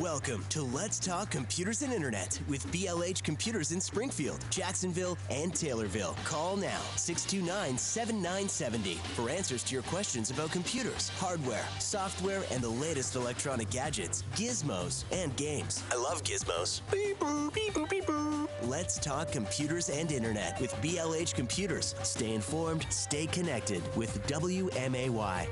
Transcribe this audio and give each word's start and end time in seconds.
Welcome 0.00 0.44
to 0.48 0.62
Let's 0.62 0.98
Talk 0.98 1.30
Computers 1.30 1.82
and 1.82 1.92
Internet 1.92 2.40
with 2.48 2.66
BLH 2.72 3.22
Computers 3.22 3.70
in 3.70 3.80
Springfield, 3.80 4.44
Jacksonville, 4.50 5.16
and 5.30 5.52
Taylorville. 5.52 6.16
Call 6.24 6.56
now 6.56 6.80
629 6.96 7.78
7970 7.78 8.94
for 9.14 9.30
answers 9.30 9.62
to 9.62 9.74
your 9.74 9.84
questions 9.84 10.32
about 10.32 10.50
computers, 10.50 11.10
hardware, 11.10 11.64
software, 11.78 12.42
and 12.50 12.60
the 12.60 12.68
latest 12.68 13.14
electronic 13.14 13.70
gadgets, 13.70 14.24
gizmos, 14.34 15.04
and 15.12 15.36
games. 15.36 15.84
I 15.92 15.96
love 15.96 16.24
gizmos. 16.24 16.80
Beep 16.90 17.20
boop, 17.20 17.54
beep 17.54 17.74
boop, 17.74 17.88
beep 17.88 18.06
boop. 18.06 18.48
Let's 18.62 18.98
Talk 18.98 19.30
Computers 19.30 19.90
and 19.90 20.10
Internet 20.10 20.60
with 20.60 20.72
BLH 20.76 21.34
Computers. 21.34 21.94
Stay 22.02 22.34
informed, 22.34 22.84
stay 22.90 23.26
connected 23.26 23.82
with 23.96 24.26
WMAY. 24.26 25.46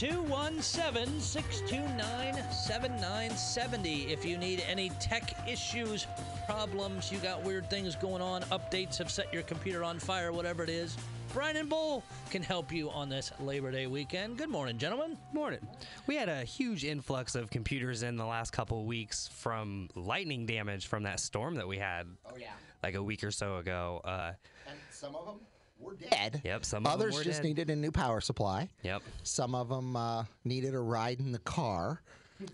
217 0.00 1.20
629 1.20 2.50
7970. 2.50 4.04
If 4.10 4.24
you 4.24 4.38
need 4.38 4.64
any 4.66 4.88
tech 4.98 5.46
issues, 5.46 6.06
problems, 6.46 7.12
you 7.12 7.18
got 7.18 7.44
weird 7.44 7.68
things 7.68 7.96
going 7.96 8.22
on, 8.22 8.40
updates 8.44 8.96
have 8.96 9.10
set 9.10 9.30
your 9.30 9.42
computer 9.42 9.84
on 9.84 9.98
fire, 9.98 10.32
whatever 10.32 10.62
it 10.62 10.70
is, 10.70 10.96
Brian 11.34 11.58
and 11.58 11.68
Bull 11.68 12.02
can 12.30 12.42
help 12.42 12.72
you 12.72 12.88
on 12.88 13.10
this 13.10 13.30
Labor 13.40 13.70
Day 13.70 13.88
weekend. 13.88 14.38
Good 14.38 14.48
morning, 14.48 14.78
gentlemen. 14.78 15.18
Morning. 15.34 15.60
We 16.06 16.16
had 16.16 16.30
a 16.30 16.44
huge 16.44 16.82
influx 16.82 17.34
of 17.34 17.50
computers 17.50 18.02
in 18.02 18.16
the 18.16 18.24
last 18.24 18.52
couple 18.52 18.80
of 18.80 18.86
weeks 18.86 19.28
from 19.28 19.90
lightning 19.94 20.46
damage 20.46 20.86
from 20.86 21.02
that 21.02 21.20
storm 21.20 21.56
that 21.56 21.68
we 21.68 21.76
had. 21.76 22.06
Oh, 22.24 22.38
yeah. 22.40 22.52
Like 22.82 22.94
a 22.94 23.02
week 23.02 23.22
or 23.22 23.30
so 23.30 23.58
ago. 23.58 24.00
Uh, 24.02 24.32
And 24.66 24.78
some 24.90 25.14
of 25.14 25.26
them 25.26 25.40
were 25.80 25.94
dead. 25.96 26.40
Yep, 26.44 26.64
some 26.64 26.86
of 26.86 26.92
'em 26.92 27.00
Others 27.00 27.14
were 27.16 27.24
just 27.24 27.42
dead. 27.42 27.48
needed 27.48 27.70
a 27.70 27.76
new 27.76 27.90
power 27.92 28.20
supply. 28.20 28.68
yep. 28.82 29.02
Some 29.22 29.54
of 29.54 29.68
them 29.68 29.96
uh, 29.96 30.24
needed 30.44 30.74
a 30.74 30.80
ride 30.80 31.20
in 31.20 31.32
the 31.32 31.38
car. 31.40 32.02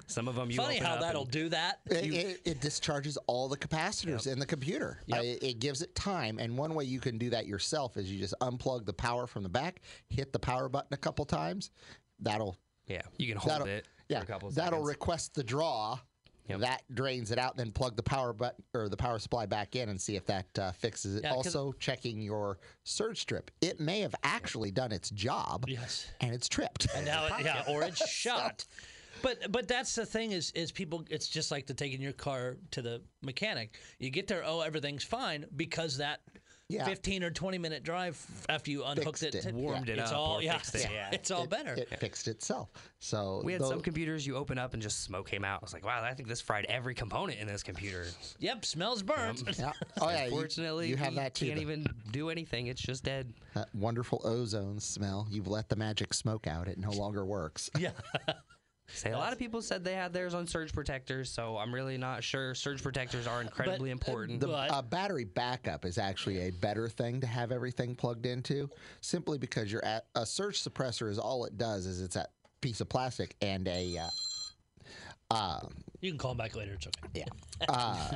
Some 0.08 0.26
of 0.26 0.34
them 0.34 0.50
you 0.50 0.56
Funny 0.56 0.78
how 0.78 0.96
that'll 1.00 1.24
do 1.24 1.48
that. 1.50 1.78
It, 1.86 2.12
it, 2.12 2.40
it 2.44 2.60
discharges 2.60 3.16
all 3.28 3.46
the 3.48 3.56
capacitors 3.56 4.26
in 4.26 4.40
the 4.40 4.46
computer. 4.46 4.98
Yep. 5.06 5.18
Uh, 5.18 5.22
it, 5.22 5.42
it 5.44 5.58
gives 5.60 5.80
it 5.80 5.94
time. 5.94 6.40
And 6.40 6.58
one 6.58 6.74
way 6.74 6.84
you 6.84 6.98
can 6.98 7.18
do 7.18 7.30
that 7.30 7.46
yourself 7.46 7.96
is 7.96 8.10
you 8.10 8.18
just 8.18 8.34
unplug 8.40 8.84
the 8.84 8.92
power 8.92 9.28
from 9.28 9.44
the 9.44 9.48
back, 9.48 9.82
hit 10.08 10.32
the 10.32 10.40
power 10.40 10.68
button 10.68 10.92
a 10.92 10.96
couple 10.96 11.24
times. 11.24 11.70
That'll 12.18 12.56
Yeah, 12.88 13.02
you 13.16 13.28
can 13.28 13.36
hold 13.36 13.52
that'll 13.52 13.66
it 13.68 13.86
yeah 14.08 14.18
for 14.18 14.24
a 14.24 14.26
couple 14.26 14.48
of 14.48 14.54
that'll 14.56 14.78
seconds. 14.80 14.88
request 14.88 15.34
the 15.34 15.44
draw. 15.44 15.98
Yep. 16.48 16.60
That 16.60 16.82
drains 16.94 17.30
it 17.30 17.38
out. 17.38 17.56
Then 17.56 17.72
plug 17.72 17.96
the 17.96 18.02
power 18.02 18.32
button 18.32 18.62
or 18.74 18.88
the 18.88 18.96
power 18.96 19.18
supply 19.18 19.46
back 19.46 19.76
in 19.76 19.88
and 19.88 20.00
see 20.00 20.16
if 20.16 20.24
that 20.26 20.58
uh, 20.58 20.72
fixes 20.72 21.16
it. 21.16 21.24
Yeah, 21.24 21.32
also 21.32 21.72
checking 21.78 22.20
your 22.20 22.58
surge 22.84 23.20
strip. 23.20 23.50
It 23.60 23.80
may 23.80 24.00
have 24.00 24.14
actually 24.22 24.70
done 24.70 24.92
its 24.92 25.10
job. 25.10 25.64
Yes. 25.68 26.06
and 26.20 26.32
it's 26.32 26.48
tripped. 26.48 26.86
And 26.94 27.04
now, 27.04 27.26
it, 27.26 27.44
yeah, 27.44 27.64
or 27.68 27.82
it's 27.82 28.08
shot. 28.10 28.64
But 29.22 29.50
but 29.50 29.66
that's 29.66 29.94
the 29.94 30.06
thing 30.06 30.32
is 30.32 30.50
is 30.52 30.70
people. 30.70 31.04
It's 31.10 31.28
just 31.28 31.50
like 31.50 31.66
the 31.66 31.74
taking 31.74 32.00
your 32.00 32.12
car 32.12 32.56
to 32.72 32.82
the 32.82 33.02
mechanic. 33.22 33.78
You 33.98 34.10
get 34.10 34.26
there, 34.26 34.42
oh, 34.44 34.60
everything's 34.60 35.04
fine 35.04 35.46
because 35.56 35.98
that. 35.98 36.20
Yeah. 36.68 36.84
15 36.84 37.22
or 37.22 37.30
20 37.30 37.58
minute 37.58 37.84
drive 37.84 38.18
after 38.48 38.72
you 38.72 38.82
unhooked 38.82 39.20
Fixed 39.20 39.36
it, 39.36 39.46
it. 39.46 39.54
Warmed 39.54 39.88
it 39.88 39.98
it's 40.00 40.10
up 40.10 40.18
all 40.18 40.38
or 40.38 40.42
yeah, 40.42 40.54
fixed 40.58 40.74
it, 40.74 40.88
yeah. 40.92 41.10
it's 41.12 41.30
all 41.30 41.46
better 41.46 41.74
It 41.74 41.88
fixed 42.00 42.26
itself. 42.26 42.70
So 42.98 43.40
We 43.44 43.52
had 43.52 43.62
tho- 43.62 43.70
some 43.70 43.80
computers 43.82 44.26
you 44.26 44.34
open 44.34 44.58
up 44.58 44.74
and 44.74 44.82
just 44.82 45.04
smoke 45.04 45.28
came 45.28 45.44
out. 45.44 45.60
I 45.62 45.64
was 45.64 45.72
like, 45.72 45.84
wow, 45.86 46.02
I 46.02 46.12
think 46.14 46.28
this 46.28 46.40
fried 46.40 46.64
every 46.68 46.94
component 46.94 47.38
in 47.38 47.46
this 47.46 47.62
computer. 47.62 48.06
yep 48.40 48.64
smells 48.64 49.02
burnt 49.04 49.44
Yeah. 49.56 49.70
Oh 50.00 50.08
yeah. 50.10 50.24
you- 50.24 50.30
Fortunately, 50.36 50.88
you, 50.88 50.96
have 50.96 51.14
that 51.14 51.36
too. 51.36 51.46
can't 51.46 51.56
the- 51.56 51.62
even 51.62 51.86
do 52.10 52.30
anything. 52.30 52.66
It's 52.66 52.82
just 52.82 53.04
dead. 53.04 53.32
that 53.54 53.68
wonderful 53.72 54.20
ozone 54.24 54.80
smell. 54.80 55.28
You've 55.30 55.46
let 55.46 55.68
the 55.68 55.76
magic 55.76 56.12
smoke 56.14 56.48
out. 56.48 56.66
It 56.66 56.78
no 56.78 56.90
longer 56.90 57.24
works. 57.24 57.70
yeah 57.78 57.90
Say 58.88 59.10
a 59.12 59.18
lot 59.18 59.32
of 59.32 59.38
people 59.38 59.60
said 59.62 59.84
they 59.84 59.94
had 59.94 60.12
theirs 60.12 60.32
on 60.32 60.46
surge 60.46 60.72
protectors, 60.72 61.28
so 61.28 61.58
I'm 61.58 61.74
really 61.74 61.98
not 61.98 62.22
sure. 62.22 62.54
Surge 62.54 62.82
protectors 62.82 63.26
are 63.26 63.42
incredibly 63.42 63.90
uh, 63.90 63.92
important. 63.92 64.40
The 64.40 64.46
But- 64.46 64.70
uh, 64.70 64.82
battery 64.82 65.24
backup 65.24 65.84
is 65.84 65.98
actually 65.98 66.48
a 66.48 66.50
better 66.50 66.88
thing 66.88 67.20
to 67.20 67.26
have 67.26 67.52
everything 67.52 67.94
plugged 67.94 68.26
into, 68.26 68.70
simply 69.00 69.38
because 69.38 69.70
you're 69.72 69.84
at 69.84 70.06
a 70.14 70.24
surge 70.24 70.62
suppressor 70.62 71.10
is 71.10 71.18
all 71.18 71.44
it 71.44 71.58
does 71.58 71.86
is 71.86 72.00
it's 72.00 72.16
a 72.16 72.26
piece 72.60 72.80
of 72.80 72.88
plastic 72.88 73.34
and 73.42 73.66
a 73.68 73.98
uh, 73.98 74.08
uh, 75.30 75.60
you 76.00 76.10
can 76.10 76.18
call 76.18 76.32
him 76.32 76.38
back 76.38 76.54
later 76.54 76.72
it's 76.74 76.86
okay 76.86 76.96
yeah. 77.14 77.24
Uh, 77.68 78.10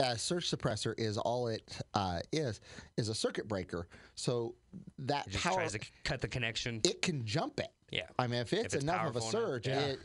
a 0.00 0.18
surge 0.18 0.50
suppressor 0.50 0.94
is 0.98 1.16
all 1.18 1.48
it 1.48 1.78
uh, 1.94 2.20
is 2.32 2.60
is 2.96 3.08
a 3.08 3.14
circuit 3.14 3.48
breaker. 3.48 3.86
So 4.14 4.54
that 5.00 5.26
It 5.26 5.30
just 5.30 5.44
power 5.44 5.54
tries 5.54 5.72
to 5.72 5.80
cut 6.04 6.20
the 6.20 6.28
connection. 6.28 6.80
it 6.84 7.02
can 7.02 7.24
jump 7.24 7.60
it. 7.60 7.68
Yeah. 7.90 8.02
I 8.18 8.26
mean, 8.26 8.40
if 8.40 8.52
it's, 8.52 8.74
it's 8.74 8.82
enough 8.82 9.06
of 9.06 9.16
a 9.16 9.18
enough, 9.18 9.30
surge, 9.30 9.68
yeah. 9.68 9.80
it, 9.80 9.98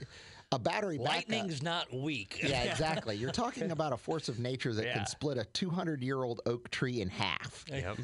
a 0.51 0.59
battery 0.59 0.97
backup. 0.97 1.13
lightning's 1.13 1.63
not 1.63 1.93
weak 1.93 2.39
Yeah, 2.43 2.63
exactly. 2.71 3.15
You're 3.15 3.31
talking 3.31 3.71
about 3.71 3.93
a 3.93 3.97
force 3.97 4.27
of 4.29 4.39
nature 4.39 4.73
that 4.73 4.85
Yeah. 4.85 4.93
can 4.95 5.05
split 5.05 5.37
a 5.37 5.45
200 5.45 6.03
year 6.03 6.23
old 6.23 6.41
oak 6.45 6.69
tree 6.71 7.01
in 7.01 7.07
half. 7.09 7.63
Yep. 7.69 7.97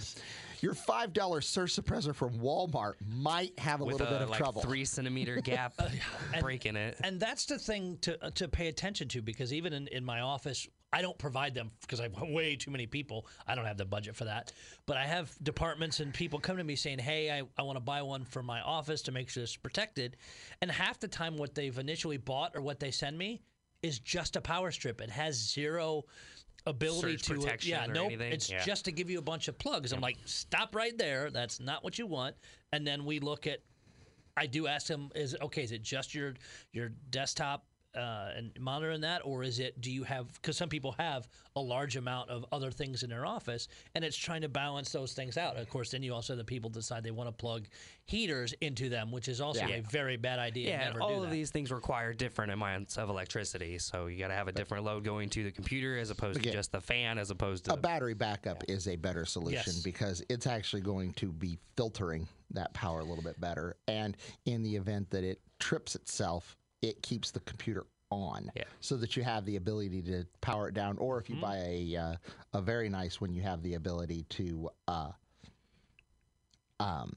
Your 0.61 0.73
five 0.73 1.13
dollar 1.13 1.41
surge 1.41 1.75
suppressor 1.75 2.15
from 2.15 2.39
Walmart 2.39 2.93
might 3.07 3.57
have 3.59 3.81
a 3.81 3.85
With 3.85 3.93
little 3.99 4.07
a 4.07 4.11
bit 4.11 4.21
of 4.23 4.29
like 4.29 4.39
trouble. 4.39 4.61
three 4.61 4.85
centimeter 4.85 5.35
gap 5.41 5.73
breaking 6.39 6.75
it. 6.75 6.97
and 7.03 7.19
that's 7.19 7.45
the 7.45 7.59
thing 7.59 7.97
to 8.01 8.23
uh, 8.25 8.31
to 8.31 8.47
pay 8.47 8.67
attention 8.67 9.07
to 9.09 9.21
because 9.21 9.53
even 9.53 9.73
in, 9.73 9.87
in 9.89 10.03
my 10.03 10.21
office 10.21 10.67
I 10.93 11.01
don't 11.01 11.17
provide 11.17 11.53
them 11.53 11.71
because 11.81 11.99
I 11.99 12.03
have 12.03 12.15
way 12.21 12.55
too 12.55 12.71
many 12.71 12.85
people. 12.85 13.27
I 13.45 13.55
don't 13.55 13.65
have 13.65 13.77
the 13.77 13.85
budget 13.85 14.15
for 14.15 14.25
that. 14.25 14.53
But 14.85 14.97
I 14.97 15.05
have 15.05 15.31
departments 15.43 15.99
and 15.99 16.13
people 16.13 16.39
come 16.39 16.57
to 16.57 16.63
me 16.63 16.75
saying, 16.75 16.99
Hey, 16.99 17.31
I, 17.31 17.43
I 17.57 17.63
want 17.63 17.75
to 17.77 17.81
buy 17.81 18.01
one 18.01 18.25
for 18.25 18.41
my 18.41 18.61
office 18.61 19.01
to 19.03 19.11
make 19.11 19.29
sure 19.29 19.43
it's 19.43 19.55
protected. 19.55 20.17
And 20.61 20.71
half 20.71 20.99
the 20.99 21.07
time, 21.07 21.37
what 21.37 21.55
they've 21.55 21.77
initially 21.77 22.17
bought 22.17 22.55
or 22.55 22.61
what 22.61 22.79
they 22.79 22.91
send 22.91 23.17
me 23.17 23.41
is 23.83 23.99
just 23.99 24.35
a 24.35 24.41
power 24.41 24.71
strip. 24.71 25.01
It 25.01 25.09
has 25.09 25.35
zero 25.35 26.05
ability 26.65 27.13
Surge 27.13 27.21
to 27.23 27.33
uh, 27.33 27.37
protection 27.37 27.71
yeah 27.71 27.85
no 27.85 28.09
nope 28.09 28.19
it's 28.19 28.49
Yeah. 28.49 28.61
just 28.61 28.83
to 28.85 28.91
give 28.91 29.09
you 29.09 29.19
a 29.19 29.21
bunch 29.21 29.47
of 29.47 29.57
plugs 29.57 29.93
i'm 29.93 30.01
like 30.01 30.17
stop 30.25 30.75
right 30.75 30.97
there 30.97 31.31
that's 31.31 31.61
not 31.61 31.81
what 31.81 31.97
you 31.97 32.05
want 32.05 32.35
and 32.73 32.85
then 32.85 33.05
we 33.05 33.21
look 33.21 33.47
at 33.47 33.59
I 34.37 34.45
do 34.45 34.67
ask 34.67 34.85
them: 34.85 35.09
Is 35.15 35.35
okay? 35.41 35.63
Is 35.63 35.71
it 35.71 35.81
just 35.81 36.13
your 36.13 36.35
your 36.71 36.91
desktop 37.09 37.65
uh, 37.97 38.31
and 38.35 38.51
monitoring 38.59 39.01
that, 39.01 39.21
or 39.25 39.43
is 39.43 39.59
it? 39.59 39.79
Do 39.81 39.91
you 39.91 40.03
have? 40.03 40.31
Because 40.33 40.55
some 40.55 40.69
people 40.69 40.93
have 40.99 41.27
a 41.55 41.59
large 41.59 41.95
amount 41.95 42.29
of 42.29 42.45
other 42.51 42.69
things 42.71 43.01
in 43.03 43.09
their 43.09 43.25
office, 43.25 43.67
and 43.95 44.05
it's 44.05 44.15
trying 44.15 44.41
to 44.41 44.49
balance 44.49 44.91
those 44.91 45.13
things 45.13 45.37
out. 45.37 45.57
Of 45.57 45.69
course, 45.69 45.91
then 45.91 46.03
you 46.03 46.13
also 46.13 46.33
have 46.33 46.37
the 46.37 46.43
people 46.43 46.69
decide 46.69 47.03
they 47.03 47.11
want 47.11 47.27
to 47.27 47.31
plug 47.31 47.67
heaters 48.05 48.53
into 48.61 48.89
them, 48.89 49.11
which 49.11 49.27
is 49.27 49.41
also 49.41 49.65
Yeah. 49.65 49.75
a 49.77 49.81
very 49.81 50.17
bad 50.17 50.39
idea. 50.39 50.69
Yeah, 50.69 50.77
Never 50.85 50.91
and 50.93 51.01
all 51.01 51.19
do 51.19 51.23
of 51.25 51.31
these 51.31 51.49
things 51.51 51.71
require 51.71 52.13
different 52.13 52.51
amounts 52.51 52.97
of 52.97 53.09
electricity. 53.09 53.79
So 53.79 54.05
you 54.07 54.17
got 54.19 54.27
to 54.27 54.33
have 54.35 54.47
a 54.47 54.51
different 54.51 54.83
load 54.85 55.03
going 55.03 55.29
to 55.31 55.43
the 55.43 55.51
computer 55.51 55.97
as 55.97 56.09
opposed 56.11 56.39
Okay. 56.39 56.51
to 56.51 56.55
just 56.55 56.71
the 56.71 56.81
fan, 56.81 57.17
as 57.17 57.31
opposed 57.31 57.65
to 57.65 57.73
a 57.73 57.77
battery 57.77 58.13
backup 58.13 58.63
is 58.67 58.87
a 58.87 58.95
better 58.95 59.25
solution 59.25 59.73
Yes. 59.73 59.81
because 59.83 60.23
it's 60.29 60.45
actually 60.47 60.81
going 60.83 61.13
to 61.13 61.31
be 61.33 61.57
filtering 61.75 62.27
that 62.51 62.73
power 62.73 62.99
a 62.99 63.03
little 63.03 63.23
bit 63.23 63.39
better. 63.41 63.75
And 63.87 64.15
in 64.45 64.61
the 64.63 64.75
event 64.75 65.09
that 65.09 65.23
it 65.23 65.41
trips 65.59 65.95
itself, 65.95 66.55
it 66.87 67.01
keeps 67.03 67.31
the 67.31 67.39
computer 67.41 67.85
on 68.09 68.49
Yeah. 68.55 68.63
so 68.79 68.95
that 68.97 69.17
you 69.17 69.23
have 69.23 69.45
the 69.45 69.57
ability 69.57 70.01
to 70.03 70.25
power 70.41 70.67
it 70.69 70.73
down. 70.73 70.97
Or 70.97 71.19
if 71.19 71.29
you 71.29 71.35
buy 71.35 71.57
a 71.57 71.95
uh, 71.95 72.15
a 72.53 72.61
very 72.61 72.87
nice 72.89 73.19
one, 73.19 73.33
you 73.33 73.41
have 73.41 73.61
the 73.63 73.73
ability 73.75 74.23
to. 74.29 74.69
Uh, 74.87 75.11
um, 76.79 77.13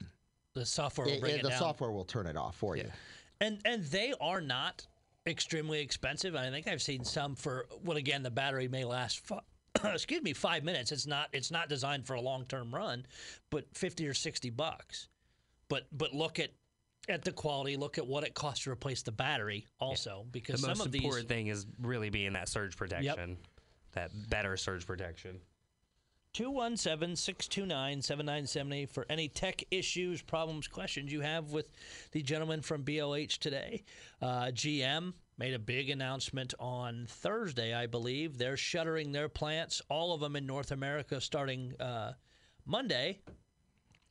the 0.53 0.65
software 0.65 1.07
will 1.07 1.13
it- 1.13 1.21
bring 1.21 1.35
it- 1.35 1.43
the 1.43 1.49
down. 1.49 1.59
software 1.59 1.91
will 1.91 2.05
turn 2.05 2.27
it 2.27 2.35
off 2.35 2.55
for 2.55 2.75
you. 2.75 2.91
and 3.39 3.61
and 3.65 3.83
they 3.85 4.13
are 4.19 4.41
not 4.41 4.85
extremely 5.25 5.79
expensive. 5.79 6.35
I 6.35 6.49
think 6.49 6.67
I've 6.67 6.81
seen 6.81 7.03
some 7.05 7.35
for 7.35 7.67
well, 7.83 7.97
again, 7.97 8.23
the 8.23 8.31
battery 8.31 8.67
may 8.67 8.83
last. 8.85 9.21
Excuse 9.83 10.21
me, 10.21 10.33
five 10.33 10.63
minutes. 10.65 10.91
It's 10.91 11.07
not. 11.07 11.29
It's 11.31 11.49
not 11.51 11.69
designed 11.69 12.05
for 12.05 12.15
a 12.15 12.21
long 12.21 12.45
term 12.45 12.73
run, 12.75 13.05
but 13.49 13.65
fifty 13.73 14.07
or 14.07 14.13
sixty 14.13 14.49
bucks. 14.49 15.07
But 15.69 15.87
but 15.93 16.13
look 16.13 16.37
at 16.39 16.51
at 17.09 17.23
the 17.23 17.31
quality. 17.31 17.77
Look 17.77 17.97
at 17.97 18.05
what 18.05 18.23
it 18.23 18.33
costs 18.33 18.63
to 18.65 18.71
replace 18.71 19.01
the 19.01 19.11
battery. 19.11 19.67
Also, 19.79 20.23
the 20.25 20.31
because 20.31 20.61
most 20.61 20.77
some 20.77 20.85
of 20.85 20.91
these 20.91 21.03
important 21.03 21.27
thing 21.27 21.47
is 21.47 21.65
really 21.81 22.09
being 22.09 22.33
that 22.33 22.49
surge 22.49 22.75
protection, 22.77 23.37
that 23.93 24.11
better 24.29 24.57
surge 24.57 24.85
protection. 24.85 25.39
217 26.33 27.15
629 27.15 28.01
7970 28.01 28.85
for 28.85 29.05
any 29.09 29.27
tech 29.27 29.63
issues, 29.69 30.21
problems, 30.21 30.67
questions 30.67 31.11
you 31.11 31.19
have 31.19 31.51
with 31.51 31.71
the 32.13 32.23
gentleman 32.23 32.61
from 32.61 32.83
BLH 32.83 33.37
today. 33.39 33.83
Uh, 34.21 34.45
GM 34.45 35.13
made 35.37 35.53
a 35.53 35.59
big 35.59 35.89
announcement 35.89 36.53
on 36.57 37.05
Thursday, 37.09 37.73
I 37.73 37.85
believe. 37.85 38.37
They're 38.37 38.55
shuttering 38.55 39.11
their 39.11 39.27
plants, 39.27 39.81
all 39.89 40.13
of 40.13 40.21
them 40.21 40.37
in 40.37 40.45
North 40.45 40.71
America, 40.71 41.19
starting 41.19 41.73
uh, 41.81 42.13
Monday 42.65 43.19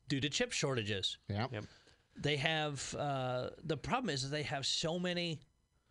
due 0.08 0.20
to 0.20 0.28
chip 0.28 0.52
shortages. 0.52 1.16
Yeah. 1.28 1.46
Yep. 1.52 1.64
They 2.20 2.37
have, 2.37 2.94
uh, 2.99 3.50
the 3.64 3.76
problem 3.76 4.11
is 4.11 4.22
that 4.22 4.28
they 4.28 4.43
have 4.43 4.67
so 4.67 4.99
many 4.99 5.40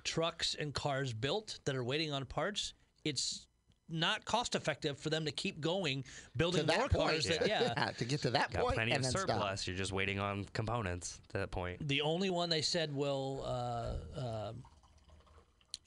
trucks 0.04 0.56
and 0.60 0.74
cars 0.74 1.14
built 1.14 1.60
that 1.66 1.76
are 1.76 1.84
waiting 1.84 2.14
on 2.14 2.26
parts. 2.26 2.74
It's 3.04 3.48
not 3.90 4.24
cost 4.26 4.54
effective 4.56 4.98
for 5.00 5.10
them 5.10 5.26
to 5.26 5.32
keep 5.32 5.60
going 5.60 6.04
building 6.38 6.68
more 6.68 6.88
point, 6.88 6.92
cars. 6.92 7.26
That, 7.26 7.48
yeah. 7.48 7.92
to 7.98 8.06
get 8.06 8.22
to 8.22 8.30
that 8.32 8.52
Got 8.52 8.62
point 8.62 8.76
plenty 8.76 8.92
and 8.92 9.00
of 9.00 9.04
then 9.04 9.12
surplus. 9.12 9.62
stop. 9.62 9.68
You're 9.68 9.78
just 9.78 9.92
waiting 9.92 10.20
on 10.20 10.46
components 10.54 11.20
to 11.30 11.40
that 11.40 11.52
point. 11.52 11.88
The 11.88 12.02
only 12.02 12.30
one 12.30 12.50
they 12.50 12.62
said 12.62 12.94
will 12.94 13.44
uh, 13.46 14.20
uh, 14.20 14.54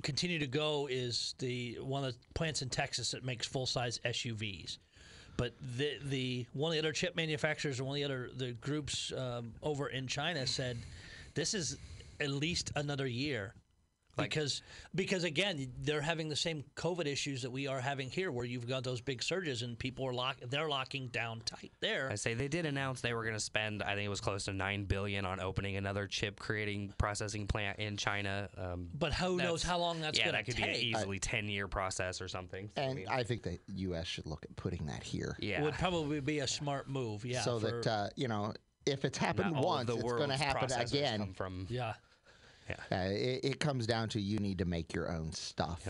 continue 0.02 0.38
to 0.40 0.46
go 0.46 0.88
is 0.90 1.34
the 1.38 1.78
one 1.80 2.04
of 2.04 2.12
the 2.12 2.18
plants 2.34 2.62
in 2.62 2.68
Texas 2.68 3.12
that 3.12 3.24
makes 3.24 3.46
full 3.46 3.66
size 3.66 4.00
SUVs. 4.04 4.78
But 5.36 5.54
the 5.76 5.98
the 6.04 6.46
one 6.52 6.70
of 6.70 6.74
the 6.74 6.78
other 6.78 6.92
chip 6.92 7.16
manufacturers 7.16 7.80
or 7.80 7.84
one 7.84 7.94
of 7.94 8.00
the 8.00 8.04
other 8.04 8.30
the 8.36 8.52
groups 8.52 9.12
um, 9.16 9.52
over 9.62 9.88
in 9.88 10.06
China 10.06 10.46
said 10.46 10.76
this 11.34 11.54
is 11.54 11.78
at 12.20 12.30
least 12.30 12.72
another 12.76 13.06
year. 13.06 13.54
Because 14.16 14.62
because 14.94 15.24
again 15.24 15.72
they're 15.82 16.00
having 16.02 16.28
the 16.28 16.36
same 16.36 16.64
COVID 16.76 17.06
issues 17.06 17.42
that 17.42 17.50
we 17.50 17.66
are 17.66 17.80
having 17.80 18.10
here, 18.10 18.30
where 18.30 18.44
you've 18.44 18.68
got 18.68 18.84
those 18.84 19.00
big 19.00 19.22
surges 19.22 19.62
and 19.62 19.78
people 19.78 20.06
are 20.06 20.12
lock 20.12 20.36
they're 20.48 20.68
locking 20.68 21.08
down 21.08 21.40
tight 21.44 21.72
there. 21.80 22.08
I 22.10 22.16
say 22.16 22.34
they 22.34 22.48
did 22.48 22.66
announce 22.66 23.00
they 23.00 23.14
were 23.14 23.22
going 23.22 23.34
to 23.34 23.40
spend, 23.40 23.82
I 23.82 23.94
think 23.94 24.06
it 24.06 24.10
was 24.10 24.20
close 24.20 24.44
to 24.44 24.52
nine 24.52 24.84
billion 24.84 25.24
on 25.24 25.40
opening 25.40 25.76
another 25.76 26.06
chip 26.06 26.38
creating 26.38 26.92
processing 26.98 27.46
plant 27.46 27.78
in 27.78 27.96
China. 27.96 28.48
Um, 28.56 28.88
But 28.94 29.14
who 29.14 29.36
knows 29.38 29.62
how 29.62 29.78
long 29.78 30.00
that's 30.00 30.18
yeah, 30.18 30.24
going 30.26 30.34
that 30.36 30.44
to 30.46 30.52
could 30.52 30.62
be 30.62 30.68
an 30.68 30.76
easily 30.76 31.18
ten 31.18 31.48
year 31.48 31.68
process 31.68 32.20
or 32.20 32.28
something. 32.28 32.70
I 32.76 32.80
And 32.80 32.94
mean, 32.96 33.06
I 33.08 33.22
think 33.22 33.42
the 33.42 33.58
U.S. 33.74 34.06
should 34.06 34.26
look 34.26 34.44
at 34.44 34.54
putting 34.56 34.86
that 34.86 35.02
here. 35.02 35.36
yeah, 35.40 35.62
Would 35.62 35.74
probably 35.74 36.20
be 36.20 36.40
a 36.40 36.46
smart 36.46 36.88
move. 36.88 37.24
Yeah. 37.24 37.40
so 37.42 37.58
for- 37.58 37.66
that 37.82 37.86
uh, 37.86 38.08
you 38.16 38.28
know, 38.28 38.52
if 38.86 39.04
it's 39.04 39.16
happened 39.18 39.56
once, 39.56 39.88
it's 39.88 40.02
going 40.02 40.28
to 40.28 40.36
happen 40.36 40.70
again. 40.72 41.32
from 41.34 41.66
yeah. 41.70 41.94
Uh, 42.90 42.96
it, 43.10 43.40
it 43.44 43.60
comes 43.60 43.86
down 43.86 44.08
to 44.10 44.20
you 44.20 44.38
need 44.38 44.58
to 44.58 44.64
make 44.64 44.92
your 44.94 45.10
own 45.10 45.32
stuff. 45.32 45.86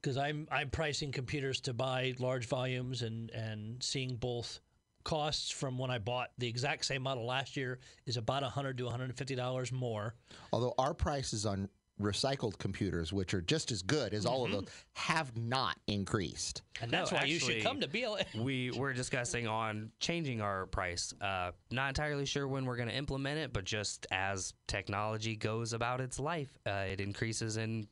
because 0.00 0.16
I'm 0.16 0.46
I'm 0.50 0.70
pricing 0.70 1.12
computers 1.12 1.60
to 1.62 1.72
buy 1.72 2.14
large 2.18 2.46
volumes 2.46 3.02
and 3.02 3.30
and 3.30 3.82
seeing 3.82 4.16
both 4.16 4.60
costs 5.04 5.50
from 5.52 5.78
when 5.78 5.88
I 5.90 5.98
bought 5.98 6.30
the 6.36 6.48
exact 6.48 6.84
same 6.84 7.02
model 7.02 7.24
last 7.24 7.56
year 7.56 7.78
is 8.06 8.16
about 8.16 8.42
100 8.42 8.78
to 8.78 8.84
150 8.84 9.34
dollars 9.36 9.70
more. 9.72 10.14
Although 10.52 10.74
our 10.78 10.94
prices 10.94 11.46
on 11.46 11.68
recycled 12.00 12.58
computers, 12.58 13.12
which 13.12 13.32
are 13.34 13.40
just 13.40 13.70
as 13.72 13.82
good 13.82 14.12
as 14.12 14.26
all 14.26 14.44
of 14.44 14.50
Mm-hmm. 14.50 14.60
those, 14.60 14.68
have 14.94 15.36
not 15.36 15.76
increased. 15.86 16.62
And 16.82 16.90
that's 16.90 17.10
No, 17.10 17.18
why 17.18 17.24
you 17.24 17.38
should 17.38 17.62
come 17.62 17.80
to 17.80 17.88
BLH. 17.88 18.34
we 18.42 18.70
were 18.72 18.92
discussing 18.92 19.46
on 19.46 19.90
changing 19.98 20.40
our 20.40 20.66
price. 20.66 21.14
Uh, 21.20 21.52
not 21.70 21.88
entirely 21.88 22.26
sure 22.26 22.46
when 22.48 22.64
we're 22.66 22.76
going 22.76 22.88
to 22.88 22.94
implement 22.94 23.38
it, 23.38 23.52
but 23.52 23.64
just 23.64 24.06
as 24.10 24.52
technology 24.66 25.36
goes 25.36 25.72
about 25.72 26.00
its 26.00 26.18
life, 26.20 26.58
uh, 26.66 26.84
it 26.90 27.00
increases 27.00 27.56
in 27.56 27.86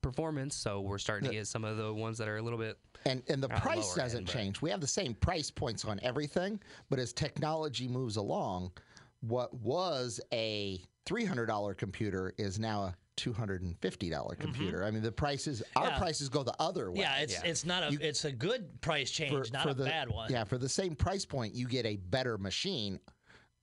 performance. 0.00 0.56
So 0.56 0.80
we're 0.80 0.96
starting 0.98 1.28
to 1.28 1.34
get 1.34 1.46
some 1.46 1.64
of 1.64 1.76
the 1.76 1.92
ones 1.92 2.16
that 2.18 2.28
are 2.28 2.38
a 2.38 2.42
little 2.42 2.58
bit. 2.58 2.78
And 3.04 3.22
and 3.28 3.42
the 3.42 3.48
price 3.48 3.88
lower 3.96 4.04
doesn't 4.04 4.18
end, 4.20 4.26
but- 4.26 4.32
change. 4.32 4.62
We 4.62 4.70
have 4.70 4.80
the 4.80 4.86
same 4.86 5.14
price 5.14 5.50
points 5.50 5.84
on 5.84 6.00
everything, 6.02 6.60
but 6.88 6.98
as 6.98 7.12
technology 7.12 7.88
moves 7.88 8.16
along, 8.16 8.72
what 9.20 9.52
was 9.54 10.18
a 10.32 10.82
three 11.06 11.24
hundred 11.26 11.46
dollar 11.46 11.74
computer 11.74 12.32
is 12.38 12.58
now 12.58 12.82
a 12.84 12.94
two 13.20 13.34
hundred 13.34 13.60
and 13.60 13.76
fifty 13.80 14.08
dollar 14.08 14.34
computer. 14.34 14.82
I 14.82 14.90
mean, 14.90 15.02
the 15.02 15.12
prices, 15.12 15.62
our 15.76 15.82
Mm-hmm. 15.84 15.92
Yeah. 15.92 15.98
prices 15.98 16.28
go 16.30 16.42
the 16.42 16.54
other 16.58 16.90
way. 16.90 17.00
Yeah, 17.00 17.18
it's 17.18 17.34
Yeah. 17.34 17.50
it's 17.50 17.66
not 17.66 17.82
a 17.92 17.98
it's 18.00 18.24
a 18.24 18.32
good 18.32 18.80
price 18.80 19.10
change, 19.10 19.52
not 19.52 19.68
a 19.68 19.74
the, 19.74 19.84
bad 19.84 20.08
one. 20.10 20.32
Yeah, 20.32 20.44
for 20.44 20.56
the 20.56 20.68
same 20.70 20.94
price 20.94 21.26
point, 21.26 21.54
you 21.54 21.68
get 21.68 21.84
a 21.84 21.96
better 21.96 22.38
machine 22.38 22.98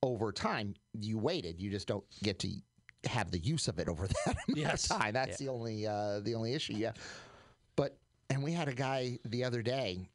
over 0.03 0.31
time. 0.31 0.75
You 0.99 1.17
waited, 1.17 1.59
you 1.59 1.71
just 1.71 1.87
don't 1.87 2.03
get 2.21 2.37
to 2.39 2.49
have 3.09 3.31
the 3.31 3.39
use 3.39 3.67
of 3.67 3.79
it 3.79 3.89
over 3.89 4.07
that 4.25 4.35
amount 4.47 4.57
Yes. 4.57 4.91
of 4.91 4.99
time. 4.99 5.13
That's 5.13 5.37
the 5.39 5.49
only 5.49 5.87
uh, 5.87 6.19
the 6.19 6.35
only 6.35 6.53
issue. 6.53 6.73
Yeah, 6.73 6.91
but 7.75 7.97
and 8.29 8.43
we 8.43 8.51
had 8.51 8.67
a 8.67 8.73
guy 8.75 9.17
the 9.25 9.43
other 9.43 9.63
day 9.63 10.07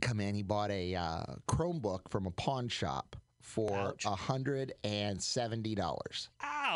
come 0.00 0.20
in. 0.20 0.36
He 0.36 0.42
bought 0.44 0.70
a 0.70 0.94
uh, 0.94 1.24
Chromebook 1.48 2.08
from 2.08 2.26
a 2.26 2.30
pawn 2.30 2.68
shop 2.68 3.16
for 3.42 3.94
a 4.04 4.14
hundred 4.14 4.74
and 4.84 5.20
seventy 5.20 5.74
dollars. 5.74 6.28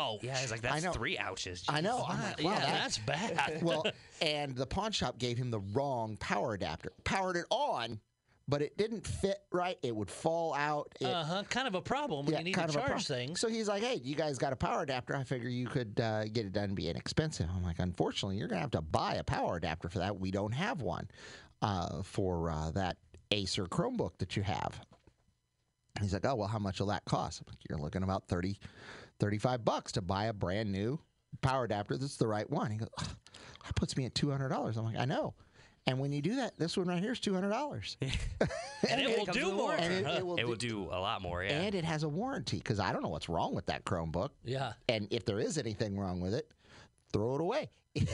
Ow. 0.03 0.19
Yeah, 0.21 0.37
it's 0.41 0.51
like 0.51 0.65
I 0.65 0.71
that's 0.73 0.83
know. 0.85 0.91
three 0.91 1.17
ouches. 1.17 1.63
I 1.69 1.81
know. 1.81 2.03
I'm 2.07 2.21
like, 2.21 2.43
wow, 2.43 2.51
yeah, 2.51 2.59
that- 2.59 2.81
that's 2.81 2.97
bad. 2.99 3.63
well, 3.63 3.85
and 4.21 4.55
the 4.55 4.65
pawn 4.65 4.91
shop 4.91 5.17
gave 5.17 5.37
him 5.37 5.51
the 5.51 5.59
wrong 5.73 6.17
power 6.17 6.53
adapter. 6.53 6.91
Powered 7.03 7.35
it 7.37 7.45
on, 7.49 7.99
but 8.47 8.61
it 8.61 8.77
didn't 8.77 9.07
fit 9.07 9.37
right. 9.51 9.77
It 9.83 9.95
would 9.95 10.11
fall 10.11 10.53
out. 10.53 10.91
It, 10.99 11.05
Uh 11.07 11.23
huh. 11.23 11.43
Kind 11.49 11.67
of 11.67 11.75
a 11.75 11.81
problem 11.81 12.25
when 12.25 12.37
you 12.37 12.43
need 12.43 12.53
to 12.55 12.65
a 12.65 12.67
charge 12.67 12.85
pro- 12.87 12.97
things. 12.99 13.39
So 13.39 13.47
he's 13.47 13.67
like, 13.67 13.83
"Hey, 13.83 14.01
you 14.03 14.15
guys 14.15 14.37
got 14.37 14.51
a 14.53 14.57
power 14.57 14.81
adapter? 14.83 15.15
I 15.15 15.23
figure 15.23 15.49
you 15.49 15.67
could 15.67 15.99
uh, 15.99 16.25
get 16.25 16.45
it 16.45 16.51
done 16.53 16.65
and 16.65 16.75
be 16.75 16.89
inexpensive." 16.89 17.47
I'm 17.55 17.63
like, 17.63 17.79
"Unfortunately, 17.79 18.37
you're 18.37 18.47
gonna 18.49 18.61
have 18.61 18.71
to 18.71 18.81
buy 18.81 19.15
a 19.15 19.23
power 19.23 19.55
adapter 19.55 19.87
for 19.89 19.99
that. 19.99 20.19
We 20.19 20.29
don't 20.31 20.51
have 20.53 20.81
one 20.81 21.07
uh, 21.61 22.03
for 22.03 22.51
uh, 22.51 22.71
that 22.71 22.97
Acer 23.31 23.65
Chromebook 23.65 24.17
that 24.19 24.35
you 24.35 24.43
have." 24.43 24.79
He's 26.01 26.11
like, 26.13 26.25
"Oh 26.25 26.35
well, 26.35 26.47
how 26.47 26.59
much 26.59 26.79
will 26.79 26.87
that 26.87 27.05
cost?" 27.05 27.39
I'm 27.41 27.45
like, 27.49 27.59
You're 27.69 27.77
looking 27.79 28.03
about 28.03 28.27
30, 28.27 28.57
35 29.19 29.63
bucks 29.65 29.91
to 29.93 30.01
buy 30.01 30.25
a 30.25 30.33
brand 30.33 30.71
new 30.71 30.99
power 31.41 31.63
adapter 31.65 31.97
that's 31.97 32.17
the 32.17 32.27
right 32.27 32.49
one. 32.49 32.71
He 32.71 32.77
goes, 32.77 32.89
"Ugh, 32.99 33.07
"That 33.65 33.75
puts 33.75 33.97
me 33.97 34.05
at 34.05 34.13
two 34.15 34.29
hundred 34.29 34.49
dollars." 34.49 34.77
I'm 34.77 34.85
like, 34.85 34.97
"I 34.97 35.05
know." 35.05 35.33
And 35.85 35.99
when 35.99 36.13
you 36.13 36.21
do 36.21 36.37
that, 36.37 36.57
this 36.57 36.77
one 36.77 36.87
right 36.87 37.01
here 37.01 37.11
is 37.11 37.19
two 37.19 37.33
hundred 37.33 37.49
dollars, 37.49 37.97
and 38.01 39.01
it 39.01 39.17
will 39.17 39.25
do 39.33 39.51
more. 39.51 39.73
and 39.73 39.93
it, 39.93 40.05
it 40.05 40.25
will 40.25 40.35
It 40.35 40.41
do- 40.41 40.47
will 40.47 40.55
do 40.55 40.83
a 40.91 40.99
lot 40.99 41.21
more. 41.21 41.43
Yeah. 41.43 41.59
and 41.61 41.75
it 41.75 41.83
has 41.83 42.03
a 42.03 42.09
warranty 42.09 42.57
because 42.57 42.79
I 42.79 42.93
don't 42.93 43.01
know 43.03 43.09
what's 43.09 43.29
wrong 43.29 43.53
with 43.55 43.65
that 43.67 43.83
Chromebook. 43.85 44.29
yeah. 44.45 44.73
And 44.87 45.07
if 45.11 45.25
there 45.25 45.39
is 45.39 45.57
anything 45.57 45.97
wrong 45.99 46.21
with 46.21 46.33
it, 46.33 46.49
throw 47.11 47.35
it 47.35 47.41
away. 47.41 47.69
You 47.95 48.07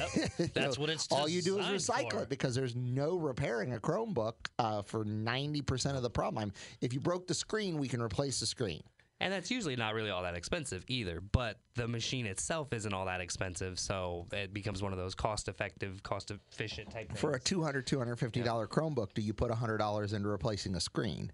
That's 0.53 0.77
what 0.77 0.89
it's 0.89 1.07
All 1.11 1.29
you 1.29 1.41
do 1.41 1.57
is 1.59 1.65
recycle 1.67 2.11
for. 2.11 2.23
it 2.23 2.29
because 2.29 2.53
there's 2.53 2.75
no 2.75 3.15
repairing 3.17 3.73
a 3.73 3.77
Chromebook 3.79 4.33
uh, 4.57 4.81
for 4.81 5.05
90% 5.05 5.95
of 5.95 6.01
the 6.03 6.09
problem. 6.09 6.39
I'm- 6.39 6.53
If 6.81 6.93
you 6.93 6.99
broke 6.99 7.27
the 7.27 7.33
screen, 7.33 7.77
we 7.77 7.87
can 7.87 8.01
replace 8.01 8.39
the 8.41 8.45
screen. 8.45 8.81
And 9.21 9.33
that's 9.33 9.51
usually 9.51 9.75
not 9.75 9.93
really 9.93 10.09
all 10.09 10.23
that 10.23 10.35
expensive 10.35 10.83
either. 10.87 11.19
But 11.19 11.59
the 11.75 11.87
machine 11.87 12.25
itself 12.25 12.71
isn't 12.71 12.93
all 12.93 13.05
that 13.05 13.19
expensive, 13.19 13.77
so 13.77 14.27
it 14.31 14.53
becomes 14.53 14.81
one 14.81 14.93
of 14.93 14.97
those 14.97 15.13
cost-effective, 15.13 16.01
cost-efficient 16.03 16.89
type 16.89 17.07
things. 17.09 17.19
For 17.19 17.31
a 17.33 17.39
$200, 17.39 17.83
$250 17.85 18.67
Chromebook, 18.67 19.13
do 19.13 19.21
you 19.21 19.33
put 19.33 19.51
$100 19.51 20.13
into 20.13 20.27
replacing 20.29 20.75
a 20.75 20.79
screen? 20.79 21.31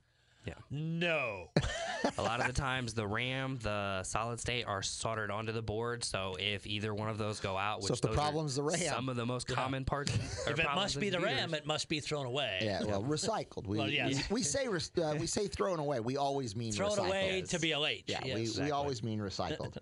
No. 0.70 1.50
a 2.18 2.22
lot 2.22 2.40
of 2.40 2.48
the 2.48 2.54
times, 2.54 2.94
the 2.94 3.06
RAM, 3.08 3.58
the 3.62 4.04
solid 4.04 4.40
state 4.40 4.66
are 4.66 4.82
soldered 4.84 5.32
onto 5.32 5.52
the 5.52 5.62
board. 5.62 6.04
So 6.04 6.36
if 6.40 6.66
either 6.68 6.94
one 6.94 7.10
of 7.10 7.18
those 7.18 7.40
go 7.40 7.58
out, 7.58 7.80
which 7.80 7.88
So 7.88 7.94
if 7.96 8.02
the 8.02 8.08
those 8.10 8.18
are 8.18 8.20
problem's 8.22 8.56
the 8.56 8.64
RAM- 8.64 8.78
some 8.80 9.10
of 9.10 9.16
the 9.16 9.26
most 9.26 9.48
common 9.48 9.86
parts. 9.86 10.14
if 10.48 10.60
it 10.60 10.66
must 10.76 11.00
be 11.00 11.10
the 11.10 11.18
computers. 11.18 11.42
RAM, 11.42 11.54
it 11.54 11.66
must 11.66 11.90
be 11.90 12.00
thrown 12.00 12.26
away. 12.26 12.60
Yeah, 12.62 12.84
well, 12.84 13.04
recycled. 13.16 13.68
We, 13.68 13.78
Well, 13.78 13.90
yes. 13.90 14.30
we, 14.30 14.36
we 14.36 14.42
say 14.44 14.68
res- 14.68 14.92
uh, 14.98 15.16
we 15.20 15.28
say 15.28 15.48
thrown 15.48 15.80
away. 15.80 16.00
We 16.00 16.18
always 16.18 16.56
mean 16.56 16.72
Throw 16.72 16.88
it 16.88 17.00
recycled. 17.00 17.08
away 17.08 17.44
to 17.50 17.58
BLH. 17.58 18.04
Yeah, 18.08 18.20
yes. 18.24 18.58
we, 18.58 18.66
we 18.66 18.72
always 18.72 19.04
mean 19.04 19.20
recycled. 19.20 19.78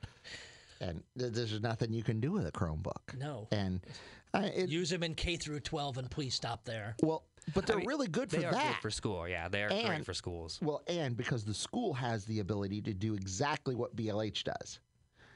and 0.82 1.04
th- 1.18 1.34
there's 1.34 1.60
nothing 1.62 1.94
you 1.94 2.04
can 2.04 2.20
do 2.20 2.32
with 2.32 2.48
a 2.48 2.52
Chromebook. 2.52 3.18
No. 3.18 3.48
And 3.52 3.82
uh, 4.34 4.50
it, 4.56 4.70
Use 4.70 4.90
them 4.90 5.04
in 5.04 5.14
K 5.16 5.36
through 5.38 5.60
12 5.60 5.98
and 6.00 6.10
please 6.10 6.34
stop 6.34 6.66
there. 6.66 6.96
well, 7.04 7.24
but 7.54 7.66
they're 7.66 7.76
I 7.76 7.80
mean, 7.80 7.88
really 7.88 8.08
good 8.08 8.30
for 8.30 8.38
They 8.38 8.46
are 8.46 8.52
that. 8.52 8.74
good 8.76 8.82
for 8.82 8.90
school. 8.92 9.28
Yeah, 9.28 9.48
they 9.50 9.64
are 9.64 9.70
And- 9.72 9.88
great 9.88 10.06
for 10.06 10.14
schools. 10.14 10.60
Well, 10.62 10.82
and 10.88 11.16
because 11.18 11.44
the 11.46 11.54
school 11.54 11.94
has 11.94 12.26
the 12.26 12.40
ability 12.40 12.82
to 12.84 12.94
do 12.94 13.14
exactly 13.16 13.76
what 13.76 13.96
BLH 13.96 14.44
does. 14.44 14.80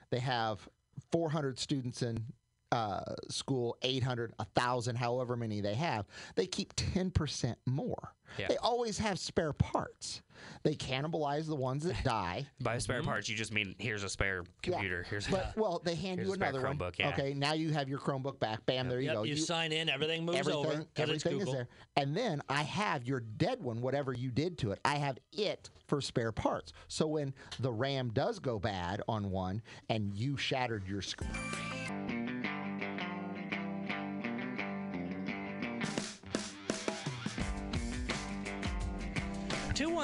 They 0.09 0.19
have 0.19 0.67
400 1.11 1.59
students 1.59 2.01
in 2.01 2.23
uh, 2.71 3.01
school, 3.29 3.77
800, 3.81 4.33
1,000, 4.37 4.95
however 4.95 5.35
many 5.35 5.61
they 5.61 5.75
have. 5.75 6.05
They 6.35 6.45
keep 6.47 6.75
10% 6.75 7.55
more. 7.65 8.13
Yeah. 8.37 8.47
They 8.49 8.57
always 8.57 8.97
have 8.97 9.17
spare 9.19 9.53
parts. 9.53 10.21
They 10.63 10.75
cannibalize 10.75 11.47
the 11.47 11.55
ones 11.55 11.85
that 11.85 11.95
die. 12.03 12.45
By 12.61 12.77
spare 12.77 13.01
parts, 13.01 13.29
you 13.29 13.35
just 13.35 13.53
mean 13.53 13.73
here's 13.79 14.03
a 14.03 14.09
spare 14.09 14.43
Yeah. 14.65 14.73
computer. 14.73 15.05
Here's 15.09 15.27
But, 15.27 15.55
well, 15.55 15.81
they 15.83 15.95
hand 15.95 16.19
you 16.21 16.31
a 16.31 16.35
spare 16.35 16.49
another 16.49 16.67
one. 16.67 16.77
Chromebook, 16.77 16.99
yeah. 16.99 17.09
Okay, 17.09 17.33
now 17.33 17.53
you 17.53 17.71
have 17.71 17.87
your 17.87 17.99
Chromebook 17.99 18.37
back. 18.39 18.65
Bam, 18.65 18.89
there 18.89 18.99
you 18.99 19.07
Yep, 19.07 19.15
go. 19.15 19.23
you, 19.23 19.37
sign 19.37 19.71
in, 19.71 19.89
everything 19.89 20.25
moves 20.25 20.39
everything, 20.39 20.65
over 20.65 20.85
everything 20.97 21.39
is 21.41 21.51
there. 21.51 21.69
And 21.95 22.15
then 22.15 22.41
I 22.49 22.63
have 22.63 23.05
your 23.05 23.21
dead 23.21 23.63
one, 23.63 23.81
whatever 23.81 24.11
you 24.13 24.29
did 24.29 24.57
to 24.59 24.71
it. 24.71 24.79
I 24.83 24.97
have 24.97 25.17
it 25.31 25.69
for 25.87 26.01
spare 26.01 26.33
parts. 26.33 26.73
So 26.89 27.07
when 27.07 27.33
the 27.59 27.71
RAM 27.71 28.09
does 28.09 28.39
go 28.39 28.59
bad 28.59 29.01
on 29.07 29.31
one 29.31 29.61
and 29.89 30.13
you 30.13 30.35
shattered 30.37 30.85
your 30.87 31.01
screen. 31.01 31.31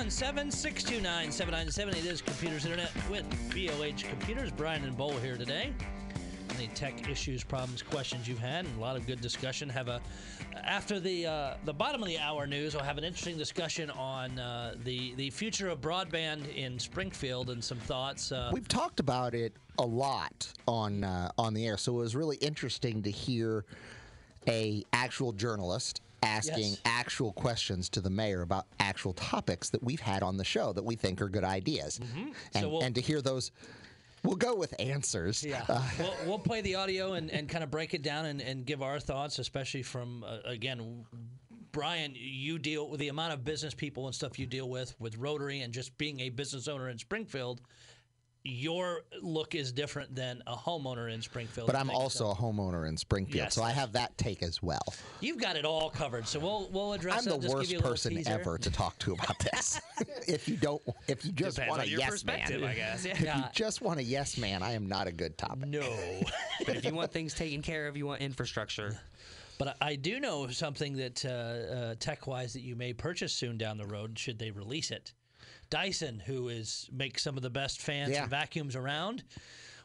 217 0.04 0.52
629 0.52 1.32
7970. 1.32 1.98
It 1.98 2.12
is 2.12 2.22
Computers 2.22 2.66
Internet 2.66 2.92
with 3.10 3.24
BLH 3.52 4.04
Computers. 4.10 4.52
Brian 4.52 4.84
and 4.84 4.98
Bowl 4.98 5.14
here 5.14 5.38
today. 5.38 5.72
Any 6.58 6.68
tech 6.76 7.10
issues, 7.10 7.42
problems, 7.42 7.82
questions 7.82 8.28
you've 8.28 8.38
had, 8.38 8.66
and 8.66 8.78
a 8.78 8.82
lot 8.82 8.98
of 8.98 9.08
good 9.08 9.22
discussion. 9.22 9.70
Have 9.70 9.88
a 9.88 10.02
after 10.62 11.00
the 11.00 11.26
uh, 11.26 11.54
the 11.64 11.72
bottom 11.72 12.04
of 12.04 12.10
the 12.10 12.20
hour 12.20 12.46
news, 12.46 12.76
I'll 12.76 12.84
have 12.84 12.98
an 12.98 13.06
interesting 13.06 13.38
discussion 13.38 13.90
on 13.92 14.38
uh, 14.38 14.76
the 14.84 15.16
the 15.16 15.30
future 15.30 15.70
of 15.70 15.80
broadband 15.80 16.54
in 16.54 16.78
Springfield 16.78 17.50
and 17.50 17.64
some 17.64 17.80
thoughts. 17.80 18.34
Uh, 18.34 18.50
We've 18.52 18.68
talked 18.68 19.00
about 19.00 19.34
it 19.34 19.56
a 19.80 19.86
lot 19.86 20.52
on 20.68 21.06
uh, 21.06 21.32
on 21.38 21.54
the 21.54 21.66
air, 21.66 21.78
so 21.78 21.94
it 21.94 22.00
was 22.00 22.14
really 22.14 22.36
interesting 22.38 23.02
to 23.04 23.10
hear 23.10 23.64
a 24.50 24.84
actual 24.92 25.32
journalist 25.32 26.02
asking 26.24 26.64
Yes. 26.72 26.82
actual 26.86 27.34
questions 27.34 27.90
to 27.90 28.02
the 28.02 28.10
mayor 28.10 28.42
about 28.42 28.66
actual 28.80 29.14
topics 29.14 29.70
that 29.72 29.84
we've 29.84 30.00
had 30.02 30.24
on 30.24 30.38
the 30.38 30.44
show 30.46 30.74
that 30.74 30.84
we 30.84 30.96
think 30.96 31.22
are 31.22 31.30
good 31.30 31.44
ideas, 31.44 32.00
and, 32.00 32.08
Mm-hmm. 32.10 32.60
So 32.60 32.70
we'll- 32.70 32.82
and 32.84 32.96
to 32.96 33.02
hear 33.02 33.22
those 33.22 33.52
we'll 34.24 34.36
go 34.38 34.56
with 34.56 34.74
answers. 34.80 35.44
Yeah, 35.44 35.66
we'll, 36.00 36.14
we'll 36.26 36.40
play 36.40 36.62
the 36.62 36.76
audio 36.76 37.14
and, 37.14 37.30
and 37.30 37.50
kind 37.50 37.64
of 37.64 37.70
break 37.70 37.94
it 37.94 38.02
down 38.02 38.26
and, 38.26 38.42
and 38.42 38.66
give 38.66 38.82
our 38.82 38.98
thoughts, 39.00 39.38
especially 39.38 39.84
from 39.84 40.24
uh, 40.24 40.38
again, 40.46 41.06
Brian. 41.74 42.14
You 42.16 42.58
deal 42.58 42.90
with 42.90 43.00
the 43.02 43.10
amount 43.10 43.34
of 43.34 43.44
business 43.44 43.74
people 43.74 44.06
and 44.06 44.16
stuff 44.16 44.40
you 44.40 44.46
deal 44.46 44.70
with 44.70 44.96
with 45.00 45.18
Rotary 45.18 45.60
and 45.62 45.74
just 45.74 45.98
being 45.98 46.22
a 46.22 46.30
business 46.30 46.68
owner 46.70 46.90
in 46.90 46.98
Springfield. 46.98 47.62
Your 48.46 49.04
look 49.22 49.56
is 49.56 49.72
different 49.72 50.14
than 50.14 50.44
a 50.48 50.56
homeowner 50.56 51.14
in 51.14 51.22
Springfield. 51.22 51.66
But 51.66 51.78
I'm 51.78 51.88
makes 51.88 51.98
also 52.00 52.30
a 52.32 52.36
homeowner 52.36 52.90
in 52.90 52.98
Springfield, 52.98 53.36
Yes. 53.38 53.56
so 53.56 53.64
I 53.64 53.72
have 53.72 53.94
that 53.94 54.18
take 54.18 54.44
as 54.44 54.62
well. 54.62 54.84
You've 55.22 55.38
got 55.38 55.56
it 55.56 55.64
all 55.64 55.90
covered, 55.90 56.28
so 56.28 56.40
we'll 56.40 56.68
we'll 56.72 56.92
address 56.92 57.20
I'm 57.20 57.24
that. 57.26 57.36
the 57.36 57.48
just 57.48 57.56
worst 57.56 57.72
you 57.72 57.78
a 57.78 57.80
little 57.80 57.92
person 57.92 58.16
teaser. 58.16 58.32
ever 58.32 58.58
to 58.58 58.70
talk 58.70 59.00
to 59.00 59.14
about 59.14 59.40
this. 59.40 59.80
if 60.28 60.50
you 60.50 60.58
don't, 60.58 60.82
if 61.08 61.24
you 61.24 61.32
just 61.32 61.56
Depends 61.56 61.70
want 61.70 61.82
a 61.82 61.86
on 61.86 61.90
your 61.90 62.00
yes 62.00 62.10
perspective, 62.10 62.60
man, 62.62 62.70
I 62.70 62.76
guess. 62.76 63.06
Yeah. 63.06 63.12
if 63.14 63.22
you 63.22 63.44
just 63.54 63.82
want 63.82 64.00
a 64.00 64.04
yes 64.04 64.38
man, 64.38 64.62
I 64.62 64.74
am 64.74 64.88
not 64.88 65.08
a 65.08 65.14
good 65.14 65.38
topic. 65.38 65.70
No. 65.70 65.82
but 66.66 66.76
if 66.76 66.84
you 66.84 66.94
want 66.94 67.14
things 67.14 67.34
taken 67.34 67.62
care 67.62 67.88
of, 67.88 67.96
you 67.96 68.06
want 68.06 68.22
infrastructure. 68.22 69.00
But 69.58 69.78
I 69.82 69.92
I 69.92 69.96
do 69.96 70.20
know 70.20 70.48
something 70.50 70.98
that 70.98 71.24
uh, 71.24 71.30
uh, 71.30 71.96
tech-wise 72.00 72.52
that 72.54 72.62
you 72.62 72.76
may 72.76 72.92
purchase 72.92 73.32
soon 73.32 73.58
down 73.58 73.78
the 73.78 73.86
road, 73.86 74.20
should 74.20 74.38
they 74.40 74.52
release 74.52 74.92
it. 74.92 75.14
Dyson, 75.74 76.22
who 76.24 76.50
is 76.50 76.88
makes 76.92 77.24
some 77.24 77.36
of 77.36 77.42
the 77.42 77.50
best 77.50 77.82
fans 77.82 78.12
Yeah. 78.12 78.22
and 78.22 78.30
vacuums 78.30 78.76
around. 78.76 79.24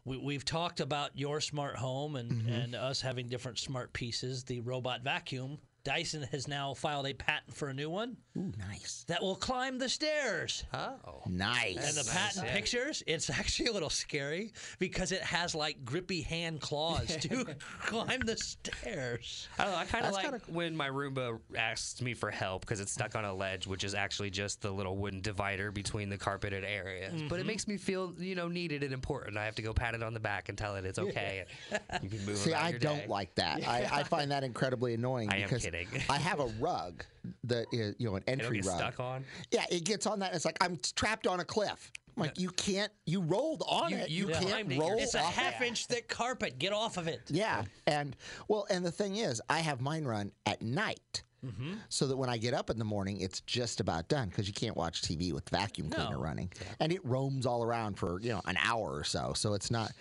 We, 0.04 0.18
we've 0.18 0.44
talked 0.44 0.80
about 0.80 1.16
your 1.18 1.40
smart 1.40 1.76
home 1.76 2.16
and, 2.16 2.30
Mm-hmm. 2.30 2.48
and 2.52 2.74
us 2.74 3.00
having 3.00 3.26
different 3.28 3.58
smart 3.58 3.92
pieces. 3.94 4.44
The 4.44 4.60
robot 4.60 5.00
vacuum. 5.02 5.58
Dyson 5.88 6.22
has 6.32 6.46
now 6.46 6.74
filed 6.74 7.06
a 7.06 7.14
patent 7.14 7.56
for 7.56 7.68
a 7.68 7.74
new 7.74 7.88
one 7.88 8.14
Ooh, 8.36 8.52
nice, 8.68 9.04
that 9.08 9.22
will 9.22 9.34
climb 9.34 9.78
the 9.78 9.88
stairs. 9.88 10.62
Oh. 10.74 11.22
nice. 11.26 11.76
And 11.76 11.94
the 11.96 12.02
Nice, 12.08 12.12
patent 12.12 12.46
yeah. 12.46 12.52
pictures, 12.54 13.02
it's 13.06 13.30
actually 13.40 13.70
a 13.70 13.72
little 13.72 13.88
scary 13.90 14.52
because 14.78 15.12
it 15.12 15.22
has 15.22 15.54
like 15.54 15.84
grippy 15.86 16.20
hand 16.20 16.60
claws 16.60 17.16
to 17.16 17.46
climb 17.86 18.20
the 18.20 18.36
stairs. 18.36 19.48
I 19.58 19.64
don't 19.64 19.72
know. 19.72 19.78
I 19.78 19.84
kind 19.86 20.04
of 20.06 20.12
like 20.12 20.24
kinda- 20.24 20.40
when 20.48 20.76
my 20.76 20.88
Roomba 20.90 21.38
asks 21.56 22.02
me 22.02 22.12
for 22.14 22.30
help 22.30 22.62
because 22.62 22.80
it's 22.80 22.92
stuck 22.92 23.16
on 23.16 23.24
a 23.24 23.32
ledge, 23.34 23.66
which 23.66 23.82
is 23.82 23.94
actually 23.94 24.30
just 24.30 24.60
the 24.60 24.70
little 24.70 24.96
wooden 24.98 25.20
divider 25.22 25.70
between 25.72 26.10
the 26.10 26.18
carpeted 26.18 26.64
areas. 26.64 27.22
But 27.28 27.36
it 27.36 27.38
Mm-hmm. 27.38 27.46
makes 27.46 27.66
me 27.68 27.76
feel, 27.78 28.14
you 28.18 28.34
know, 28.34 28.48
needed 28.48 28.82
and 28.82 28.92
important. 28.92 29.38
I 29.38 29.44
have 29.46 29.54
to 29.54 29.62
go 29.62 29.72
pat 29.72 29.94
it 29.94 30.02
on 30.02 30.12
the 30.12 30.20
back 30.20 30.48
and 30.50 30.58
tell 30.58 30.76
it 30.76 30.84
it's 30.84 30.98
okay. 30.98 31.44
and 31.70 31.80
you 32.02 32.10
can 32.10 32.26
move 32.26 32.36
See, 32.36 32.52
I 32.52 32.68
your 32.70 32.78
don't 32.78 32.98
day. 32.98 33.06
like 33.08 33.34
that. 33.36 33.66
I, 33.66 33.88
I 33.90 34.02
find 34.02 34.30
that 34.32 34.44
incredibly 34.44 34.92
annoying 34.94 35.30
I 35.30 35.36
am 35.38 35.42
because 35.44 35.64
kidding. 35.64 35.77
I 36.08 36.18
have 36.18 36.40
a 36.40 36.46
rug 36.60 37.04
that 37.44 37.66
is, 37.72 37.94
you 37.98 38.08
know, 38.08 38.16
an 38.16 38.24
entry 38.26 38.60
rug. 38.60 38.76
stuck 38.76 39.00
on. 39.00 39.24
Yeah, 39.50 39.64
it 39.70 39.84
gets 39.84 40.06
on 40.06 40.18
that. 40.20 40.34
It's 40.34 40.44
like 40.44 40.56
I'm 40.60 40.78
trapped 40.96 41.26
on 41.26 41.40
a 41.40 41.44
cliff. 41.44 41.90
I'm 42.16 42.22
like 42.24 42.38
you 42.40 42.50
can't. 42.50 42.90
You 43.06 43.20
rolled 43.20 43.62
on 43.68 43.90
You- 43.90 43.96
it. 43.98 44.10
you 44.10 44.26
You, 44.26 44.32
can't 44.32 44.46
climbed 44.48 44.72
it 44.72 44.78
roll 44.80 44.98
It's 44.98 45.14
a 45.14 45.20
half 45.20 45.60
inch 45.62 45.86
thick 45.86 46.08
carpet. 46.08 46.58
Get 46.58 46.72
off 46.72 46.96
of 46.96 47.06
it. 47.06 47.20
Yeah, 47.28 47.64
and 47.86 48.16
well, 48.48 48.66
and 48.70 48.84
the 48.84 48.90
thing 48.92 49.16
is, 49.16 49.40
I 49.48 49.60
have 49.60 49.80
mine 49.80 50.04
run 50.04 50.32
at 50.46 50.60
night. 50.62 51.22
Mm-hmm. 51.46 51.74
So 51.88 52.08
that 52.08 52.16
when 52.16 52.28
I 52.28 52.36
get 52.36 52.52
up 52.52 52.68
in 52.68 52.80
the 52.80 52.84
morning, 52.84 53.20
it's 53.20 53.40
just 53.42 53.78
about 53.78 54.08
done 54.08 54.28
because 54.28 54.48
you 54.48 54.52
can't 54.52 54.76
watch 54.76 55.02
TV 55.02 55.32
with 55.32 55.48
vacuum 55.50 55.88
cleaner 55.88 56.14
No. 56.16 56.18
running, 56.20 56.50
and 56.80 56.90
it 56.92 57.04
roams 57.04 57.46
all 57.46 57.62
around 57.62 57.94
for 57.96 58.20
you 58.20 58.30
know 58.30 58.40
an 58.46 58.56
hour 58.64 58.90
or 58.92 59.04
so. 59.04 59.32
So 59.36 59.54
it's 59.54 59.70
not, 59.70 59.92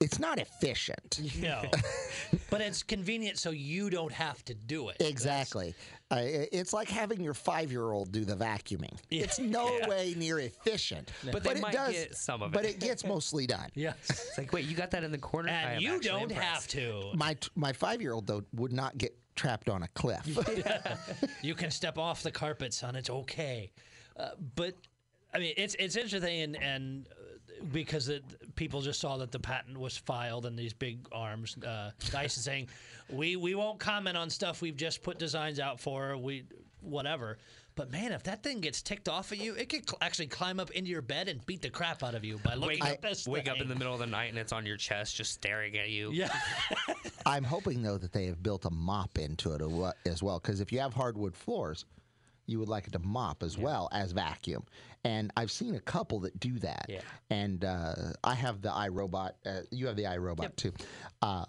it's 0.00 0.18
not 0.18 0.38
efficient. 0.38 1.20
No. 1.40 1.62
but 2.50 2.60
it's 2.60 2.82
convenient 2.82 3.38
so 3.38 3.50
you 3.50 3.88
don't 3.90 4.12
have 4.12 4.44
to 4.44 4.54
do 4.54 4.88
it. 4.90 4.96
Exactly. 5.00 5.74
Uh, 6.10 6.18
it's 6.20 6.72
like 6.72 6.88
having 6.88 7.20
your 7.22 7.34
five-year-old 7.34 8.12
do 8.12 8.24
the 8.24 8.36
vacuuming. 8.36 8.96
It's 9.10 9.38
no 9.38 9.64
way 9.88 10.14
near 10.16 10.38
efficient, 10.40 11.10
But 11.32 11.42
they 11.42 11.52
it 11.52 11.60
might 11.60 11.72
does. 11.72 11.92
get 11.92 12.16
some 12.16 12.42
of 12.42 12.52
it. 12.52 12.54
But 12.54 12.64
it. 12.64 12.74
it 12.76 12.80
gets 12.80 13.04
mostly 13.14 13.46
done. 13.46 13.70
yeah. 13.74 13.94
It's 14.08 14.36
like, 14.38 14.52
wait, 14.52 14.66
you 14.66 14.76
got 14.76 14.90
that 14.92 15.02
in 15.02 15.10
the 15.10 15.18
corner? 15.18 15.48
And 15.48 15.80
you 15.80 15.98
don't 16.00 16.30
impressed. 16.30 16.42
have 16.42 16.68
to. 16.68 17.10
My 17.14 17.34
t- 17.34 17.48
my 17.56 17.72
five-year-old 17.72 18.26
though 18.26 18.42
would 18.54 18.72
not 18.72 18.96
get 18.98 19.16
trapped 19.34 19.68
on 19.68 19.82
a 19.82 19.88
cliff. 19.88 20.26
You 21.42 21.54
can 21.54 21.70
step 21.70 21.98
off 21.98 22.22
the 22.22 22.30
carpet, 22.30 22.72
son. 22.74 22.96
It's 22.96 23.10
okay. 23.10 23.72
Uh, 24.16 24.30
but 24.54 24.74
I 25.34 25.38
mean, 25.38 25.54
it's 25.56 25.74
it's 25.78 25.96
interesting, 25.96 26.40
and 26.42 26.56
and 26.62 27.08
uh, 27.10 27.64
because 27.72 28.08
it, 28.08 28.24
people 28.56 28.80
just 28.80 29.00
saw 29.00 29.18
that 29.18 29.30
the 29.30 29.38
patent 29.38 29.78
was 29.78 29.96
filed 29.96 30.46
and 30.46 30.58
these 30.58 30.72
big 30.72 31.06
arms, 31.12 31.56
uh, 31.64 31.90
Dyson 32.10 32.42
saying, 32.42 32.68
we 33.10 33.36
we 33.36 33.54
won't 33.54 33.78
comment 33.78 34.16
on 34.16 34.30
stuff 34.30 34.60
we've 34.60 34.76
just 34.76 35.02
put 35.02 35.18
designs 35.18 35.60
out 35.60 35.78
for. 35.78 36.16
We 36.16 36.44
whatever. 36.80 37.38
But 37.74 37.92
man, 37.92 38.12
if 38.12 38.22
that 38.22 38.42
thing 38.42 38.60
gets 38.60 38.80
ticked 38.80 39.06
off 39.06 39.32
at 39.32 39.38
you, 39.38 39.54
it 39.54 39.68
could 39.68 39.88
cl- 39.88 39.98
actually 40.00 40.28
climb 40.28 40.58
up 40.58 40.70
into 40.70 40.90
your 40.90 41.02
bed 41.02 41.28
and 41.28 41.44
beat 41.44 41.60
the 41.60 41.68
crap 41.68 42.02
out 42.02 42.14
of 42.14 42.24
you 42.24 42.38
by 42.38 42.54
looking 42.54 42.80
Wake, 42.80 42.84
at 42.84 43.02
this 43.02 43.28
wake 43.28 43.50
up 43.50 43.60
in 43.60 43.68
the 43.68 43.74
middle 43.74 43.92
of 43.92 43.98
the 43.98 44.06
night 44.06 44.30
and 44.30 44.38
it's 44.38 44.52
on 44.52 44.64
your 44.64 44.78
chest, 44.78 45.14
just 45.14 45.34
staring 45.34 45.76
at 45.76 45.90
you. 45.90 46.10
Yeah. 46.10 46.30
I'm 47.26 47.44
hoping 47.44 47.82
though 47.82 47.98
that 47.98 48.12
they 48.12 48.24
have 48.26 48.42
built 48.42 48.64
a 48.64 48.70
mop 48.70 49.18
into 49.18 49.52
it 49.52 49.60
as 50.06 50.22
well, 50.22 50.40
because 50.40 50.60
if 50.60 50.72
you 50.72 50.80
have 50.80 50.94
hardwood 50.94 51.36
floors, 51.36 51.84
you 52.46 52.58
would 52.58 52.68
like 52.68 52.86
it 52.86 52.92
to 52.92 52.98
mop 53.00 53.42
as 53.42 53.58
well 53.58 53.88
as 53.92 54.12
vacuum. 54.12 54.64
And 55.04 55.32
I've 55.36 55.50
seen 55.50 55.74
a 55.74 55.80
couple 55.80 56.20
that 56.20 56.38
do 56.40 56.58
that. 56.60 56.86
Yeah. 56.88 57.00
And 57.30 57.64
uh, 57.64 57.94
I 58.24 58.34
have 58.34 58.62
the 58.62 58.70
iRobot. 58.70 59.32
Uh, 59.44 59.60
you 59.70 59.86
have 59.86 59.96
the 59.96 60.04
iRobot 60.04 60.56
too. 60.56 60.72
Uh, 61.22 61.44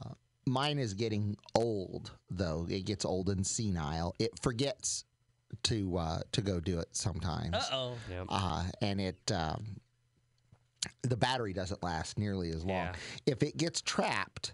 mine 0.45 0.79
is 0.79 0.93
getting 0.93 1.35
old 1.55 2.11
though. 2.29 2.67
It 2.69 2.85
gets 2.85 3.05
old 3.05 3.29
and 3.29 3.45
senile. 3.45 4.15
It 4.19 4.31
forgets 4.41 5.05
to 5.63 5.97
uh, 5.97 6.19
to 6.33 6.41
go 6.41 6.59
do 6.59 6.79
it 6.79 6.89
sometimes. 6.91 7.55
Uh 7.55 7.63
oh. 7.71 7.93
Yep. 8.09 8.25
uh, 8.29 8.63
and 8.81 8.99
it 9.01 9.31
um, 9.31 9.79
the 11.03 11.17
battery 11.17 11.53
doesn't 11.53 11.81
last 11.83 12.17
nearly 12.17 12.49
as 12.49 12.63
long. 12.63 12.77
Yeah. 12.77 12.93
If 13.25 13.43
it 13.43 13.57
gets 13.57 13.81
trapped, 13.81 14.53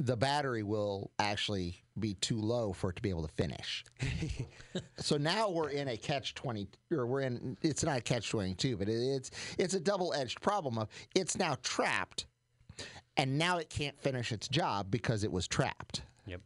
the 0.00 0.16
battery 0.16 0.62
will 0.62 1.10
actually 1.18 1.76
be 1.98 2.14
too 2.14 2.40
low 2.40 2.72
for 2.72 2.90
it 2.90 2.96
to 2.96 3.02
be 3.02 3.10
able 3.10 3.26
to 3.26 3.32
finish. 3.34 3.84
so 4.96 5.18
now 5.18 5.50
we're 5.50 5.68
in 5.68 5.88
a 5.88 5.96
catch 5.96 6.34
twenty, 6.34 6.66
or 6.90 7.06
we're 7.06 7.20
in. 7.20 7.56
It's 7.60 7.84
not 7.84 7.98
a 7.98 8.00
catch 8.00 8.30
twenty 8.30 8.54
two, 8.54 8.76
but 8.78 8.88
it, 8.88 8.94
it's 8.94 9.30
it's 9.58 9.74
a 9.74 9.80
double 9.80 10.14
edged 10.14 10.40
problem 10.40 10.78
of 10.78 10.88
it's 11.14 11.36
now 11.36 11.56
trapped, 11.62 12.26
and 13.18 13.36
now 13.36 13.58
it 13.58 13.68
can't 13.68 13.98
finish 14.00 14.32
its 14.32 14.48
job 14.48 14.90
because 14.90 15.22
it 15.22 15.30
was 15.30 15.46
trapped. 15.46 16.02
Yep. 16.26 16.40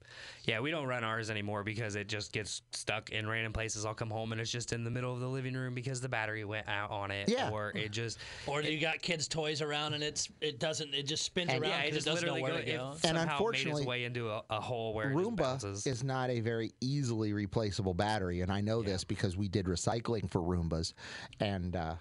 Yeah, 0.45 0.61
we 0.61 0.71
don't 0.71 0.87
run 0.87 1.05
ours 1.05 1.31
anymore 1.31 1.65
because 1.65 1.95
it 1.97 2.09
just 2.09 2.33
gets 2.33 2.63
stuck 2.73 3.11
in 3.11 3.29
random 3.29 3.53
places. 3.53 3.85
I'll 3.85 3.95
come 3.95 4.11
home 4.11 4.33
and 4.33 4.41
it's 4.41 4.51
just 4.51 4.73
in 4.73 4.85
the 4.85 4.91
middle 4.91 5.13
of 5.13 5.21
the 5.21 5.29
living 5.29 5.55
room 5.55 5.75
because 5.75 6.01
the 6.01 6.09
battery 6.09 6.45
went 6.45 6.69
out 6.69 6.91
on 6.91 7.11
it. 7.11 7.29
Yeah. 7.29 7.51
Or 7.51 7.73
it 7.75 7.91
just. 7.91 8.19
Or 8.47 8.63
you 8.63 8.81
got 8.81 9.03
kids' 9.03 9.29
toys 9.29 9.61
around 9.63 9.95
and 9.95 10.03
it's 10.03 10.29
it 10.41 10.59
doesn't 10.59 10.95
it 10.95 11.07
just 11.07 11.25
spins 11.25 11.51
And 11.53 11.63
around 11.63 11.71
Yeah, 11.71 11.79
it 11.81 11.91
because 11.91 12.05
just 12.05 12.07
it 12.07 12.11
doesn't 12.11 12.27
know 12.29 12.35
literally 12.35 12.53
where 12.53 12.65
to 12.65 12.71
go, 12.73 12.79
go. 12.79 12.93
it 12.93 12.99
somehow 13.01 13.25
made 13.25 13.31
unfortunately, 13.33 13.83
its 13.83 13.89
way 13.89 14.05
into 14.05 14.31
a, 14.31 14.43
a 14.51 14.61
hole 14.61 14.95
where 14.95 15.11
it 15.11 15.15
just 15.15 15.65
Roomba 15.65 15.87
is 15.87 16.05
not 16.05 16.31
a 16.31 16.41
very 16.41 16.73
easily 16.81 17.33
replaceable 17.33 17.95
battery, 17.95 18.41
and 18.41 18.53
I 18.53 18.61
know 18.61 18.83
this 18.83 19.05
because 19.05 19.37
we 19.37 19.49
did 19.49 19.67
recycling 19.67 20.31
for 20.31 20.41
Roombas, 20.41 20.95
and 21.41 21.75
uh, 21.77 21.95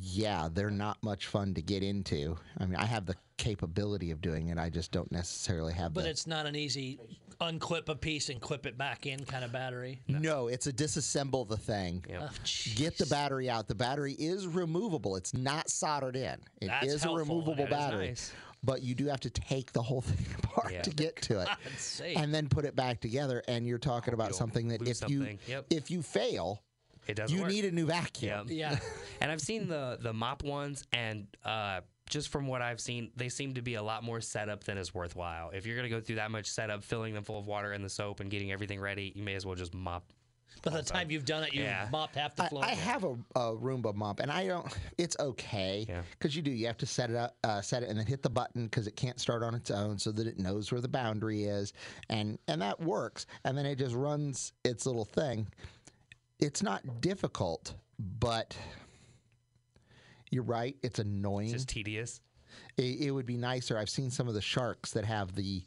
yeah, 0.00 0.48
they're 0.52 0.70
not 0.70 1.02
much 1.02 1.26
fun 1.26 1.54
to 1.54 1.62
get 1.62 1.82
into. 1.82 2.36
I 2.58 2.66
mean, 2.66 2.76
I 2.76 2.84
have 2.86 3.06
the 3.06 3.16
capability 3.36 4.10
of 4.10 4.20
doing 4.20 4.48
it, 4.48 4.58
I 4.58 4.68
just 4.70 4.92
don't 4.92 5.10
necessarily 5.10 5.72
have 5.72 5.94
the 5.94 6.00
But 6.00 6.04
the. 6.04 6.10
it's 6.10 6.26
not 6.26 6.46
an 6.46 6.54
easy 6.54 6.98
unclip 7.40 7.88
a 7.88 7.94
piece 7.94 8.28
and 8.28 8.38
clip 8.38 8.66
it 8.66 8.76
back 8.76 9.06
in 9.06 9.24
kind 9.24 9.44
of 9.44 9.50
battery. 9.52 9.98
no, 10.08 10.48
it's 10.48 10.66
a 10.66 10.72
disassemble 10.72 11.48
the 11.48 11.56
thing. 11.56 12.04
Yep. 12.08 12.20
Oh, 12.22 12.28
Get 12.76 12.98
the 12.98 13.06
battery 13.06 13.48
out. 13.48 13.66
The 13.66 13.74
battery 13.74 14.12
is 14.18 14.46
removable. 14.46 15.16
It's 15.16 15.32
not 15.32 15.70
soldered 15.70 16.16
in. 16.16 16.36
It 16.60 16.66
is 16.66 16.68
That's 16.68 16.84
a 16.84 16.88
helpful. 16.90 17.16
removable 17.16 17.54
That 17.56 17.62
is 17.64 17.70
battery. 17.70 18.08
nice. 18.08 18.32
But 18.62 18.82
you 18.82 18.94
do 18.94 19.06
have 19.06 19.20
to 19.20 19.30
take 19.30 19.72
the 19.72 19.80
whole 19.80 20.00
thing 20.02 20.26
apart 20.44 20.70
Yeah. 20.74 20.82
to 20.82 20.90
get 20.90 21.16
to 21.22 21.40
it. 21.40 21.46
God's 21.64 21.80
sake. 21.80 22.18
and 22.18 22.32
then 22.34 22.46
put 22.46 22.66
it 22.66 22.76
back 22.76 23.00
together. 23.00 23.42
And 23.48 23.66
you're 23.66 23.78
talking 23.78 24.12
about 24.12 24.34
something 24.34 24.68
that 24.68 24.82
lose 24.82 25.00
if 25.00 25.08
you. 25.08 25.38
Yep. 25.48 25.64
if 25.70 25.90
you 25.90 26.02
fail, 26.02 26.62
It 27.06 27.14
doesn't 27.14 27.34
you 27.36 27.42
work. 27.42 27.50
need 27.52 27.64
a 27.64 27.70
new 27.72 27.86
vacuum. 27.86 28.46
Yep. 28.48 28.50
yeah. 28.50 28.78
And 29.20 29.30
I've 29.30 29.40
seen 29.40 29.68
the 29.68 29.98
the 30.00 30.12
mop 30.14 30.42
ones, 30.42 30.84
and 30.92 31.26
uh, 31.44 31.80
just 32.08 32.28
from 32.30 32.46
what 32.46 32.62
I've 32.62 32.80
seen, 32.80 33.10
they 33.16 33.28
seem 33.28 33.54
to 33.54 33.62
be 33.62 33.74
a 33.74 33.82
lot 33.82 34.02
more 34.02 34.20
setup 34.20 34.64
than 34.64 34.78
is 34.78 34.94
worthwhile. 34.94 35.50
If 35.50 35.66
you're 35.66 35.76
gonna 35.76 35.88
go 35.90 36.00
through 36.00 36.16
that 36.16 36.30
much 36.30 36.46
setup, 36.46 36.82
filling 36.84 37.12
them 37.14 37.22
full 37.24 37.38
of 37.38 37.46
water 37.46 37.72
and 37.72 37.84
the 37.84 37.90
soap 37.90 38.20
and 38.20 38.30
getting 38.30 38.50
everything 38.50 38.80
ready, 38.80 39.12
you 39.14 39.22
may 39.22 39.34
as 39.34 39.44
well 39.44 39.54
just 39.56 39.74
mop. 39.74 40.04
By 40.62 40.72
the 40.72 40.82
time 40.82 41.10
you've 41.10 41.24
done 41.24 41.44
it, 41.44 41.54
you've 41.54 41.64
Yeah. 41.64 41.88
mopped 41.92 42.16
half 42.16 42.34
the 42.34 42.42
floor. 42.44 42.64
I 42.64 42.70
have 42.74 43.04
a, 43.04 43.12
a 43.36 43.56
Roomba 43.56 43.94
mop, 43.94 44.18
and 44.20 44.30
I 44.32 44.46
don't. 44.46 44.66
It's 44.98 45.16
okay 45.20 45.86
Yeah. 45.88 46.02
because 46.12 46.34
you 46.34 46.42
do. 46.42 46.50
You 46.50 46.66
have 46.66 46.76
to 46.78 46.86
set 46.86 47.08
it 47.08 47.16
up, 47.16 47.36
uh, 47.44 47.60
set 47.62 47.82
it, 47.82 47.88
and 47.88 47.98
then 47.98 48.04
hit 48.06 48.22
the 48.22 48.30
button 48.30 48.64
because 48.64 48.86
it 48.86 48.96
can't 48.96 49.20
start 49.20 49.42
on 49.42 49.54
its 49.54 49.70
own, 49.70 49.98
so 49.98 50.10
that 50.12 50.26
it 50.26 50.38
knows 50.38 50.72
where 50.72 50.80
the 50.80 50.88
boundary 50.88 51.44
is, 51.44 51.72
and 52.08 52.38
and 52.48 52.60
that 52.62 52.80
works. 52.80 53.26
And 53.44 53.56
then 53.56 53.64
it 53.64 53.76
just 53.76 53.94
runs 53.94 54.52
its 54.64 54.86
little 54.86 55.04
thing. 55.04 55.46
It's 56.40 56.62
not 56.62 57.00
difficult, 57.00 57.74
but 57.98 58.56
you're 60.30 60.42
right. 60.42 60.76
It's 60.82 60.98
annoying. 60.98 61.46
It's 61.46 61.54
just 61.54 61.68
tedious. 61.68 62.20
it, 62.76 63.00
it 63.00 63.10
would 63.10 63.26
be 63.26 63.36
nicer. 63.36 63.76
I've 63.78 63.90
seen 63.90 64.10
some 64.10 64.28
of 64.28 64.34
the 64.34 64.40
sharks 64.40 64.92
that 64.92 65.04
have 65.04 65.34
the 65.34 65.64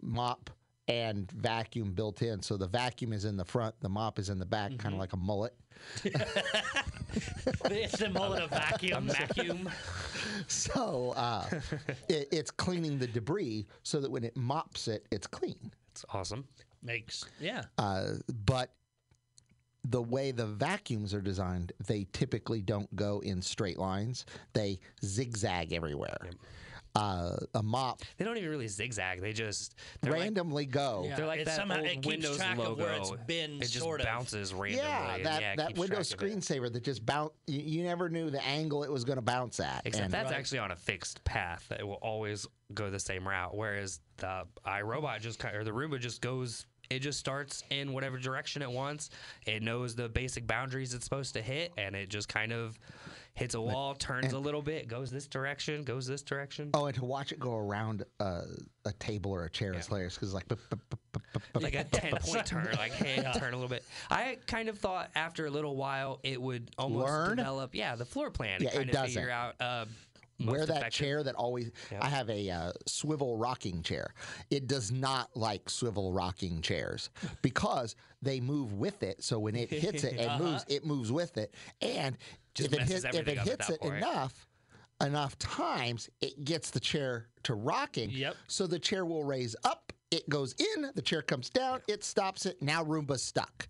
mop 0.00 0.50
and 0.88 1.30
vacuum 1.32 1.92
built 1.92 2.22
in. 2.22 2.42
So 2.42 2.56
the 2.56 2.66
vacuum 2.66 3.12
is 3.12 3.24
in 3.24 3.36
the 3.36 3.44
front, 3.44 3.74
the 3.80 3.88
mop 3.88 4.18
is 4.18 4.28
in 4.28 4.38
the 4.38 4.46
back, 4.46 4.76
kind 4.78 4.94
of 4.94 5.00
like 5.00 5.12
a 5.12 5.16
mullet. 5.16 5.54
it's 6.04 7.98
the 7.98 8.10
mullet 8.12 8.42
of 8.42 8.50
vacuum. 8.50 9.06
vacuum. 9.08 9.70
So 10.48 11.14
uh, 11.16 11.46
it, 12.08 12.28
it's 12.32 12.50
cleaning 12.50 12.98
the 12.98 13.06
debris 13.06 13.66
so 13.82 14.00
that 14.00 14.10
when 14.10 14.24
it 14.24 14.36
mops 14.36 14.88
it, 14.88 15.06
it's 15.10 15.26
clean. 15.26 15.72
It's 15.90 16.04
awesome. 16.10 16.44
Makes 16.82 17.26
yeah. 17.40 17.64
Uh, 17.78 18.14
but 18.44 18.72
the 19.84 20.02
way 20.02 20.30
the 20.30 20.46
vacuums 20.46 21.12
are 21.14 21.20
designed, 21.20 21.72
they 21.86 22.06
typically 22.12 22.62
don't 22.62 22.94
go 22.94 23.20
in 23.20 23.42
straight 23.42 23.78
lines. 23.78 24.26
They 24.52 24.78
zigzag 25.04 25.72
everywhere. 25.72 26.18
Uh, 26.94 27.36
a 27.54 27.62
mop 27.62 28.02
They 28.18 28.24
don't 28.26 28.36
even 28.36 28.50
really 28.50 28.68
zigzag. 28.68 29.22
They 29.22 29.32
just 29.32 29.74
they're 30.02 30.12
like, 30.12 30.20
randomly 30.20 30.66
go. 30.66 31.04
Yeah. 31.06 31.16
they're 31.16 31.26
like 31.26 31.40
It 31.40 31.46
that 31.46 31.56
somehow- 31.56 31.78
old 31.78 31.86
it 31.86 31.94
keeps 31.94 32.06
Windows 32.06 32.36
track 32.36 32.58
logo. 32.58 32.72
of 32.72 32.78
where 32.78 32.92
it's 32.92 33.10
been, 33.26 33.52
it 33.56 33.60
just 33.60 33.78
sort 33.78 34.00
of. 34.00 34.06
bounces 34.06 34.52
randomly. 34.52 34.84
Yeah, 34.84 35.18
that, 35.22 35.40
yeah, 35.40 35.52
it 35.52 35.56
that 35.56 35.78
Windows 35.78 36.10
track 36.10 36.20
of 36.20 36.28
it. 36.28 36.36
screensaver 36.36 36.70
that 36.70 36.84
just 36.84 37.06
bounce. 37.06 37.32
You, 37.46 37.60
you 37.60 37.82
never 37.84 38.10
knew 38.10 38.28
the 38.28 38.44
angle 38.44 38.84
it 38.84 38.92
was 38.92 39.04
going 39.04 39.16
to 39.16 39.22
bounce 39.22 39.58
at. 39.58 39.82
Except 39.86 40.04
And- 40.04 40.12
that's 40.12 40.32
actually 40.32 40.58
on 40.58 40.70
a 40.70 40.76
fixed 40.76 41.24
path. 41.24 41.72
It 41.76 41.82
will 41.86 41.94
always 41.94 42.46
go 42.74 42.90
the 42.90 43.00
same 43.00 43.26
route. 43.26 43.56
Whereas 43.56 44.00
the 44.18 44.44
iRobot 44.66 45.20
just 45.22 45.38
kind 45.38 45.56
or 45.56 45.64
the 45.64 45.70
Roomba 45.70 45.98
just 45.98 46.20
goes. 46.20 46.66
It 46.92 47.00
just 47.00 47.18
starts 47.18 47.64
in 47.70 47.92
whatever 47.92 48.18
direction 48.18 48.60
it 48.60 48.70
wants. 48.70 49.08
It 49.46 49.62
knows 49.62 49.94
the 49.94 50.08
basic 50.10 50.46
boundaries 50.46 50.92
it's 50.92 51.04
supposed 51.04 51.32
to 51.34 51.42
hit, 51.42 51.72
and 51.78 51.96
it 51.96 52.10
just 52.10 52.28
kind 52.28 52.52
of 52.52 52.78
hits 53.34 53.54
a 53.54 53.60
wall, 53.60 53.94
turns 53.94 54.34
a 54.34 54.38
little 54.38 54.60
bit, 54.60 54.88
goes 54.88 55.10
this 55.10 55.26
direction, 55.26 55.84
goes 55.84 56.06
this 56.06 56.20
direction. 56.20 56.70
Oh, 56.74 56.84
and 56.84 56.94
to 56.96 57.04
watch 57.06 57.32
it 57.32 57.40
go 57.40 57.56
around 57.56 58.04
uh, 58.20 58.42
a 58.84 58.92
table 58.98 59.30
or 59.30 59.44
a 59.44 59.50
chair 59.50 59.72
is 59.72 59.86
hilarious 59.86 60.14
because 60.14 60.34
like. 60.34 60.44
like 61.54 61.74
a 61.74 61.84
10 61.84 62.12
point 62.20 62.44
turn, 62.44 62.68
like 62.76 62.92
hey, 62.92 63.22
turn 63.38 63.54
a 63.54 63.56
little 63.56 63.68
bit. 63.70 63.84
I 64.10 64.36
kind 64.46 64.68
of 64.68 64.78
thought 64.78 65.10
after 65.14 65.46
a 65.46 65.50
little 65.50 65.76
while 65.76 66.20
it 66.22 66.40
would 66.40 66.70
almost 66.76 67.06
Learn? 67.06 67.36
develop, 67.38 67.74
yeah, 67.74 67.96
the 67.96 68.04
floor 68.04 68.30
plan. 68.30 68.60
Yeah, 68.62 68.70
it 68.74 68.88
of 68.88 68.90
doesn't. 68.90 69.14
figure 69.14 69.30
out 69.30 69.54
uh, 69.60 69.86
most 70.38 70.50
Where 70.50 70.66
that 70.66 70.76
effective- 70.78 70.92
chair 70.92 71.22
that 71.22 71.34
always 71.34 71.70
I 72.00 72.08
have 72.08 72.28
a 72.30 72.50
uh, 72.50 72.72
swivel 72.86 73.36
rocking 73.36 73.82
chair. 73.82 74.12
It 74.50 74.66
does 74.66 74.90
not 74.90 75.30
like 75.36 75.68
swivel 75.70 76.12
rocking 76.12 76.60
chairs 76.62 77.10
because 77.42 77.94
they 78.22 78.40
move 78.40 78.72
with 78.74 79.02
it. 79.02 79.22
So 79.22 79.38
when 79.38 79.54
it 79.56 79.70
hits 79.70 80.04
it 80.04 80.18
and 80.18 80.42
moves, 80.42 80.64
it 80.68 80.84
moves 80.84 81.12
with 81.12 81.36
it. 81.38 81.54
And 81.80 82.16
Just 82.54 82.72
if 82.72 82.80
it 82.80 82.82
hits 82.88 83.04
if 83.04 83.28
it 83.28 83.38
hits 83.38 83.70
it 83.70 83.80
point. 83.80 83.96
enough 83.96 84.46
enough 85.00 85.36
times, 85.38 86.08
it 86.20 86.44
gets 86.44 86.70
the 86.70 86.78
chair 86.80 87.26
to 87.42 87.54
rocking. 87.54 88.10
Yep. 88.10 88.36
So 88.46 88.66
the 88.66 88.78
chair 88.78 89.04
will 89.04 89.24
raise 89.24 89.56
up. 89.64 89.92
It 90.12 90.28
goes 90.28 90.54
in. 90.76 90.90
The 90.94 91.02
chair 91.02 91.22
comes 91.22 91.50
down. 91.50 91.80
It 91.88 92.04
stops 92.04 92.46
it. 92.46 92.60
Now 92.62 92.84
Roomba's 92.84 93.22
stuck. 93.22 93.68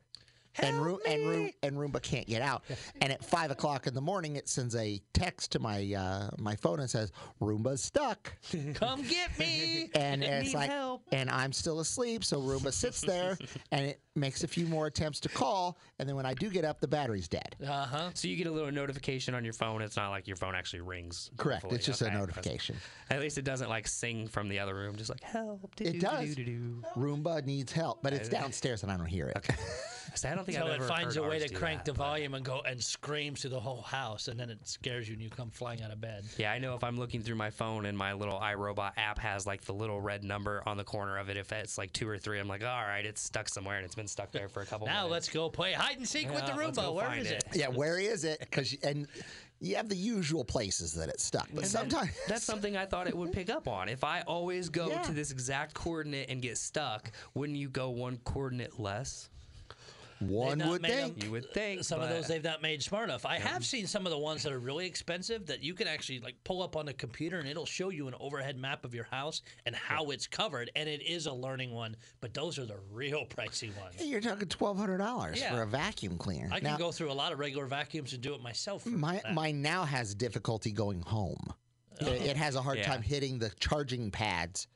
And 0.61 0.81
Room 0.81 0.99
and 1.07 1.27
Room 1.29 1.51
and 1.63 1.77
Roomba 1.77 2.01
can't 2.03 2.27
get 2.27 2.43
out. 2.43 2.63
and 3.01 3.13
at 3.13 3.25
five 3.25 3.51
o'clock 3.51 3.87
in 3.87 3.95
the 3.95 4.01
morning, 4.01 4.37
it 4.37 4.49
sends 4.49 4.75
a 4.77 5.01
text 5.15 5.53
to 5.53 5.59
my 5.59 5.93
uh, 5.95 6.31
my 6.39 6.57
phone 6.57 6.81
and 6.81 6.89
says 6.91 7.13
Roomba's 7.41 7.83
stuck. 7.83 8.33
Come 8.75 9.03
get 9.03 9.39
me. 9.39 9.91
And 9.95 10.23
it's 10.23 10.55
like, 10.55 10.71
help. 10.71 11.03
and 11.13 11.31
I'm 11.31 11.53
still 11.53 11.81
asleep. 11.81 12.25
So 12.25 12.41
Roomba 12.41 12.73
sits 12.73 13.01
there 13.01 13.37
and 13.71 13.87
it 13.87 14.01
makes 14.15 14.45
a 14.45 14.49
few 14.49 14.67
more 14.67 14.87
attempts 14.87 15.21
to 15.21 15.29
call. 15.29 15.79
And 15.99 16.09
then 16.09 16.17
when 16.17 16.27
I 16.27 16.35
do 16.35 16.51
get 16.51 16.65
up, 16.65 16.81
the 16.81 16.89
battery's 16.89 17.29
dead. 17.29 17.57
Uh 17.67 17.87
huh. 17.87 18.11
So 18.15 18.29
you 18.29 18.37
get 18.37 18.47
a 18.47 18.51
little 18.51 18.71
notification 18.73 19.35
on 19.35 19.45
your 19.45 19.55
phone. 19.55 19.81
It's 19.83 19.97
not 19.97 20.11
like 20.11 20.27
your 20.27 20.37
phone 20.37 20.55
actually 20.55 20.81
rings. 20.83 21.31
Correct. 21.37 21.63
fully. 21.63 21.77
It's 21.77 21.87
just 21.87 22.03
Okay. 22.03 22.15
a 22.15 22.19
notification. 22.19 22.77
At 23.11 23.21
least 23.21 23.39
it 23.39 23.45
doesn't 23.45 23.69
like 23.69 23.87
sing 23.89 24.27
from 24.29 24.49
the 24.49 24.59
other 24.59 24.75
room, 24.75 24.97
just 24.97 25.11
like 25.11 25.23
help. 25.23 25.71
It 25.81 26.01
does. 26.01 26.35
do-do-do-do-do." 26.35 26.83
Roomba 27.01 27.45
needs 27.47 27.73
help, 27.73 28.03
but 28.03 28.13
it's 28.13 28.29
downstairs 28.29 28.83
and 28.83 28.91
I 28.93 28.97
don't 28.97 29.07
hear 29.07 29.29
it. 29.29 29.47
So 30.15 30.29
I 30.31 30.35
don't 30.43 30.47
think 30.47 30.59
So 30.59 30.65
I've 30.65 30.71
it 30.73 30.75
ever 30.77 30.89
finds 30.89 31.17
a 31.17 31.21
heard 31.23 31.29
way 31.31 31.37
ours 31.37 31.43
to 31.45 31.49
do 31.51 31.57
crank 31.57 31.79
that, 31.81 31.93
the 31.93 31.93
but- 31.99 32.05
volume 32.05 32.35
and 32.35 32.45
go 32.45 32.61
and 32.67 32.83
screams 32.83 33.41
to 33.43 33.49
the 33.49 33.61
whole 33.61 33.83
house, 33.83 34.29
and 34.29 34.39
then 34.39 34.51
it 34.51 34.59
scares 34.67 35.09
you 35.09 35.15
and 35.15 35.23
you 35.23 35.31
come 35.31 35.51
flying 35.51 35.83
out 35.83 35.91
of 35.93 36.01
bed. 36.01 36.25
Yeah, 36.37 36.53
I 36.53 36.59
know 36.59 36.75
if 36.75 36.85
I'm 36.85 36.99
looking 36.99 37.23
through 37.23 37.37
my 37.37 37.51
phone 37.51 37.87
and 37.87 37.97
my 37.97 38.13
little 38.13 38.39
iRobot 38.39 38.93
app 38.97 39.19
has 39.19 39.47
like 39.47 39.63
the 39.63 39.73
little 39.75 40.01
red 40.01 40.25
number 40.25 40.63
on 40.67 40.77
the 40.77 40.85
corner 40.85 41.19
of 41.19 41.29
it, 41.31 41.37
if 41.37 41.53
it's 41.53 41.79
like 41.79 41.93
two 41.93 42.09
or 42.09 42.19
three, 42.19 42.39
I'm 42.41 42.49
like, 42.49 42.63
all 42.65 42.69
right, 42.85 43.05
it's 43.05 43.21
stuck 43.23 43.49
somewhere 43.49 43.77
and 43.77 43.85
it's 43.85 43.95
been 43.95 44.09
stuck 44.09 44.33
there 44.33 44.49
for 44.49 44.63
a 44.63 44.67
couple 44.67 44.87
Now 44.89 45.05
minutes. 45.07 45.13
let's 45.13 45.29
go 45.31 45.49
play 45.49 45.73
hide 45.73 45.97
and 45.99 46.09
seek 46.09 46.29
with 46.31 46.41
the 46.41 46.53
Yeah, 46.53 46.57
let's 46.57 46.79
Roomba. 46.79 46.83
go 46.83 46.93
Where 46.93 47.07
find 47.07 47.21
is 47.23 47.31
it. 47.31 47.45
it? 47.53 47.57
yeah, 47.57 47.69
where 47.69 47.99
is 48.13 48.25
it? 48.25 48.41
Because 48.41 48.75
and 48.83 49.07
you 49.61 49.77
have 49.77 49.89
the 49.89 49.95
usual 49.97 50.45
places 50.45 50.93
that 50.95 51.09
it's 51.09 51.23
stuck, 51.23 51.49
but 51.55 51.67
sometimes 51.67 52.11
That's 52.29 52.43
something 52.43 52.77
I 52.77 52.85
thought 52.85 53.07
it 53.07 53.17
would 53.17 53.33
pick 53.33 53.49
up 53.49 53.69
on. 53.69 53.89
If 53.89 54.03
I 54.03 54.23
always 54.23 54.69
go 54.69 54.89
Yeah. 54.89 55.03
to 55.03 55.13
this 55.13 55.31
exact 55.31 55.73
coordinate 55.75 56.29
and 56.31 56.43
get 56.43 56.59
stuck, 56.59 57.13
wouldn't 57.35 57.57
you 57.57 57.69
go 57.69 57.91
one 57.91 58.19
coordinate 58.25 58.81
less? 58.81 59.29
One 60.29 60.59
would 60.69 60.83
think. 60.83 61.17
them- 61.19 61.25
You 61.27 61.31
would 61.33 61.53
think. 61.53 61.85
Some 61.85 62.01
of 62.01 62.09
those 62.09 62.27
they've 62.29 62.43
not 62.43 62.63
made 62.63 62.83
smart 62.83 63.05
enough. 63.09 63.25
I 63.27 63.39
have 63.39 63.65
seen 63.65 63.87
some 63.87 64.07
of 64.07 64.11
the 64.13 64.19
ones 64.19 64.43
that 64.43 64.53
are 64.53 64.59
really 64.59 64.87
expensive 64.87 65.47
that 65.47 65.63
you 65.63 65.75
can 65.75 65.87
actually 65.89 66.21
like 66.21 66.37
pull 66.45 66.63
up 66.63 66.77
on 66.77 66.87
the 66.87 66.93
computer 66.93 67.39
and 67.39 67.49
it'll 67.49 67.67
show 67.67 67.91
you 67.91 68.09
an 68.09 68.15
overhead 68.21 68.57
map 68.59 68.85
of 68.85 68.95
your 68.95 69.05
house 69.05 69.43
and 69.67 69.75
how 69.75 70.11
it's 70.11 70.27
covered. 70.27 70.71
And 70.77 70.89
it 70.89 71.03
is 71.03 71.27
a 71.27 71.33
learning 71.33 71.73
one, 71.73 71.97
but 72.21 72.35
those 72.35 72.59
are 72.59 72.67
the 72.67 72.79
real 72.93 73.25
pricey 73.37 73.77
ones. 73.81 73.95
Hey, 73.97 74.07
You're 74.07 74.21
talking 74.21 74.49
twelve 74.49 74.77
hundred 74.79 74.99
dollars 74.99 75.41
Yeah. 75.41 75.55
for 75.55 75.63
a 75.63 75.67
vacuum 75.67 76.19
cleaner. 76.19 76.49
I 76.53 76.61
can 76.61 76.65
Now, 76.73 76.77
go 76.79 76.93
through 76.93 77.11
a 77.11 77.15
lot 77.15 77.33
of 77.33 77.39
regular 77.39 77.67
vacuums 77.67 78.13
and 78.13 78.23
do 78.23 78.35
it 78.35 78.41
myself. 78.43 78.87
My 78.87 79.21
that. 79.25 79.35
mine 79.35 79.63
now 79.63 79.85
has 79.85 80.15
difficulty 80.15 80.73
going 80.73 81.01
home. 81.03 81.53
Oh. 82.01 82.07
It, 82.07 82.23
it 82.23 82.37
has 82.37 82.55
a 82.55 82.63
hard 82.63 82.79
Yeah. 82.79 82.85
time 82.85 83.03
hitting 83.03 83.39
the 83.39 83.51
charging 83.61 84.11
pads. 84.11 84.67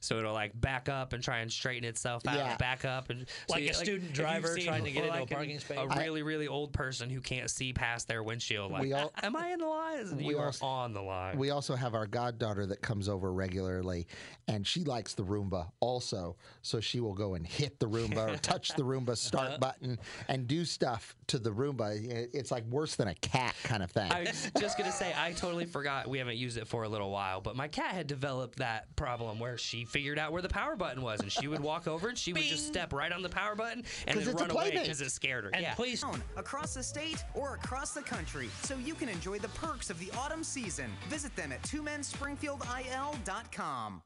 So 0.00 0.18
it'll 0.18 0.32
like 0.34 0.58
back 0.60 0.88
up 0.88 1.12
and 1.12 1.22
try 1.22 1.38
and 1.38 1.50
straighten 1.52 1.88
itself 1.88 2.26
out, 2.26 2.36
Yeah. 2.36 2.50
and 2.50 2.58
back 2.58 2.84
up, 2.84 3.10
and 3.10 3.26
so 3.48 3.54
Like 3.54 3.62
a 3.62 3.66
you- 3.66 3.74
student 3.74 4.10
if 4.10 4.14
driver 4.16 4.56
trying 4.58 4.84
to 4.84 4.90
get 4.90 5.02
or 5.04 5.06
into 5.06 5.18
a 5.18 5.20
like 5.20 5.30
an- 5.30 5.36
parking 5.36 5.58
space. 5.60 5.78
A 5.78 5.88
really, 5.98 6.22
really 6.22 6.48
old 6.48 6.72
person 6.72 7.10
who 7.10 7.20
can't 7.20 7.50
see 7.50 7.72
past 7.72 8.08
their 8.08 8.22
windshield. 8.22 8.72
Like, 8.72 8.82
We 8.82 8.92
ah, 8.92 9.02
all- 9.02 9.12
am 9.22 9.36
I 9.36 9.48
in 9.48 9.58
the 9.60 9.66
lines? 9.66 10.14
we 10.14 10.24
You 10.26 10.38
are 10.38 10.46
also- 10.46 10.66
on 10.66 10.92
the 10.92 11.02
line. 11.02 11.38
We 11.38 11.50
also 11.50 11.74
have 11.76 11.94
our 11.94 12.06
goddaughter 12.06 12.66
that 12.66 12.80
comes 12.82 13.08
over 13.08 13.32
regularly, 13.32 14.06
and 14.48 14.66
she 14.66 14.84
likes 14.84 15.14
the 15.14 15.24
Roomba 15.24 15.70
also. 15.80 16.36
So 16.62 16.80
she 16.80 17.00
will 17.00 17.14
go 17.14 17.34
and 17.34 17.46
hit 17.46 17.78
the 17.78 17.86
Roomba 17.88 18.34
or 18.34 18.36
touch 18.38 18.70
the 18.74 18.82
Roomba 18.82 19.16
start 19.16 19.60
button 19.60 19.98
and 20.28 20.46
do 20.46 20.64
stuff 20.64 21.16
to 21.28 21.38
the 21.38 21.50
Roomba. 21.50 22.28
It's 22.34 22.50
like 22.50 22.64
worse 22.66 22.96
than 22.96 23.08
a 23.08 23.14
cat 23.16 23.54
kind 23.62 23.82
of 23.82 23.90
thing. 23.90 24.10
I 24.12 24.22
was 24.22 24.50
just 24.58 24.76
gonna 24.78 24.92
say 24.92 25.12
I 25.16 25.32
totally 25.32 25.64
forgot 25.66 26.08
we 26.08 26.18
haven't 26.18 26.36
used 26.36 26.56
it 26.56 26.66
for 26.66 26.82
a 26.84 26.88
little 26.88 27.10
while, 27.10 27.40
but 27.40 27.56
my 27.56 27.68
cat 27.68 27.94
had 27.94 28.06
developed 28.06 28.58
that 28.58 28.94
problem 28.96 29.38
where 29.38 29.56
she 29.58 29.69
figured 29.84 30.18
out 30.18 30.32
where 30.32 30.42
the 30.42 30.48
power 30.48 30.74
button 30.76 31.02
was, 31.02 31.20
and 31.20 31.30
she 31.30 31.46
would 31.48 31.60
walk 31.60 31.86
over 31.86 32.08
and 32.08 32.18
she 32.18 32.32
would 32.32 32.42
just 32.42 32.66
step 32.66 32.92
right 32.92 33.12
on 33.12 33.22
the 33.22 33.28
power 33.28 33.54
button 33.54 33.84
and 34.06 34.20
then 34.20 34.34
run 34.34 34.50
away 34.50 34.70
because 34.70 35.00
it 35.00 35.10
scared 35.10 35.44
her. 35.44 35.50
and 35.52 35.62
yeah. 35.62 35.74
please 35.74 36.04
across 36.36 36.74
the 36.74 36.82
state, 36.82 37.24
or 37.34 37.54
across 37.54 37.92
the 37.92 38.02
country, 38.02 38.50
so 38.62 38.76
you 38.76 38.94
can 38.94 39.08
enjoy 39.08 39.38
the 39.38 39.48
perks 39.48 39.88
of 39.90 39.98
the 39.98 40.10
autumn 40.18 40.44
season. 40.44 40.90
Visit 41.08 41.34
them 41.36 41.52
at 41.52 41.62
twomenspringfieldil.com. 41.62 44.02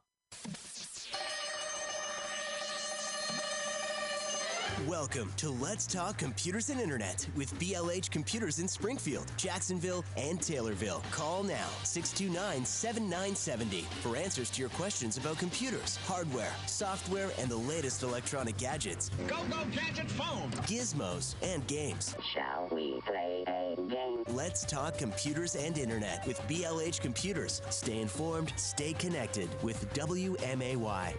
Welcome 4.83 5.31
to 5.37 5.49
Let's 5.49 5.87
Talk 5.87 6.17
Computers 6.17 6.69
and 6.69 6.81
Internet 6.81 7.25
with 7.33 7.57
BLH 7.59 8.11
Computers 8.11 8.59
in 8.59 8.67
Springfield, 8.67 9.31
Jacksonville, 9.37 10.03
and 10.17 10.37
Taylorville. 10.37 11.01
Call 11.11 11.43
now 11.43 11.69
629 11.83 12.65
7970 12.65 13.85
for 14.01 14.17
answers 14.17 14.49
to 14.49 14.59
your 14.59 14.69
questions 14.71 15.15
about 15.17 15.37
computers, 15.37 15.95
hardware, 16.05 16.51
software, 16.67 17.29
and 17.39 17.49
the 17.49 17.55
latest 17.55 18.03
electronic 18.03 18.57
gadgets, 18.57 19.11
Go 19.27 19.37
Go 19.49 19.63
Gadget 19.71 20.11
phone. 20.11 20.51
gizmos, 20.67 21.35
and 21.41 21.65
games. 21.67 22.13
Shall 22.33 22.67
we 22.69 22.99
play 23.05 23.45
a 23.47 23.75
game? 23.89 24.23
Let's 24.27 24.65
Talk 24.65 24.97
Computers 24.97 25.55
and 25.55 25.77
Internet 25.77 26.27
with 26.27 26.37
BLH 26.49 26.99
Computers. 26.99 27.61
Stay 27.69 28.01
informed, 28.01 28.51
stay 28.57 28.91
connected 28.91 29.47
with 29.63 29.89
WMAY. 29.93 31.13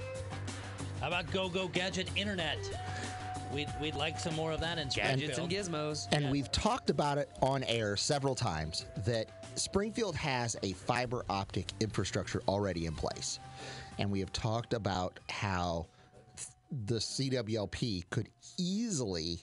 how 1.00 1.06
about 1.08 1.30
Go 1.32 1.48
Go 1.48 1.68
Gadget 1.68 2.10
Internet? 2.16 2.58
We'd, 3.52 3.68
we'd 3.80 3.94
like 3.94 4.18
some 4.18 4.34
more 4.34 4.52
of 4.52 4.60
that 4.60 4.78
in 4.78 4.88
Gadgets 4.88 5.38
and 5.38 5.50
gizmos. 5.50 6.08
And 6.12 6.30
we've 6.30 6.50
talked 6.52 6.90
about 6.90 7.18
it 7.18 7.30
on 7.42 7.64
air 7.64 7.96
several 7.96 8.34
times 8.34 8.86
that 9.04 9.58
Springfield 9.58 10.16
has 10.16 10.56
a 10.62 10.72
fiber 10.72 11.24
optic 11.28 11.72
infrastructure 11.80 12.42
already 12.48 12.86
in 12.86 12.94
place. 12.94 13.38
And 13.98 14.10
we 14.10 14.20
have 14.20 14.32
talked 14.32 14.74
about 14.74 15.20
how 15.30 15.86
the 16.86 16.96
CWLP 16.96 18.04
could 18.10 18.28
easily 18.58 19.40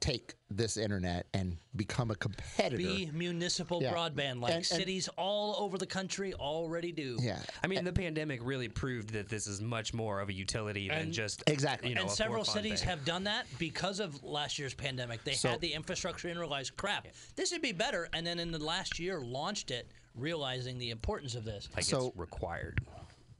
take 0.00 0.34
this 0.50 0.76
internet 0.76 1.26
and 1.34 1.56
become 1.76 2.10
a 2.10 2.14
competitor. 2.14 2.76
Be 2.78 3.10
municipal 3.12 3.82
Yeah. 3.82 3.92
broadband 3.92 4.40
like 4.40 4.50
And- 4.54 4.56
and- 4.56 4.66
cities 4.66 5.08
all 5.16 5.56
over 5.62 5.76
the 5.78 5.86
country 5.86 6.32
already 6.34 6.90
do. 6.90 7.18
yeah. 7.20 7.42
I 7.62 7.66
mean, 7.66 7.84
the 7.84 7.92
pandemic 7.92 8.40
really 8.42 8.68
proved 8.68 9.10
that 9.10 9.28
this 9.28 9.46
is 9.46 9.60
much 9.60 9.92
more 9.92 10.20
of 10.20 10.28
a 10.28 10.32
utility 10.32 10.88
than 10.88 11.12
just 11.12 11.42
Exactly. 11.46 11.90
You 11.90 11.94
know, 11.96 12.02
and 12.02 12.10
a 12.10 12.14
several 12.14 12.44
cities 12.44 12.80
thing. 12.80 12.88
have 12.88 13.04
done 13.04 13.24
that 13.24 13.46
because 13.58 14.00
of 14.00 14.22
last 14.24 14.58
year's 14.58 14.74
pandemic. 14.74 15.22
They 15.24 15.34
So- 15.34 15.50
had 15.50 15.60
the 15.60 15.72
infrastructure 15.74 16.28
and 16.28 16.38
realized, 16.40 16.76
crap, 16.76 17.06
this 17.36 17.52
would 17.52 17.62
be 17.62 17.72
better. 17.72 18.08
And 18.14 18.26
then 18.26 18.38
in 18.38 18.50
the 18.50 18.58
last 18.58 18.98
year, 18.98 19.20
launched 19.20 19.70
it, 19.70 19.90
realizing 20.14 20.78
the 20.78 20.90
importance 20.90 21.34
of 21.34 21.44
this. 21.44 21.68
like 21.76 21.84
So- 21.84 22.08
it's 22.08 22.16
required. 22.16 22.80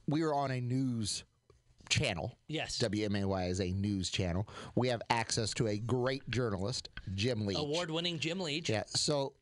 we 0.07 0.23
were 0.23 0.33
on 0.33 0.51
a 0.51 0.61
news 0.61 1.23
channel. 1.91 2.37
Yes. 2.47 2.79
WMAY 2.79 3.49
is 3.49 3.59
a 3.61 3.71
news 3.71 4.09
channel. 4.09 4.47
We 4.75 4.87
have 4.87 5.01
access 5.11 5.53
to 5.55 5.67
a 5.67 5.77
great 5.77 6.27
journalist, 6.31 6.89
Jim 7.13 7.45
Leach. 7.45 7.57
Award-winning 7.59 8.17
Jim 8.17 8.39
Leach. 8.39 8.69
Yeah. 8.69 8.83
So 8.87 9.33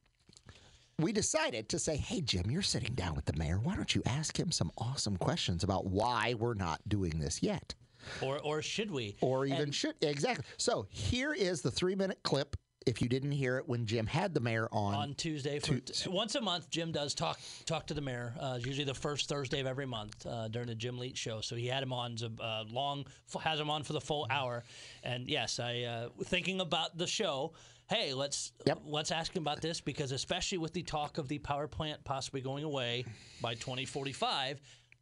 we 0.97 1.13
decided 1.13 1.69
to 1.69 1.79
say, 1.79 1.95
hey, 1.95 2.19
Jim, 2.19 2.51
you're 2.51 2.62
sitting 2.62 2.93
down 2.95 3.15
with 3.15 3.25
the 3.25 3.33
mayor. 3.38 3.59
Why 3.63 3.75
don't 3.75 3.93
you 3.95 4.01
ask 4.05 4.38
him 4.38 4.51
some 4.51 4.71
awesome 4.77 5.15
questions 5.15 5.63
about 5.63 5.85
why 5.85 6.33
we're 6.38 6.55
not 6.55 6.81
doing 6.89 7.19
this 7.19 7.41
yet? 7.41 7.73
Or 8.21 8.39
or 8.39 8.62
should 8.62 8.89
we? 8.91 9.15
Or 9.21 9.45
even 9.45 9.59
And- 9.62 9.75
should. 9.75 9.93
Exactly. 10.01 10.45
So 10.57 10.88
here 10.89 11.33
is 11.33 11.62
the 11.62 11.71
three 11.71 11.95
minute 11.95 12.19
clip. 12.23 12.55
If 12.89 13.04
you 13.04 13.08
didn't 13.08 13.34
hear 13.34 13.58
it 13.58 13.69
when 13.69 13.86
Jim 13.86 14.08
had 14.08 14.34
the 14.34 14.39
mayor 14.39 14.67
on, 14.71 14.95
on 14.95 15.13
Tuesday. 15.13 15.60
For, 15.60 15.80
once 16.10 16.34
a 16.34 16.41
month, 16.41 16.71
Jim 16.71 16.91
does 16.91 17.13
talk 17.13 17.39
talk 17.65 17.86
to 17.88 17.93
the 17.93 18.02
mayor. 18.02 18.34
Uh, 18.39 18.58
usually 18.60 18.84
the 18.84 18.95
first 18.95 19.30
Thursday 19.30 19.60
of 19.60 19.67
every 19.67 19.86
month 19.86 20.25
uh, 20.25 20.47
during 20.47 20.67
the 20.67 20.73
Jim 20.75 20.97
Leach 20.97 21.17
show. 21.17 21.39
So 21.39 21.56
he 21.56 21.67
had 21.67 21.84
him 21.84 21.93
on 21.93 22.17
a 22.23 22.43
uh, 22.43 22.63
long, 22.67 23.06
has 23.43 23.60
him 23.60 23.69
on 23.69 23.84
for 23.84 23.93
the 23.93 24.02
full 24.02 24.25
hour. 24.32 24.63
And 25.04 25.30
yes, 25.30 25.60
I 25.60 25.84
uh, 25.84 26.10
thinking 26.23 26.62
about 26.62 26.97
the 26.97 27.06
show. 27.06 27.54
Hey, 27.89 28.13
let's 28.13 28.54
Yep. 28.65 28.82
let's 28.86 29.12
ask 29.12 29.36
him 29.36 29.43
about 29.43 29.62
this 29.62 29.82
because 29.82 30.12
especially 30.12 30.58
with 30.58 30.73
the 30.73 30.84
talk 30.84 31.19
of 31.19 31.28
the 31.28 31.38
power 31.39 31.67
plant 31.67 32.04
possibly 32.04 32.41
going 32.41 32.63
away 32.63 33.06
by 33.41 33.54
2045, 33.54 34.60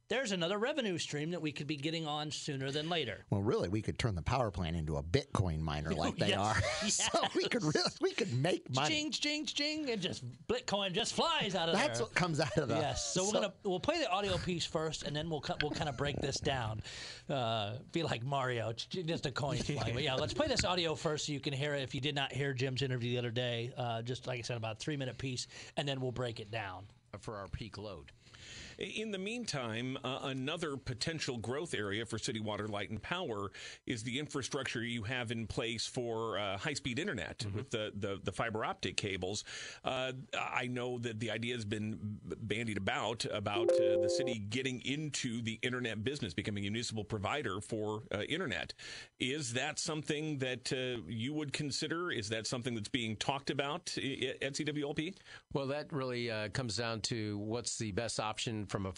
there's 0.09 0.31
another 0.31 0.57
revenue 0.57 0.97
stream 0.97 1.31
that 1.31 1.41
we 1.41 1.51
could 1.51 1.67
be 1.67 1.75
getting 1.75 2.07
on 2.07 2.31
sooner 2.31 2.71
than 2.71 2.89
later. 2.89 3.25
well, 3.29 3.41
really, 3.41 3.67
we 3.67 3.81
could 3.81 3.99
turn 3.99 4.15
the 4.15 4.21
power 4.21 4.51
plant 4.51 4.75
into 4.75 4.97
a 4.97 5.03
Bitcoin 5.03 5.59
miner 5.59 5.91
like 5.93 6.17
they 6.17 6.29
yes. 6.29 6.39
are. 6.39 6.61
so 6.89 7.19
we 7.35 7.47
could 7.47 7.63
really, 7.63 7.91
we 8.01 8.11
could 8.11 8.33
make 8.33 8.73
money. 8.73 8.95
Jing, 8.95 9.11
jing, 9.11 9.45
jing, 9.45 9.89
and 9.89 10.01
just 10.01 10.23
Bitcoin 10.47 10.93
just 10.93 11.13
flies 11.13 11.55
out 11.55 11.69
of 11.69 11.75
there. 11.75 11.87
That's 11.87 11.99
what 11.99 12.13
comes 12.13 12.39
out 12.39 12.57
of 12.57 12.69
the. 12.69 12.75
Yes. 12.75 13.13
So, 13.13 13.25
we're 13.25 13.33
gonna 13.33 13.53
we'll 13.63 13.79
play 13.79 13.99
the 13.99 14.09
audio 14.09 14.37
piece 14.37 14.65
first, 14.65 15.03
and 15.03 15.15
then 15.15 15.29
we'll 15.29 15.41
cut- 15.41 15.61
we'll 15.61 15.71
kind 15.71 15.89
of 15.89 15.97
break 15.97 16.19
this 16.21 16.39
down. 16.39 16.81
Uh, 17.29 17.73
be 17.91 18.03
like 18.03 18.23
Mario, 18.23 18.71
just 18.73 19.25
a 19.25 19.31
coin 19.31 19.57
flying. 19.57 19.93
But 19.93 20.03
yeah, 20.03 20.15
let's 20.15 20.33
play 20.33 20.47
this 20.47 20.63
audio 20.63 20.95
first 20.95 21.25
so 21.27 21.33
you 21.33 21.39
can 21.39 21.53
hear 21.53 21.73
it. 21.75 21.81
If 21.83 21.93
you 21.93 22.01
did 22.01 22.15
not 22.15 22.31
hear 22.31 22.53
Jim's 22.53 22.81
interview 22.81 23.11
the 23.11 23.17
other 23.17 23.31
day, 23.31 23.71
uh, 23.77 24.01
just 24.01 24.27
like 24.27 24.39
I 24.39 24.41
said, 24.41 24.57
about 24.57 24.77
a 24.77 24.79
three 24.79 24.97
minute 24.97 25.17
piece, 25.17 25.47
and 25.75 25.87
then 25.87 25.99
we'll 25.99 26.11
break 26.11 26.39
it 26.39 26.51
down. 26.51 26.85
for 27.19 27.35
our 27.35 27.47
peak 27.47 27.77
load. 27.77 28.11
In 28.77 29.09
the 29.09 29.17
meantime, 29.17 29.97
uh, 30.03 30.19
another 30.23 30.77
potential 30.77 31.37
growth 31.37 31.73
area 31.73 32.05
for 32.05 32.19
City 32.19 32.39
Water, 32.39 32.67
Light, 32.67 32.91
and 32.91 33.01
Power 33.01 33.51
is 33.87 34.03
the 34.03 34.19
infrastructure 34.19 34.83
you 34.83 35.03
have 35.03 35.31
in 35.31 35.47
place 35.47 35.87
for 35.87 36.37
uh, 36.37 36.57
high-speed 36.57 36.99
internet 36.99 37.43
with 37.55 37.71
the, 37.71 37.91
the, 37.95 38.19
the 38.23 38.31
fiber 38.31 38.63
optic 38.63 38.95
cables. 38.95 39.43
Uh, 39.83 40.11
I 40.37 40.67
know 40.67 40.99
that 40.99 41.19
the 41.19 41.31
idea 41.31 41.55
has 41.55 41.65
been 41.65 41.97
bandied 42.23 42.77
about 42.77 43.25
about 43.33 43.71
uh, 43.71 43.99
the 43.99 44.09
city 44.09 44.39
getting 44.49 44.81
into 44.81 45.41
the 45.41 45.59
internet 45.63 46.03
business, 46.03 46.35
becoming 46.35 46.67
a 46.67 46.69
municipal 46.69 47.03
provider 47.03 47.59
for 47.61 48.03
uh, 48.13 48.21
internet. 48.23 48.73
Is 49.19 49.53
that 49.53 49.79
something 49.79 50.37
that 50.37 50.71
uh, 50.71 51.01
you 51.07 51.33
would 51.33 51.51
consider? 51.51 52.11
Is 52.11 52.29
that 52.29 52.45
something 52.45 52.75
that's 52.75 52.89
being 52.89 53.15
talked 53.15 53.49
about 53.49 53.97
at 53.97 54.53
CWLP? 54.53 55.15
Well, 55.53 55.65
that 55.67 55.91
really 55.91 56.29
uh, 56.29 56.49
comes 56.49 56.77
down 56.77 57.01
to 57.01 57.39
what's 57.39 57.77
the 57.79 57.91
best 57.91 58.19
option 58.19 58.66
from 58.67 58.85
a 58.85 58.91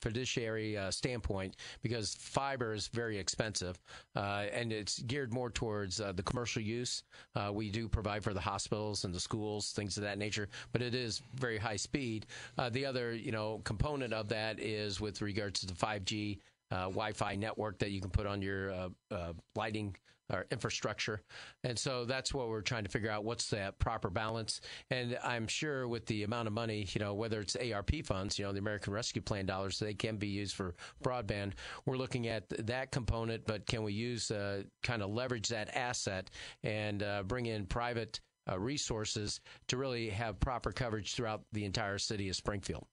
fiduciary 0.00 0.76
uh, 0.76 0.90
standpoint, 0.90 1.56
because 1.82 2.14
fiber 2.14 2.72
is 2.72 2.88
very 2.88 3.18
expensive, 3.18 3.80
uh, 4.16 4.46
and 4.52 4.72
it's 4.72 5.00
geared 5.00 5.32
more 5.32 5.50
towards 5.50 6.00
uh, 6.00 6.12
the 6.12 6.22
commercial 6.22 6.62
use. 6.62 7.02
Uh, 7.34 7.50
we 7.52 7.70
do 7.70 7.88
provide 7.88 8.22
for 8.22 8.34
the 8.34 8.40
hospitals 8.40 9.04
and 9.04 9.14
the 9.14 9.20
schools, 9.20 9.72
things 9.72 9.96
of 9.96 10.02
that 10.02 10.18
nature, 10.18 10.48
but 10.72 10.82
it 10.82 10.94
is 10.94 11.22
very 11.34 11.58
high 11.58 11.76
speed. 11.76 12.26
Uh, 12.58 12.68
the 12.70 12.84
other, 12.84 13.14
you 13.14 13.32
know, 13.32 13.60
component 13.64 14.12
of 14.12 14.28
that 14.28 14.58
is 14.60 15.00
with 15.00 15.22
regards 15.22 15.60
to 15.60 15.66
the 15.66 15.74
5G 15.74 16.38
uh, 16.70 16.84
Wi-Fi 16.84 17.36
network 17.36 17.78
that 17.78 17.90
you 17.90 18.00
can 18.00 18.10
put 18.10 18.26
on 18.26 18.42
your 18.42 18.72
uh, 18.72 18.88
uh, 19.10 19.32
lighting 19.54 19.96
or 20.32 20.46
infrastructure, 20.50 21.20
and 21.64 21.78
so 21.78 22.04
that's 22.04 22.32
what 22.32 22.48
we're 22.48 22.62
trying 22.62 22.84
to 22.84 22.90
figure 22.90 23.10
out. 23.10 23.24
What's 23.24 23.48
that 23.50 23.78
proper 23.78 24.10
balance? 24.10 24.60
And 24.90 25.18
I'm 25.22 25.46
sure 25.46 25.86
with 25.88 26.06
the 26.06 26.22
amount 26.22 26.48
of 26.48 26.54
money, 26.54 26.86
you 26.92 27.00
know, 27.00 27.14
whether 27.14 27.40
it's 27.40 27.56
ARP 27.56 28.04
funds, 28.04 28.38
you 28.38 28.44
know, 28.44 28.52
the 28.52 28.58
American 28.58 28.92
Rescue 28.92 29.22
Plan 29.22 29.46
dollars, 29.46 29.78
they 29.78 29.94
can 29.94 30.16
be 30.16 30.28
used 30.28 30.54
for 30.54 30.74
broadband. 31.02 31.52
We're 31.86 31.96
looking 31.96 32.28
at 32.28 32.48
that 32.66 32.90
component, 32.90 33.46
but 33.46 33.66
can 33.66 33.82
we 33.82 33.92
use 33.92 34.30
uh, 34.30 34.62
kind 34.82 35.02
of 35.02 35.10
leverage 35.10 35.48
that 35.48 35.76
asset 35.76 36.30
and 36.62 37.02
uh, 37.02 37.22
bring 37.22 37.46
in 37.46 37.66
private 37.66 38.20
uh, 38.50 38.58
resources 38.58 39.40
to 39.68 39.76
really 39.76 40.10
have 40.10 40.40
proper 40.40 40.72
coverage 40.72 41.14
throughout 41.14 41.42
the 41.52 41.64
entire 41.64 41.98
city 41.98 42.28
of 42.28 42.36
Springfield? 42.36 42.86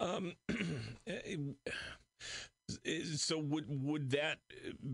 Um, 0.00 0.34
so 3.16 3.38
would 3.38 3.66
would 3.68 4.10
that 4.10 4.38
uh, 4.66 4.88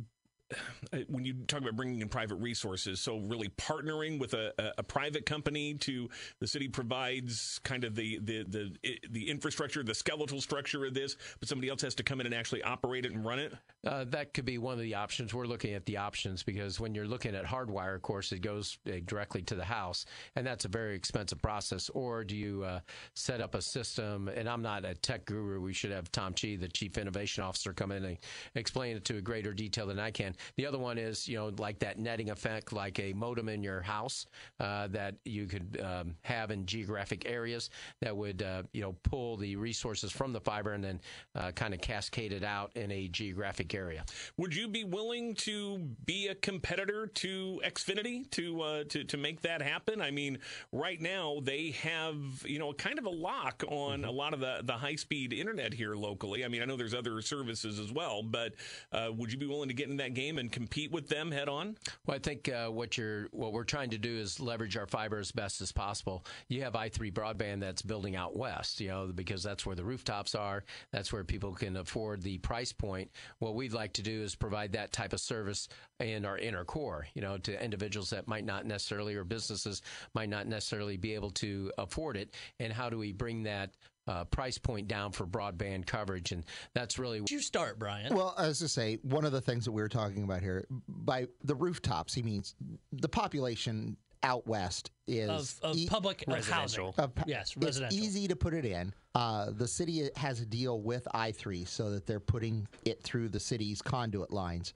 when 1.08 1.24
you 1.24 1.34
talk 1.46 1.60
about 1.60 1.76
bringing 1.76 2.00
in 2.00 2.08
private 2.08 2.36
resources, 2.36 3.00
so 3.00 3.18
really 3.18 3.48
partnering 3.50 4.18
with 4.18 4.34
a, 4.34 4.52
a, 4.58 4.72
a 4.78 4.82
private 4.82 5.26
company 5.26 5.74
to 5.74 6.08
the 6.40 6.46
city 6.46 6.68
provides 6.68 7.60
kind 7.64 7.84
of 7.84 7.94
the, 7.94 8.18
the 8.22 8.44
the 8.44 8.98
the 9.10 9.28
infrastructure, 9.28 9.82
the 9.82 9.94
skeletal 9.94 10.40
structure 10.40 10.84
of 10.84 10.94
this, 10.94 11.16
but 11.40 11.48
somebody 11.48 11.68
else 11.68 11.82
has 11.82 11.94
to 11.96 12.02
come 12.02 12.20
in 12.20 12.26
and 12.26 12.34
actually 12.34 12.62
operate 12.62 13.04
it 13.04 13.12
and 13.12 13.24
run 13.24 13.38
it. 13.38 13.54
Uh, 13.86 14.04
that 14.04 14.32
could 14.32 14.44
be 14.44 14.58
one 14.58 14.74
of 14.74 14.80
the 14.80 14.94
options. 14.94 15.34
We're 15.34 15.46
looking 15.46 15.74
at 15.74 15.84
the 15.86 15.96
options 15.96 16.42
because 16.42 16.80
when 16.80 16.94
you're 16.94 17.06
looking 17.06 17.34
at 17.34 17.44
hardwire, 17.44 17.94
of 17.94 18.02
course, 18.02 18.32
it 18.32 18.40
goes 18.40 18.78
uh, 18.86 18.92
directly 19.04 19.42
to 19.42 19.54
the 19.54 19.64
house, 19.64 20.06
and 20.36 20.46
that's 20.46 20.64
a 20.64 20.68
very 20.68 20.94
expensive 20.94 21.40
process. 21.42 21.90
Or 21.90 22.24
do 22.24 22.36
you 22.36 22.64
uh, 22.64 22.80
set 23.14 23.40
up 23.40 23.54
a 23.54 23.62
system? 23.62 24.28
And 24.28 24.48
I'm 24.48 24.62
not 24.62 24.84
a 24.84 24.94
tech 24.94 25.26
guru. 25.26 25.60
We 25.60 25.72
should 25.72 25.90
have 25.90 26.10
Tom 26.12 26.32
Chi, 26.32 26.56
the 26.56 26.68
chief 26.68 26.98
innovation 26.98 27.44
officer, 27.44 27.72
come 27.72 27.92
in 27.92 28.04
and 28.04 28.18
explain 28.54 28.96
it 28.96 29.04
to 29.06 29.16
a 29.16 29.20
greater 29.20 29.52
detail 29.52 29.86
than 29.86 29.98
I 29.98 30.10
can. 30.10 30.34
The 30.56 30.66
other 30.66 30.78
one 30.78 30.98
is, 30.98 31.28
you 31.28 31.36
know, 31.36 31.52
like 31.58 31.78
that 31.80 31.98
netting 31.98 32.30
effect, 32.30 32.72
like 32.72 32.98
a 32.98 33.12
modem 33.12 33.48
in 33.48 33.62
your 33.62 33.80
house 33.80 34.26
uh, 34.60 34.88
that 34.88 35.14
you 35.24 35.46
could 35.46 35.80
um, 35.82 36.14
have 36.22 36.50
in 36.50 36.66
geographic 36.66 37.28
areas 37.28 37.70
that 38.00 38.16
would, 38.16 38.42
uh, 38.42 38.62
you 38.72 38.82
know, 38.82 38.94
pull 39.02 39.36
the 39.36 39.56
resources 39.56 40.12
from 40.12 40.32
the 40.32 40.40
fiber 40.40 40.72
and 40.72 40.84
then 40.84 41.00
uh, 41.34 41.50
kind 41.52 41.74
of 41.74 41.80
cascade 41.80 42.32
it 42.32 42.44
out 42.44 42.70
in 42.74 42.90
a 42.90 43.08
geographic 43.08 43.74
area. 43.74 44.04
Would 44.36 44.54
you 44.54 44.68
be 44.68 44.84
willing 44.84 45.34
to 45.36 45.78
be 46.06 46.28
a 46.28 46.34
competitor 46.34 47.06
to 47.06 47.60
Xfinity 47.64 48.30
to 48.30 48.62
uh, 48.62 48.84
to 48.84 49.04
to 49.04 49.16
make 49.16 49.42
that 49.42 49.62
happen? 49.62 50.00
I 50.00 50.10
mean, 50.10 50.38
right 50.72 51.00
now 51.00 51.38
they 51.42 51.70
have 51.82 52.16
you 52.46 52.58
know 52.58 52.72
kind 52.72 52.98
of 52.98 53.06
a 53.06 53.10
lock 53.10 53.62
on 53.68 54.04
a 54.04 54.10
lot 54.10 54.34
of 54.34 54.40
the 54.40 54.60
the 54.62 54.72
high 54.72 54.96
speed 54.96 55.32
internet 55.32 55.72
here 55.74 55.94
locally. 55.94 56.44
I 56.44 56.48
mean, 56.48 56.62
I 56.62 56.64
know 56.64 56.76
there's 56.76 56.94
other 56.94 57.20
services 57.20 57.78
as 57.78 57.92
well, 57.92 58.22
but 58.22 58.54
uh, 58.92 59.08
would 59.12 59.32
you 59.32 59.38
be 59.38 59.46
willing 59.46 59.68
to 59.68 59.74
get 59.74 59.88
in 59.88 59.96
that 59.98 60.14
game 60.14 60.23
and 60.30 60.50
compete 60.50 60.90
with 60.90 61.08
them 61.08 61.30
head 61.30 61.48
on? 61.48 61.76
Well, 62.06 62.16
I 62.16 62.18
think 62.18 62.48
uh, 62.48 62.68
what 62.68 62.96
you're 62.96 63.28
what 63.30 63.52
we're 63.52 63.64
trying 63.64 63.90
to 63.90 63.98
do 63.98 64.16
is 64.16 64.40
leverage 64.40 64.76
our 64.76 64.86
fiber 64.86 65.18
as 65.18 65.32
best 65.32 65.60
as 65.60 65.72
possible. 65.72 66.24
You 66.48 66.62
have 66.62 66.74
i3 66.74 67.12
broadband 67.12 67.60
that's 67.60 67.82
building 67.82 68.16
out 68.16 68.36
west, 68.36 68.80
you 68.80 68.88
know, 68.88 69.10
because 69.14 69.42
that's 69.42 69.66
where 69.66 69.76
the 69.76 69.84
rooftops 69.84 70.34
are. 70.34 70.64
That's 70.92 71.12
where 71.12 71.24
people 71.24 71.52
can 71.52 71.76
afford 71.76 72.22
the 72.22 72.38
price 72.38 72.72
point. 72.72 73.10
What 73.38 73.54
we'd 73.54 73.72
like 73.72 73.92
to 73.94 74.02
do 74.02 74.22
is 74.22 74.34
provide 74.34 74.72
that 74.72 74.92
type 74.92 75.12
of 75.12 75.20
service 75.20 75.68
in 76.00 76.24
our 76.24 76.38
inner 76.38 76.64
core, 76.64 77.06
you 77.14 77.22
know, 77.22 77.38
to 77.38 77.62
individuals 77.62 78.10
that 78.10 78.28
might 78.28 78.44
not 78.44 78.66
necessarily 78.66 79.14
or 79.14 79.24
businesses 79.24 79.82
might 80.14 80.28
not 80.28 80.46
necessarily 80.46 80.96
be 80.96 81.14
able 81.14 81.30
to 81.30 81.72
afford 81.78 82.16
it. 82.16 82.34
And 82.58 82.72
how 82.72 82.90
do 82.90 82.98
we 82.98 83.12
bring 83.12 83.44
that 83.44 83.70
uh, 84.06 84.24
price 84.24 84.58
point 84.58 84.88
down 84.88 85.12
for 85.12 85.26
broadband 85.26 85.86
coverage? 85.86 86.32
And 86.32 86.44
that's 86.74 86.98
really 86.98 87.20
Did 87.20 87.30
you 87.30 87.40
start, 87.40 87.78
Brian? 87.78 88.14
Well, 88.14 88.34
as 88.38 88.62
I 88.62 88.66
say, 88.66 88.98
one 89.02 89.24
of 89.24 89.32
the 89.32 89.40
things 89.40 89.64
that 89.64 89.72
we 89.72 89.82
were 89.82 89.88
talking 89.88 90.24
about 90.24 90.42
here, 90.42 90.66
by 90.88 91.26
the 91.42 91.54
rooftops, 91.54 92.14
he 92.14 92.22
means 92.22 92.54
the 92.92 93.08
population 93.08 93.96
out 94.22 94.46
west 94.46 94.90
is 95.06 95.28
of 95.62 95.70
of 95.72 95.76
e- 95.76 95.86
public 95.86 96.24
uh, 96.26 96.32
housing. 96.32 96.50
Residential. 96.52 96.94
of 96.96 97.14
pa- 97.14 97.24
Yes, 97.26 97.52
it's 97.56 97.66
residential. 97.66 97.98
easy 97.98 98.26
to 98.28 98.34
put 98.36 98.54
it 98.54 98.64
in. 98.64 98.92
Uh, 99.14 99.50
the 99.50 99.68
city 99.68 100.08
has 100.16 100.40
a 100.40 100.46
deal 100.46 100.80
with 100.80 101.06
I3 101.14 101.68
so 101.68 101.90
that 101.90 102.06
they're 102.06 102.20
putting 102.20 102.66
it 102.86 103.02
through 103.02 103.28
the 103.28 103.38
city's 103.40 103.82
conduit 103.82 104.32
lines 104.32 104.72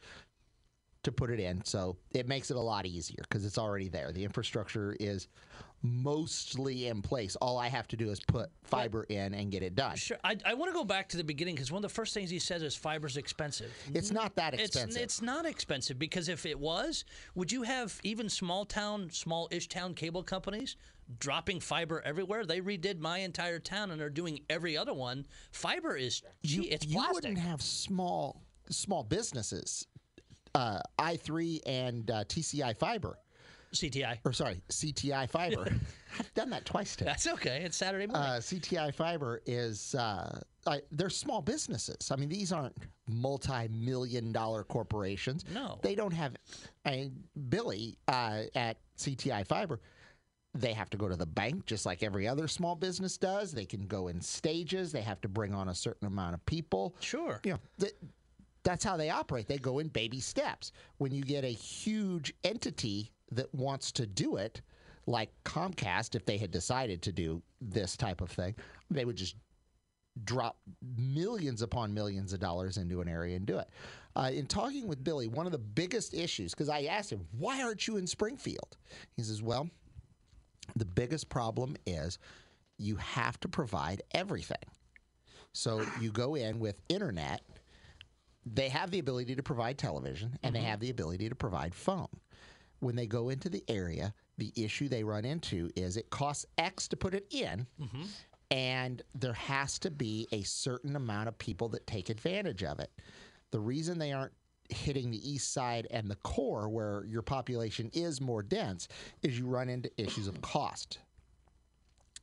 to 1.03 1.11
put 1.13 1.31
it 1.31 1.41
in. 1.41 1.65
So 1.65 1.97
it 2.11 2.29
makes 2.29 2.51
it 2.51 2.59
a 2.59 2.61
lot 2.61 2.85
easier 2.85 3.23
because 3.23 3.47
it's 3.47 3.57
already 3.57 3.89
there. 3.89 4.13
The 4.13 4.23
infrastructure 4.23 4.95
is 5.01 5.29
mostly 5.83 6.87
in 6.89 7.03
place. 7.03 7.37
All 7.37 7.59
I 7.59 7.69
have 7.69 7.87
to 7.89 7.97
do 7.97 8.11
is 8.11 8.21
put 8.21 8.51
fiber 8.65 9.05
in 9.05 9.35
and 9.35 9.51
get 9.51 9.63
it 9.63 9.75
done. 9.75 9.97
Sure. 9.97 10.19
I, 10.25 10.37
I 10.45 10.55
want 10.55 10.71
to 10.71 10.75
go 10.75 10.85
back 10.85 11.09
to 11.11 11.17
the 11.17 11.25
beginning 11.25 11.55
because 11.55 11.71
one 11.71 11.79
of 11.85 11.91
the 11.91 11.95
first 11.95 12.15
things 12.15 12.31
he 12.31 12.39
says 12.39 12.63
is 12.63 12.75
fiber's 12.75 13.17
expensive. 13.17 13.73
It's 13.95 14.11
not 14.11 14.35
that 14.37 14.55
expensive. 14.55 15.01
it's 15.03 15.23
not 15.23 15.47
expensive 15.47 15.99
because 15.99 16.29
if 16.29 16.47
it 16.47 16.59
was, 16.59 17.05
would 17.35 17.53
you 17.53 17.63
have 17.63 17.99
even 18.03 18.29
small 18.29 18.65
town, 18.65 19.09
small-ish 19.11 19.69
town 19.69 19.95
cable 19.95 20.23
companies 20.23 20.77
dropping 21.21 21.61
fiber 21.61 22.03
everywhere? 22.05 22.45
They 22.45 22.61
redid 22.61 22.99
my 22.99 23.19
entire 23.19 23.59
town 23.59 23.91
and 23.91 24.01
are 24.03 24.11
doing 24.11 24.41
every 24.51 24.77
other 24.77 24.95
one. 24.95 25.27
Fiber 25.53 25.97
is 25.97 26.23
gee, 26.45 26.63
it's 26.63 26.87
you 26.87 26.95
plastic. 26.95 27.15
wouldn't 27.15 27.39
have 27.39 27.63
small 27.63 28.43
small 28.71 29.03
businesses. 29.05 29.87
Uh, 30.55 30.81
I3 30.99 31.61
and 31.67 32.11
uh, 32.11 32.25
TCI 32.25 32.77
Fiber, 32.77 33.19
CTI. 33.73 34.19
or 34.25 34.33
sorry, 34.33 34.61
CTI 34.71 35.29
Fiber. 35.29 35.67
I've 36.19 36.35
done 36.35 36.51
that 36.51 36.65
twice 36.65 36.97
today. 36.97 37.11
That's 37.11 37.27
okay. 37.27 37.63
It's 37.65 37.77
Saturday 37.77 38.07
morning. 38.07 38.29
Uh, 38.31 38.37
CTI 38.41 38.95
Fiber 38.95 39.41
is 39.47 39.95
uh, 39.95 40.41
I, 40.67 40.81
they're 40.91 41.11
small 41.11 41.43
businesses. 41.43 42.11
I 42.11 42.17
mean, 42.17 42.29
these 42.29 42.53
aren't 42.53 42.77
multi-million 43.09 44.33
dollar 44.33 44.65
corporations. 44.65 45.45
No. 45.53 45.79
they 45.83 45.95
don't 45.95 46.13
have. 46.13 46.35
I 46.85 46.91
mean, 46.93 47.23
Billy 47.49 47.99
uh, 48.09 48.43
at 48.55 48.79
CTI 48.99 49.47
Fiber 49.47 49.81
They 50.55 50.73
have 50.73 50.91
to 50.91 50.97
go 50.97 51.09
to 51.09 51.17
the 51.17 51.27
bank 51.27 51.67
just 51.67 51.87
like 51.87 52.03
every 52.03 52.27
other 52.27 52.49
small 52.49 52.75
business 52.75 53.17
does. 53.19 53.53
They 53.53 53.67
can 53.67 53.87
go 53.87 54.09
in 54.09 54.21
stages. 54.21 54.93
They 54.93 55.03
have 55.03 55.21
to 55.21 55.29
bring 55.29 55.55
on 55.55 55.69
a 55.69 55.75
certain 55.75 56.07
amount 56.07 56.35
of 56.35 56.45
people. 56.47 56.95
Sure. 57.01 57.41
You 57.45 57.53
know, 57.53 57.59
th- 57.81 57.95
that's 58.65 58.85
how 58.85 58.97
they 58.97 59.09
operate. 59.11 59.47
They 59.47 59.59
go 59.59 59.79
in 59.79 59.89
baby 59.89 60.21
steps. 60.21 60.73
When 60.99 61.13
you 61.13 61.23
get 61.23 61.45
a 61.45 61.49
huge 61.49 62.35
entity 62.45 63.13
that 63.33 63.53
wants 63.55 63.93
to 63.93 64.07
do 64.07 64.37
it, 64.37 64.61
like 65.07 65.31
Comcast, 65.45 66.15
if 66.15 66.25
they 66.27 66.37
had 66.37 66.51
decided 66.51 67.03
to 67.03 67.13
do 67.13 67.43
this 67.61 67.97
type 67.97 68.21
of 68.21 68.31
thing, 68.31 68.55
they 68.91 69.05
would 69.05 69.17
just 69.17 69.37
drop 70.25 70.59
millions 70.97 71.63
upon 71.63 71.95
millions 71.95 72.33
of 72.33 72.41
dollars 72.41 72.77
into 72.77 73.01
an 73.01 73.09
area 73.09 73.37
and 73.37 73.47
do 73.47 73.59
it. 73.59 73.69
Uh, 74.17 74.31
in 74.33 74.47
talking 74.47 74.89
with 74.89 75.03
Billy, 75.05 75.29
one 75.29 75.47
of 75.47 75.53
the 75.53 75.59
biggest 75.59 76.13
issues, 76.13 76.53
because 76.53 76.69
I 76.69 76.83
asked 76.83 77.11
him, 77.11 77.27
why 77.39 77.63
aren't 77.63 77.87
you 77.87 77.97
in 77.97 78.07
Springfield? 78.07 78.77
He 79.17 79.23
says, 79.23 79.43
well, 79.43 79.69
the 80.77 80.85
biggest 80.85 81.29
problem 81.29 81.77
is 81.87 82.19
you 82.79 82.97
have 82.97 83.39
to 83.41 83.49
provide 83.49 84.03
everything. 84.13 84.57
So 85.53 85.85
you 86.01 86.11
go 86.11 86.35
in 86.35 86.59
with 86.59 86.81
internet, 86.89 87.43
they 88.45 88.69
have 88.69 88.91
the 88.91 88.99
ability 88.99 89.35
to 89.37 89.43
provide 89.43 89.79
television 89.79 90.39
and 90.43 90.55
they 90.55 90.61
have 90.61 90.81
the 90.81 90.91
ability 90.91 91.29
to 91.29 91.35
provide 91.35 91.75
phone. 91.75 92.09
When 92.81 92.97
they 92.97 93.07
go 93.07 93.29
into 93.29 93.49
the 93.49 93.65
area, 93.69 94.15
the 94.37 94.53
issue 94.57 94.89
they 94.89 95.03
run 95.05 95.25
into 95.25 95.71
is 95.75 95.97
it 95.97 96.11
costs 96.11 96.47
X 96.59 96.89
to 96.89 96.97
put 96.97 97.15
it 97.15 97.27
in, 97.31 97.67
and 98.51 99.03
there 99.15 99.33
has 99.33 99.79
to 99.81 99.91
be 99.91 100.29
a 100.33 100.43
certain 100.43 100.95
amount 100.97 101.29
of 101.29 101.39
people 101.39 101.69
that 101.71 101.87
take 101.87 102.09
advantage 102.09 102.63
of 102.63 102.79
it. 102.79 102.91
The 103.51 103.61
reason 103.61 103.99
they 103.99 104.13
aren't 104.13 104.33
hitting 104.71 105.11
the 105.11 105.31
east 105.31 105.53
side 105.53 105.87
and 105.91 106.11
the 106.11 106.17
core 106.17 106.69
where 106.69 107.05
your 107.07 107.23
population 107.23 107.91
is 107.95 108.21
more 108.21 108.43
dense 108.43 108.87
is 109.23 109.39
you 109.39 109.47
run 109.47 109.69
into 109.69 109.91
issues 110.01 110.29
of 110.29 110.41
cost 110.43 110.99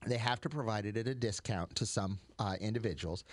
they 0.06 0.18
have 0.18 0.40
to 0.42 0.50
provide 0.50 0.86
it 0.86 0.98
at 0.98 1.08
a 1.08 1.16
discount 1.16 1.74
to 1.76 1.86
some 1.86 2.20
uh, 2.40 2.56
individuals, 2.60 3.24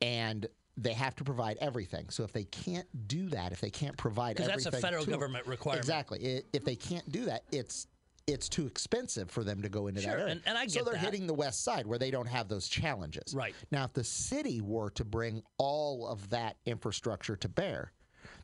and 0.00 0.46
they 0.76 0.92
have 0.94 1.14
to 1.16 1.24
provide 1.24 1.58
everything. 1.60 2.08
So 2.10 2.24
if 2.24 2.32
they 2.32 2.44
can't 2.44 2.86
do 3.08 3.28
that, 3.30 3.52
if 3.52 3.60
they 3.60 3.70
can't 3.70 3.96
provide 3.96 4.40
everything, 4.40 4.64
that's 4.64 4.76
a 4.76 4.80
federal 4.80 5.04
government 5.04 5.46
requirement. 5.46 5.84
Exactly. 5.84 6.36
I- 6.38 6.42
If 6.52 6.64
they 6.64 6.76
can't 6.76 7.10
do 7.10 7.24
that, 7.26 7.44
it's 7.52 7.86
it's 8.26 8.48
too 8.48 8.66
expensive 8.66 9.28
for 9.28 9.42
them 9.42 9.60
to 9.60 9.68
go 9.68 9.88
into 9.88 10.00
Sure, 10.02 10.12
that 10.12 10.20
area. 10.20 10.32
and- 10.32 10.42
and 10.46 10.56
I 10.56 10.66
get 10.66 10.72
so 10.74 10.84
they're 10.84 10.92
that. 10.94 11.00
hitting 11.00 11.26
the 11.26 11.34
west 11.34 11.64
side 11.64 11.84
where 11.84 11.98
they 11.98 12.12
don't 12.12 12.28
have 12.28 12.46
those 12.48 12.68
challenges. 12.68 13.34
Right. 13.34 13.56
Now, 13.72 13.84
if 13.86 13.92
the 13.92 14.04
city 14.04 14.60
were 14.60 14.90
to 14.90 15.04
bring 15.04 15.42
all 15.58 16.06
of 16.06 16.28
that 16.30 16.56
infrastructure 16.64 17.34
to 17.34 17.48
bear, 17.48 17.92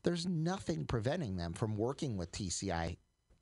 there's 0.03 0.27
nothing 0.27 0.87
preventing 0.87 1.37
them 1.37 1.53
from 1.53 1.77
working 1.77 2.17
with 2.17 2.33
TCI. 2.33 2.97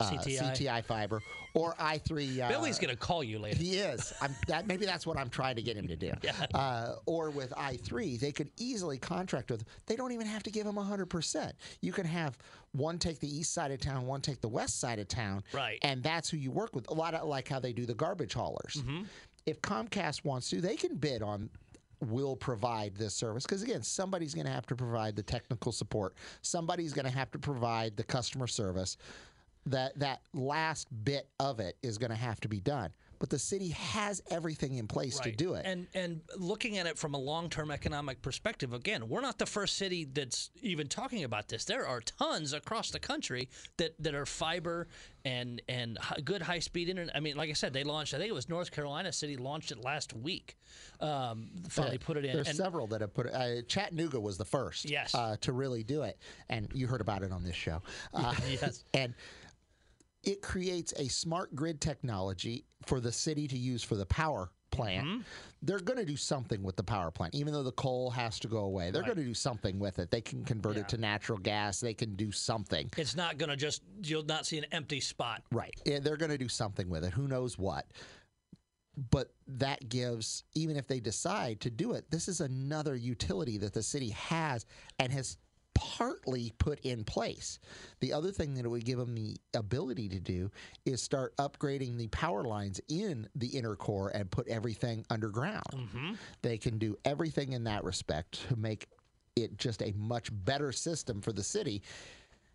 Uh, 0.05 0.19
CTI. 0.19 0.53
CTI 0.53 0.85
fiber 0.85 1.23
or 1.55 1.75
I3 1.75 2.41
uh, 2.41 2.49
Billy's 2.49 2.79
going 2.79 2.91
to 2.91 2.97
call 2.97 3.23
you 3.23 3.39
later. 3.39 3.57
he 3.57 3.77
is. 3.77 4.13
I'm, 4.21 4.35
that, 4.49 4.67
maybe 4.67 4.85
that's 4.85 5.07
what 5.07 5.17
I'm 5.17 5.31
trying 5.31 5.55
to 5.57 5.63
get 5.63 5.77
him 5.77 5.89
to 5.89 5.97
do. 5.97 6.13
Uh, 6.55 6.97
or 7.07 7.31
with 7.31 7.51
i3, 7.53 8.19
they 8.19 8.31
could 8.31 8.51
easily 8.59 8.99
contract 8.99 9.51
with. 9.51 9.65
They 9.87 9.97
don't 9.97 10.13
even 10.13 10.27
have 10.27 10.43
to 10.45 10.51
give 10.51 10.65
them 10.65 10.77
100%. 10.77 11.53
You 11.81 11.93
can 11.93 12.07
have 12.07 12.39
one 12.73 12.99
take 12.99 13.19
the 13.19 13.29
east 13.29 13.53
side 13.53 13.71
of 13.71 13.81
town, 13.81 14.07
one 14.07 14.21
take 14.21 14.41
the 14.41 14.49
west 14.49 14.79
side 14.79 14.99
of 14.99 15.09
town. 15.09 15.43
Right. 15.53 15.79
And 15.83 16.03
that's 16.03 16.29
who 16.29 16.37
you 16.37 16.51
work 16.51 16.75
with. 16.75 16.89
A 16.91 16.95
lot 16.95 17.15
of 17.15 17.27
like 17.29 17.49
how 17.49 17.59
they 17.59 17.73
do 17.73 17.87
the 17.87 17.95
garbage 17.95 18.35
haulers. 18.35 18.83
If 19.47 19.61
Comcast 19.63 20.25
wants 20.25 20.51
to, 20.51 20.61
they 20.61 20.77
can 20.77 20.97
bid 20.97 21.23
on 21.23 21.51
will 22.01 22.37
provide 22.37 22.95
this 22.97 23.15
service 23.15 23.45
because 23.45 23.63
again 23.63 23.83
somebody's 23.83 24.35
going 24.35 24.47
to 24.47 24.53
have 24.53 24.67
to 24.67 24.77
provide 24.77 25.17
the 25.17 25.23
technical 25.23 25.73
support 25.73 26.15
somebody's 26.43 26.93
going 26.93 27.07
to 27.07 27.11
have 27.11 27.31
to 27.31 27.39
provide 27.39 27.97
the 27.97 28.03
customer 28.03 28.47
service 28.47 28.99
that 29.67 29.99
that 29.99 30.21
last 30.33 30.89
bit 31.05 31.29
of 31.41 31.61
it 31.61 31.77
is 31.83 31.99
going 31.99 32.11
to 32.11 32.17
have 32.17 32.41
to 32.41 32.49
be 32.49 32.61
done 32.61 32.91
but 33.21 33.31
the 33.31 33.39
city 33.39 33.69
has 33.71 34.21
everything 34.31 34.75
in 34.75 34.87
place 34.87 35.19
to 35.21 35.31
do 35.31 35.55
it 35.55 35.65
And 35.65 35.87
and 35.95 36.21
looking 36.37 36.77
at 36.79 36.87
it 36.87 36.99
from 36.99 37.15
a 37.15 37.19
long-term 37.19 37.71
economic 37.71 38.21
perspective, 38.21 38.75
again, 38.75 39.09
we're 39.09 39.23
not 39.23 39.39
the 39.39 39.47
first 39.47 39.77
city 39.79 40.05
that's 40.05 40.51
even 40.61 40.89
talking 40.89 41.25
about 41.25 41.49
this. 41.49 41.65
There 41.65 41.87
are 41.87 42.01
tons 42.03 42.53
across 42.53 42.91
the 42.91 42.99
country 42.99 43.49
that, 43.79 43.95
that 44.03 44.15
are 44.15 44.27
fiber 44.27 44.89
and 45.25 45.63
and 45.69 45.97
good 46.25 46.43
high-speed 46.43 46.89
internet. 46.91 47.17
I 47.17 47.21
mean, 47.21 47.37
like 47.37 47.49
I 47.49 47.55
said, 47.55 47.73
they 47.73 47.85
launched. 47.85 48.13
I 48.13 48.19
think 48.19 48.29
it 48.29 48.35
was 48.35 48.49
North 48.51 48.71
Carolina 48.73 49.11
City 49.13 49.37
launched 49.39 49.71
it 49.73 49.79
last 49.83 50.13
week. 50.13 50.59
Um, 51.01 51.49
finally 51.71 51.99
put 51.99 52.17
it 52.19 52.25
in. 52.27 52.33
There's 52.35 52.49
And- 52.49 52.57
several 52.57 52.89
that 52.89 53.01
have 53.01 53.15
put 53.15 53.27
it. 53.27 53.33
Uh, 53.35 53.63
Chattanooga 53.69 54.21
was 54.21 54.37
the 54.37 54.45
first, 54.45 54.91
Yes. 54.91 55.15
uh, 55.15 55.37
to 55.43 55.53
really 55.53 55.83
do 55.85 56.03
it, 56.03 56.19
and 56.51 56.69
you 56.75 56.89
heard 56.89 57.01
about 57.01 57.23
it 57.23 57.33
on 57.33 57.43
this 57.45 57.57
show. 57.57 57.81
Uh, 58.13 58.35
Yes. 58.51 58.85
and 58.93 59.15
it 60.25 60.43
creates 60.43 60.93
a 60.97 61.09
smart 61.09 61.55
grid 61.55 61.81
technology 61.81 62.65
for 62.87 63.01
the 63.01 63.13
city 63.13 63.49
to 63.49 63.59
use 63.59 63.83
for 63.83 63.97
the 63.97 64.07
power 64.07 64.51
plant. 64.75 65.07
Mm-hmm. 65.07 65.21
They're 65.63 65.79
going 65.79 65.99
to 65.99 66.05
do 66.05 66.17
something 66.17 66.63
with 66.63 66.77
the 66.77 66.83
power 66.83 67.11
plant, 67.11 67.35
even 67.35 67.53
though 67.53 67.63
the 67.63 67.73
coal 67.73 68.11
has 68.11 68.39
to 68.41 68.49
go 68.49 68.59
away. 68.59 68.91
They're 68.91 69.03
going 69.03 69.17
to 69.17 69.25
do 69.25 69.35
something 69.35 69.79
with 69.79 69.99
it. 69.99 70.11
They 70.11 70.21
can 70.21 70.45
convert 70.45 70.77
it 70.77 70.89
to 70.91 70.99
natural 70.99 71.39
gas. 71.39 71.81
They 71.81 71.95
can 71.95 72.15
do 72.17 72.31
something. 72.33 72.91
it's 72.97 73.17
not 73.17 73.39
going 73.39 73.51
to 73.51 73.57
just 73.57 73.83
you'll 74.03 74.25
not 74.25 74.47
see 74.47 74.59
an 74.59 74.67
empty 74.73 75.01
spot. 75.01 75.43
Right. 75.53 75.75
Yeah, 75.87 76.01
they're 76.01 76.17
going 76.17 76.33
to 76.33 76.39
do 76.39 76.49
something 76.49 76.89
with 76.91 77.05
it. 77.05 77.13
Who 77.13 77.29
knows 77.29 77.59
what? 77.59 77.87
But 79.11 79.33
that 79.49 79.89
gives, 79.89 80.45
even 80.55 80.77
if 80.77 80.87
they 80.87 81.01
decide 81.01 81.61
to 81.61 81.71
do 81.71 81.93
it, 81.93 82.11
this 82.11 82.29
is 82.29 82.41
another 82.41 82.95
utility 82.95 83.59
that 83.59 83.73
the 83.73 83.83
city 83.83 84.11
has 84.11 84.67
and 85.01 85.13
has 85.13 85.39
partly 85.85 86.53
put 86.59 86.81
in 86.81 87.05
place. 87.05 87.59
The 88.01 88.13
other 88.13 88.31
thing 88.33 88.55
that 88.55 88.65
it 88.65 88.69
would 88.69 88.85
give 88.87 88.99
them 88.99 89.15
the 89.15 89.37
ability 89.55 90.09
to 90.09 90.19
do 90.19 90.51
is 90.87 91.03
start 91.03 91.37
upgrading 91.37 91.99
the 91.99 92.09
power 92.09 92.43
lines 92.45 92.81
in 92.89 93.29
the 93.35 93.49
inner 93.49 93.77
core 93.77 94.09
and 94.15 94.31
put 94.31 94.49
everything 94.49 95.05
underground. 95.11 95.63
Mm-hmm. 95.73 96.13
They 96.43 96.57
can 96.59 96.79
do 96.79 96.97
everything 97.05 97.53
in 97.53 97.65
that 97.65 97.85
respect 97.85 98.49
to 98.49 98.57
make 98.57 98.87
it 99.37 99.59
just 99.59 99.83
a 99.83 99.93
much 99.97 100.31
better 100.33 100.73
system 100.73 101.21
for 101.21 101.33
the 101.33 101.43
city. 101.43 101.83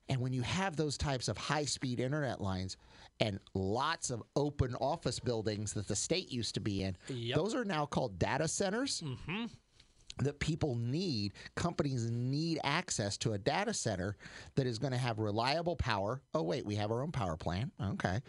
And 0.07 0.19
when 0.19 0.33
you 0.33 0.41
have 0.41 0.75
those 0.75 0.97
types 0.97 1.27
of 1.27 1.37
high 1.37 1.65
speed 1.65 1.99
internet 1.99 2.41
lines 2.41 2.77
and 3.19 3.39
lots 3.53 4.09
of 4.09 4.23
open 4.35 4.73
office 4.75 5.19
buildings 5.19 5.73
that 5.73 5.87
the 5.87 5.95
state 5.95 6.31
used 6.31 6.55
to 6.55 6.59
be 6.61 6.81
in, 6.81 6.97
Yep. 7.09 7.35
those 7.35 7.53
are 7.53 7.65
now 7.65 7.85
called 7.85 8.17
data 8.17 8.47
centers. 8.47 9.01
Mm-hmm. 9.05 9.45
That 10.19 10.39
people 10.39 10.75
need, 10.75 11.33
companies 11.55 12.09
need 12.11 12.59
access 12.63 13.17
to 13.19 13.33
a 13.33 13.37
data 13.37 13.73
center 13.73 14.17
that 14.55 14.67
is 14.67 14.77
going 14.77 14.91
to 14.91 14.97
have 14.97 15.19
reliable 15.19 15.75
power. 15.75 16.21
Oh, 16.33 16.43
wait, 16.43 16.65
we 16.65 16.75
have 16.75 16.91
our 16.91 17.01
own 17.01 17.11
power 17.11 17.37
plant. 17.37 17.71
Okay. 17.81 18.19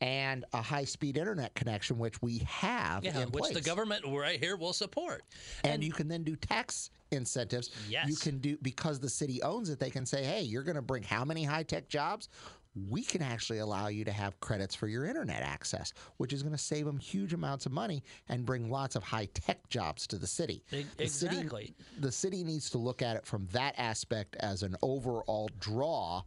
And 0.00 0.44
a 0.52 0.60
high 0.60 0.84
speed 0.84 1.16
internet 1.16 1.54
connection, 1.54 1.96
which 1.98 2.20
we 2.22 2.38
have 2.38 3.04
Yeah, 3.04 3.24
which 3.26 3.32
place 3.44 3.54
the 3.54 3.60
government 3.60 4.04
right 4.08 4.38
here 4.38 4.56
will 4.56 4.72
support. 4.72 5.22
and, 5.62 5.82
you 5.84 5.92
can 5.92 6.08
then 6.08 6.24
do 6.24 6.34
tax 6.34 6.90
incentives. 7.12 7.70
Yes. 7.88 8.08
You 8.08 8.16
can 8.16 8.38
do 8.38 8.56
because 8.62 8.98
the 8.98 9.08
city 9.08 9.42
owns 9.42 9.68
it. 9.70 9.78
They 9.78 9.90
can 9.90 10.04
say, 10.06 10.24
"Hey, 10.24 10.42
you're 10.42 10.64
going 10.64 10.76
to 10.76 10.82
bring 10.82 11.04
how 11.04 11.24
many 11.24 11.44
high 11.44 11.62
tech 11.62 11.88
jobs? 11.88 12.28
We 12.74 13.02
can 13.02 13.20
actually 13.22 13.58
allow 13.58 13.88
you 13.88 14.04
to 14.04 14.12
have 14.12 14.40
credits 14.40 14.74
for 14.74 14.88
your 14.88 15.04
internet 15.04 15.42
access, 15.42 15.92
which 16.16 16.32
is 16.32 16.42
going 16.42 16.54
to 16.54 16.62
save 16.62 16.86
them 16.86 16.98
huge 16.98 17.32
amounts 17.34 17.66
of 17.66 17.72
money 17.72 18.02
and 18.28 18.46
bring 18.46 18.70
lots 18.70 18.96
of 18.96 19.02
high 19.02 19.26
tech 19.34 19.68
jobs 19.68 20.06
to 20.08 20.16
the 20.18 20.26
city." 20.26 20.64
E- 20.72 20.84
The 20.96 21.06
city- 21.08 21.36
exactly. 21.36 21.74
the 21.98 22.12
city 22.12 22.44
needs 22.44 22.70
to 22.70 22.78
look 22.78 23.02
at 23.02 23.16
it 23.16 23.26
from 23.26 23.46
that 23.52 23.74
aspect 23.76 24.36
as 24.36 24.62
an 24.62 24.76
overall 24.82 25.50
draw. 25.60 26.22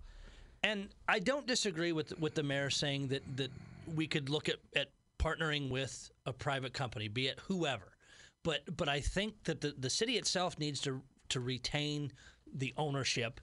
And 0.63 0.89
I 1.07 1.19
don't 1.19 1.47
disagree 1.47 1.91
with 1.91 2.17
with 2.19 2.35
the 2.35 2.43
mayor 2.43 2.69
saying 2.69 3.07
that 3.09 3.23
that 3.37 3.51
we 3.95 4.07
could 4.07 4.29
look 4.29 4.49
at, 4.49 4.57
at 4.75 4.89
partnering 5.19 5.69
with 5.69 6.11
a 6.25 6.33
private 6.33 6.73
company, 6.73 7.07
be 7.07 7.27
it 7.27 7.39
whoever. 7.47 7.91
But 8.43 8.75
but 8.77 8.87
I 8.89 8.99
think 8.99 9.43
that 9.45 9.61
the, 9.61 9.73
the 9.77 9.89
city 9.89 10.17
itself 10.17 10.59
needs 10.59 10.79
to 10.81 11.01
to 11.29 11.39
retain 11.39 12.11
the 12.53 12.73
ownership 12.77 13.41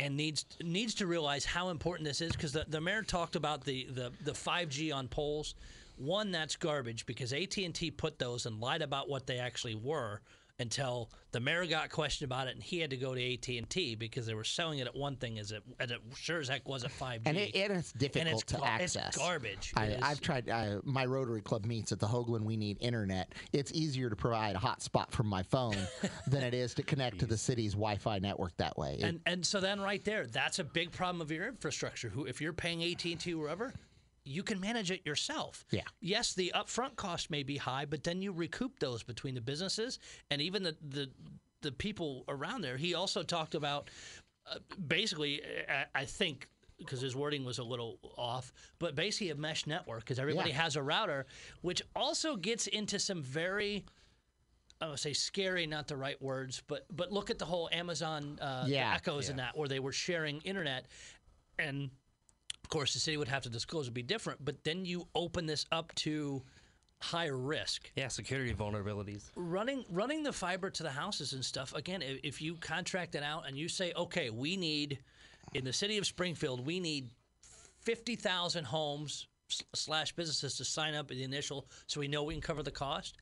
and 0.00 0.16
needs 0.16 0.46
needs 0.62 0.94
to 0.94 1.06
realize 1.06 1.44
how 1.44 1.68
important 1.68 2.08
this 2.08 2.20
is 2.22 2.32
because 2.32 2.52
the, 2.52 2.64
the 2.68 2.80
mayor 2.80 3.02
talked 3.02 3.36
about 3.36 3.64
the, 3.64 3.86
the, 3.90 4.10
the 4.24 4.32
5G 4.32 4.94
on 4.94 5.08
poles. 5.08 5.54
One, 5.98 6.32
that's 6.32 6.56
garbage 6.56 7.04
because 7.04 7.34
AT&T 7.34 7.90
put 7.92 8.18
those 8.18 8.46
and 8.46 8.58
lied 8.60 8.80
about 8.80 9.10
what 9.10 9.26
they 9.26 9.38
actually 9.38 9.74
were 9.74 10.22
until 10.60 11.10
the 11.32 11.40
mayor 11.40 11.64
got 11.66 11.90
questioned 11.90 12.26
about 12.30 12.48
it 12.48 12.54
and 12.54 12.62
he 12.62 12.78
had 12.78 12.90
to 12.90 12.96
go 12.96 13.14
to 13.14 13.34
AT&T 13.34 13.94
because 13.96 14.26
they 14.26 14.34
were 14.34 14.44
selling 14.44 14.78
it 14.80 14.86
at 14.86 14.94
one 14.94 15.16
thing 15.16 15.38
as 15.38 15.52
it, 15.52 15.62
and 15.78 15.90
it 15.90 16.00
sure 16.16 16.40
as 16.40 16.48
heck 16.48 16.68
wasn't 16.68 16.92
5G. 16.98 17.20
And, 17.26 17.36
it, 17.36 17.54
and 17.54 17.72
it's 17.72 17.92
difficult 17.92 18.46
to 18.48 18.56
gar- 18.56 18.78
it's 18.80 18.96
access. 18.96 19.16
garbage. 19.16 19.72
I, 19.76 19.84
It 19.86 19.90
is. 19.98 20.02
I've 20.02 20.20
tried. 20.20 20.48
Uh, 20.48 20.80
my 20.84 21.04
Rotary 21.06 21.40
Club 21.40 21.64
meets 21.64 21.92
at 21.92 21.98
the 22.00 22.06
Hoogland. 22.06 22.42
We 22.42 22.56
need 22.56 22.76
internet. 22.80 23.32
It's 23.52 23.72
easier 23.72 24.10
to 24.10 24.16
provide 24.16 24.56
a 24.56 24.58
hotspot 24.58 25.10
from 25.12 25.26
my 25.26 25.42
phone 25.42 25.76
than 26.26 26.42
it 26.42 26.54
is 26.54 26.74
to 26.74 26.82
connect 26.82 27.18
to 27.20 27.26
the 27.26 27.36
city's 27.38 27.72
Wi-Fi 27.72 28.18
network 28.18 28.56
that 28.58 28.76
way. 28.76 28.96
It- 28.98 29.04
and 29.04 29.20
and 29.26 29.46
so 29.46 29.60
then 29.60 29.80
right 29.80 30.04
there, 30.04 30.26
that's 30.26 30.58
a 30.58 30.64
big 30.64 30.92
problem 30.92 31.20
of 31.20 31.30
your 31.30 31.48
infrastructure. 31.48 32.08
Who, 32.08 32.24
if 32.26 32.40
you're 32.40 32.52
paying 32.52 32.82
AT 32.82 33.04
and 33.04 33.18
T 33.20 33.34
wherever, 33.34 33.72
you 34.30 34.42
can 34.42 34.60
manage 34.60 34.90
it 34.90 35.04
yourself. 35.04 35.64
Yeah. 35.70 35.82
Yes, 36.00 36.34
the 36.34 36.52
upfront 36.54 36.96
cost 36.96 37.30
may 37.30 37.42
be 37.42 37.56
high, 37.56 37.84
but 37.84 38.04
then 38.04 38.22
you 38.22 38.32
recoup 38.32 38.78
those 38.78 39.02
between 39.02 39.34
the 39.34 39.40
businesses 39.40 39.98
and 40.30 40.40
even 40.40 40.62
the 40.62 40.76
the, 40.88 41.10
the 41.62 41.72
people 41.72 42.24
around 42.28 42.62
there. 42.62 42.76
He 42.76 42.94
also 42.94 43.22
talked 43.22 43.54
about 43.54 43.90
uh, 44.50 44.58
basically, 44.86 45.42
I, 45.68 45.84
I 46.02 46.04
think 46.04 46.48
because 46.78 47.00
his 47.02 47.14
wording 47.14 47.44
was 47.44 47.58
a 47.58 47.62
little 47.64 47.98
off, 48.16 48.52
but 48.78 48.94
basically 48.94 49.28
a 49.30 49.34
mesh 49.34 49.66
network 49.66 50.00
because 50.00 50.18
everybody 50.18 50.48
Yeah. 50.50 50.62
has 50.62 50.76
a 50.76 50.82
router, 50.82 51.26
which 51.60 51.82
also 51.94 52.36
gets 52.36 52.66
into 52.68 52.98
some 52.98 53.22
very 53.22 53.84
I 54.82 54.88
would 54.88 54.98
say 54.98 55.12
scary, 55.12 55.66
not 55.66 55.88
the 55.88 55.96
right 55.96 56.20
words, 56.22 56.62
but 56.66 56.86
but 56.90 57.12
look 57.12 57.28
at 57.28 57.38
the 57.38 57.44
whole 57.44 57.68
Amazon 57.70 58.38
uh, 58.40 58.64
Yeah. 58.66 58.94
echoes 58.94 59.28
and 59.28 59.38
that 59.38 59.54
where 59.56 59.68
they 59.68 59.78
were 59.80 59.92
sharing 59.92 60.40
internet, 60.40 60.86
and 61.58 61.90
course 62.70 62.94
the 62.94 63.00
city 63.00 63.16
would 63.16 63.28
have 63.28 63.42
to 63.42 63.50
disclose 63.50 63.84
it'd 63.86 63.94
be 63.94 64.02
different. 64.02 64.44
But 64.44 64.62
then 64.64 64.84
you 64.84 65.06
open 65.14 65.46
this 65.46 65.66
up 65.72 65.94
to 65.96 66.42
higher 67.02 67.36
risk 67.36 67.90
Yeah, 67.96 68.08
security 68.08 68.52
vulnerabilities. 68.54 69.30
running 69.34 69.84
running 69.90 70.22
the 70.22 70.32
fiber 70.32 70.68
to 70.70 70.82
the 70.82 70.90
houses 70.90 71.32
and 71.32 71.42
stuff 71.42 71.74
again 71.74 72.02
if, 72.02 72.42
you 72.42 72.56
contract 72.56 73.14
it 73.14 73.22
out 73.22 73.48
and 73.48 73.56
you 73.56 73.68
say 73.70 73.92
okay 73.96 74.28
we 74.28 74.54
need 74.54 74.98
in 75.54 75.64
the 75.64 75.72
city 75.72 75.96
of 75.96 76.04
springfield 76.04 76.64
we 76.66 76.78
need 76.78 77.08
50000 77.86 78.64
homes 78.66 79.28
slash 79.74 80.12
businesses 80.14 80.56
to 80.56 80.64
sign 80.64 80.94
up 80.94 81.10
at 81.10 81.16
the 81.16 81.24
initial 81.24 81.66
so 81.86 82.00
we 82.00 82.06
know 82.06 82.22
we 82.22 82.34
can 82.34 82.42
cover 82.42 82.62
the 82.62 82.70
cost 82.70 83.16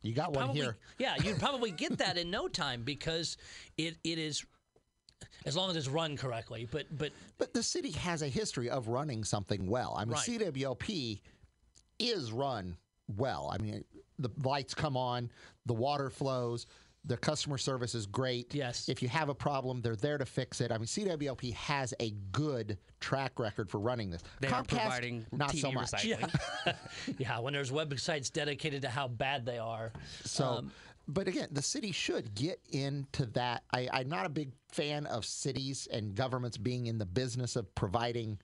You 0.00 0.14
got 0.14 0.32
one 0.32 0.46
probably 0.46 0.62
here. 0.62 0.76
yeah 0.98 1.14
you'd 1.22 1.38
probably 1.38 1.72
get 1.72 1.98
that 1.98 2.16
in 2.16 2.30
no 2.30 2.48
time 2.48 2.84
because 2.84 3.36
it, 3.76 3.96
it 4.02 4.18
is 4.18 4.46
as 5.46 5.56
long 5.56 5.70
as 5.70 5.76
it's 5.76 5.88
run 5.88 6.16
correctly 6.16 6.66
but 6.70 6.86
but 6.96 7.12
But 7.38 7.52
the 7.52 7.62
city 7.62 7.90
has 7.92 8.22
a 8.22 8.28
history 8.28 8.70
of 8.70 8.88
running 8.88 9.24
something 9.24 9.66
well. 9.66 9.94
I 9.96 10.04
mean, 10.04 10.12
Right. 10.14 10.26
CWLP 10.26 11.20
is 11.98 12.32
run 12.32 12.76
well. 13.16 13.50
I 13.52 13.58
mean, 13.62 13.84
the 14.18 14.30
lights 14.42 14.74
come 14.74 14.96
on, 14.96 15.30
the 15.66 15.74
water 15.74 16.08
flows, 16.10 16.66
the 17.04 17.16
customer 17.18 17.58
service 17.58 17.94
is 17.94 18.06
great. 18.06 18.54
Yes. 18.54 18.88
If 18.88 19.02
you 19.02 19.08
have 19.08 19.28
a 19.28 19.34
problem, 19.34 19.82
they're 19.82 19.96
there 19.96 20.16
to 20.16 20.24
fix 20.24 20.62
it. 20.62 20.72
I 20.72 20.78
mean, 20.78 20.86
CWLP 20.86 21.52
has 21.52 21.92
a 22.00 22.12
good 22.32 22.78
track 23.00 23.38
record 23.38 23.68
for 23.68 23.78
running 23.78 24.08
this. 24.10 24.22
They 24.40 24.48
are 24.48 24.62
Comcast, 24.62 24.68
providing 24.68 25.26
not 25.30 25.50
TV 25.50 25.60
so 25.60 25.72
much. 25.72 25.90
recycling. 25.92 26.74
yeah 27.18 27.38
when 27.40 27.52
there's 27.52 27.70
websites 27.70 28.32
dedicated 28.32 28.80
to 28.82 28.88
how 28.88 29.06
bad 29.08 29.44
they 29.44 29.58
are 29.58 29.92
So, 30.24 30.44
Um, 30.44 30.72
but 31.06 31.28
again, 31.28 31.48
the 31.52 31.62
city 31.62 31.92
should 31.92 32.34
get 32.34 32.60
into 32.70 33.26
that. 33.26 33.62
I, 33.72 33.88
I'm 33.92 34.08
not 34.08 34.26
a 34.26 34.30
big 34.30 34.52
fan 34.72 35.06
of 35.06 35.24
cities 35.24 35.86
and 35.92 36.14
governments 36.14 36.56
being 36.56 36.86
in 36.86 36.98
the 36.98 37.06
business 37.06 37.56
of 37.56 37.72
providing 37.74 38.38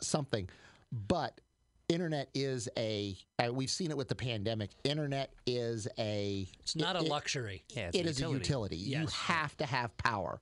something, 0.00 0.48
but 0.92 1.40
internet 1.88 2.28
is 2.34 2.68
a. 2.76 3.16
Uh, 3.38 3.52
we've 3.52 3.70
seen 3.70 3.90
it 3.90 3.96
with 3.96 4.08
the 4.08 4.14
pandemic. 4.14 4.70
Internet 4.84 5.32
is 5.46 5.88
a. 5.98 6.46
it's 6.60 6.76
not 6.76 6.96
it- 6.96 7.02
a 7.02 7.04
it- 7.04 7.10
luxury 7.10 7.64
Yeah, 7.74 7.88
it's 7.88 7.96
it 7.98 8.06
a 8.06 8.08
is 8.08 8.18
a 8.18 8.22
utility. 8.30 8.76
utility. 8.76 8.76
You 8.76 9.06
have 9.08 9.56
to 9.58 9.66
have 9.66 9.96
power, 9.98 10.40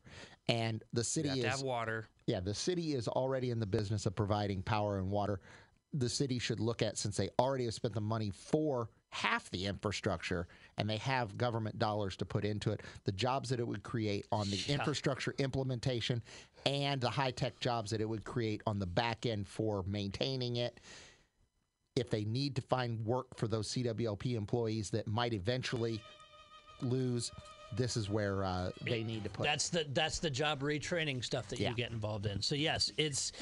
and 0.49 0.83
the 0.93 1.05
city 1.05 1.29
You 1.29 1.35
have 1.35 1.39
is 1.39 1.45
to 1.45 1.51
have 1.51 1.63
water. 1.63 2.07
yeah, 2.27 2.41
the 2.41 2.55
city 2.55 2.95
is 2.95 3.09
already 3.09 3.51
in 3.51 3.59
the 3.61 3.67
business 3.67 4.07
of 4.07 4.15
providing 4.15 4.63
power 4.63 4.99
and 4.99 5.11
water. 5.11 5.41
The 5.93 6.09
city 6.09 6.39
should 6.39 6.61
look 6.61 6.83
at 6.83 6.99
since 6.99 7.17
they 7.17 7.31
already 7.39 7.65
have 7.65 7.75
spent 7.75 7.95
the 7.95 8.01
money 8.01 8.31
for 8.31 8.91
half 9.11 9.49
the 9.51 9.65
infrastructure 9.67 10.47
and 10.79 10.89
they 10.89 10.99
have 10.99 11.37
government 11.39 11.79
dollars 11.79 12.17
to 12.17 12.25
put 12.25 12.45
into 12.45 12.71
it, 12.71 12.83
the 13.05 13.13
jobs 13.13 13.49
that 13.49 13.61
it 13.61 13.67
would 13.67 13.83
create 13.83 14.27
on 14.31 14.49
the 14.51 14.61
infrastructure 14.69 15.35
implementation 15.39 16.23
and 16.67 17.01
the 17.01 17.09
high 17.11 17.31
tech 17.31 17.59
jobs 17.61 17.91
that 17.91 18.01
it 18.01 18.09
would 18.09 18.25
create 18.25 18.63
on 18.67 18.79
the 18.79 18.87
back 18.87 19.25
end 19.27 19.47
for 19.49 19.85
maintaining 19.87 20.57
it. 20.57 20.81
If 21.95 22.11
they 22.11 22.25
need 22.25 22.55
to 22.57 22.63
find 22.63 23.05
work 23.07 23.27
for 23.39 23.49
those 23.49 23.69
CWLP 23.73 24.35
employees 24.35 24.91
that 24.91 25.07
might 25.07 25.33
eventually 25.33 25.99
lose, 26.83 27.33
this 27.75 27.97
is 27.97 28.11
where 28.11 28.45
uh, 28.45 28.71
they 28.83 29.03
need 29.03 29.25
to 29.25 29.31
put. 29.31 29.45
That's 29.45 29.71
the 29.71 29.87
that's 29.95 30.19
the 30.19 30.29
job 30.29 30.61
retraining 30.61 31.25
stuff 31.25 31.49
that 31.49 31.59
Yeah. 31.59 31.71
you 31.71 31.75
get 31.77 31.91
involved 31.91 32.27
in. 32.27 32.43
So 32.43 32.55
yes, 32.55 32.93
it's 32.99 33.33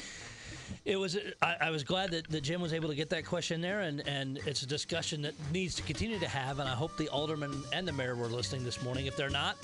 it 0.84 0.96
was. 0.96 1.16
I, 1.42 1.56
I 1.62 1.70
was 1.70 1.84
glad 1.84 2.10
that, 2.12 2.28
that 2.30 2.42
Jim 2.42 2.60
was 2.60 2.72
able 2.72 2.88
to 2.88 2.94
get 2.94 3.10
that 3.10 3.24
question 3.24 3.60
there, 3.60 3.80
and 3.80 4.06
and 4.06 4.38
it's 4.46 4.62
a 4.62 4.66
discussion 4.66 5.22
that 5.22 5.34
needs 5.52 5.74
to 5.76 5.82
continue 5.82 6.18
to 6.18 6.28
have. 6.28 6.58
And 6.58 6.68
I 6.68 6.74
hope 6.74 6.96
the 6.96 7.08
alderman 7.08 7.62
and 7.72 7.86
the 7.86 7.92
mayor 7.92 8.14
were 8.14 8.26
listening 8.26 8.64
this 8.64 8.82
morning. 8.82 9.06
If 9.06 9.16
they're 9.16 9.30
not, 9.30 9.56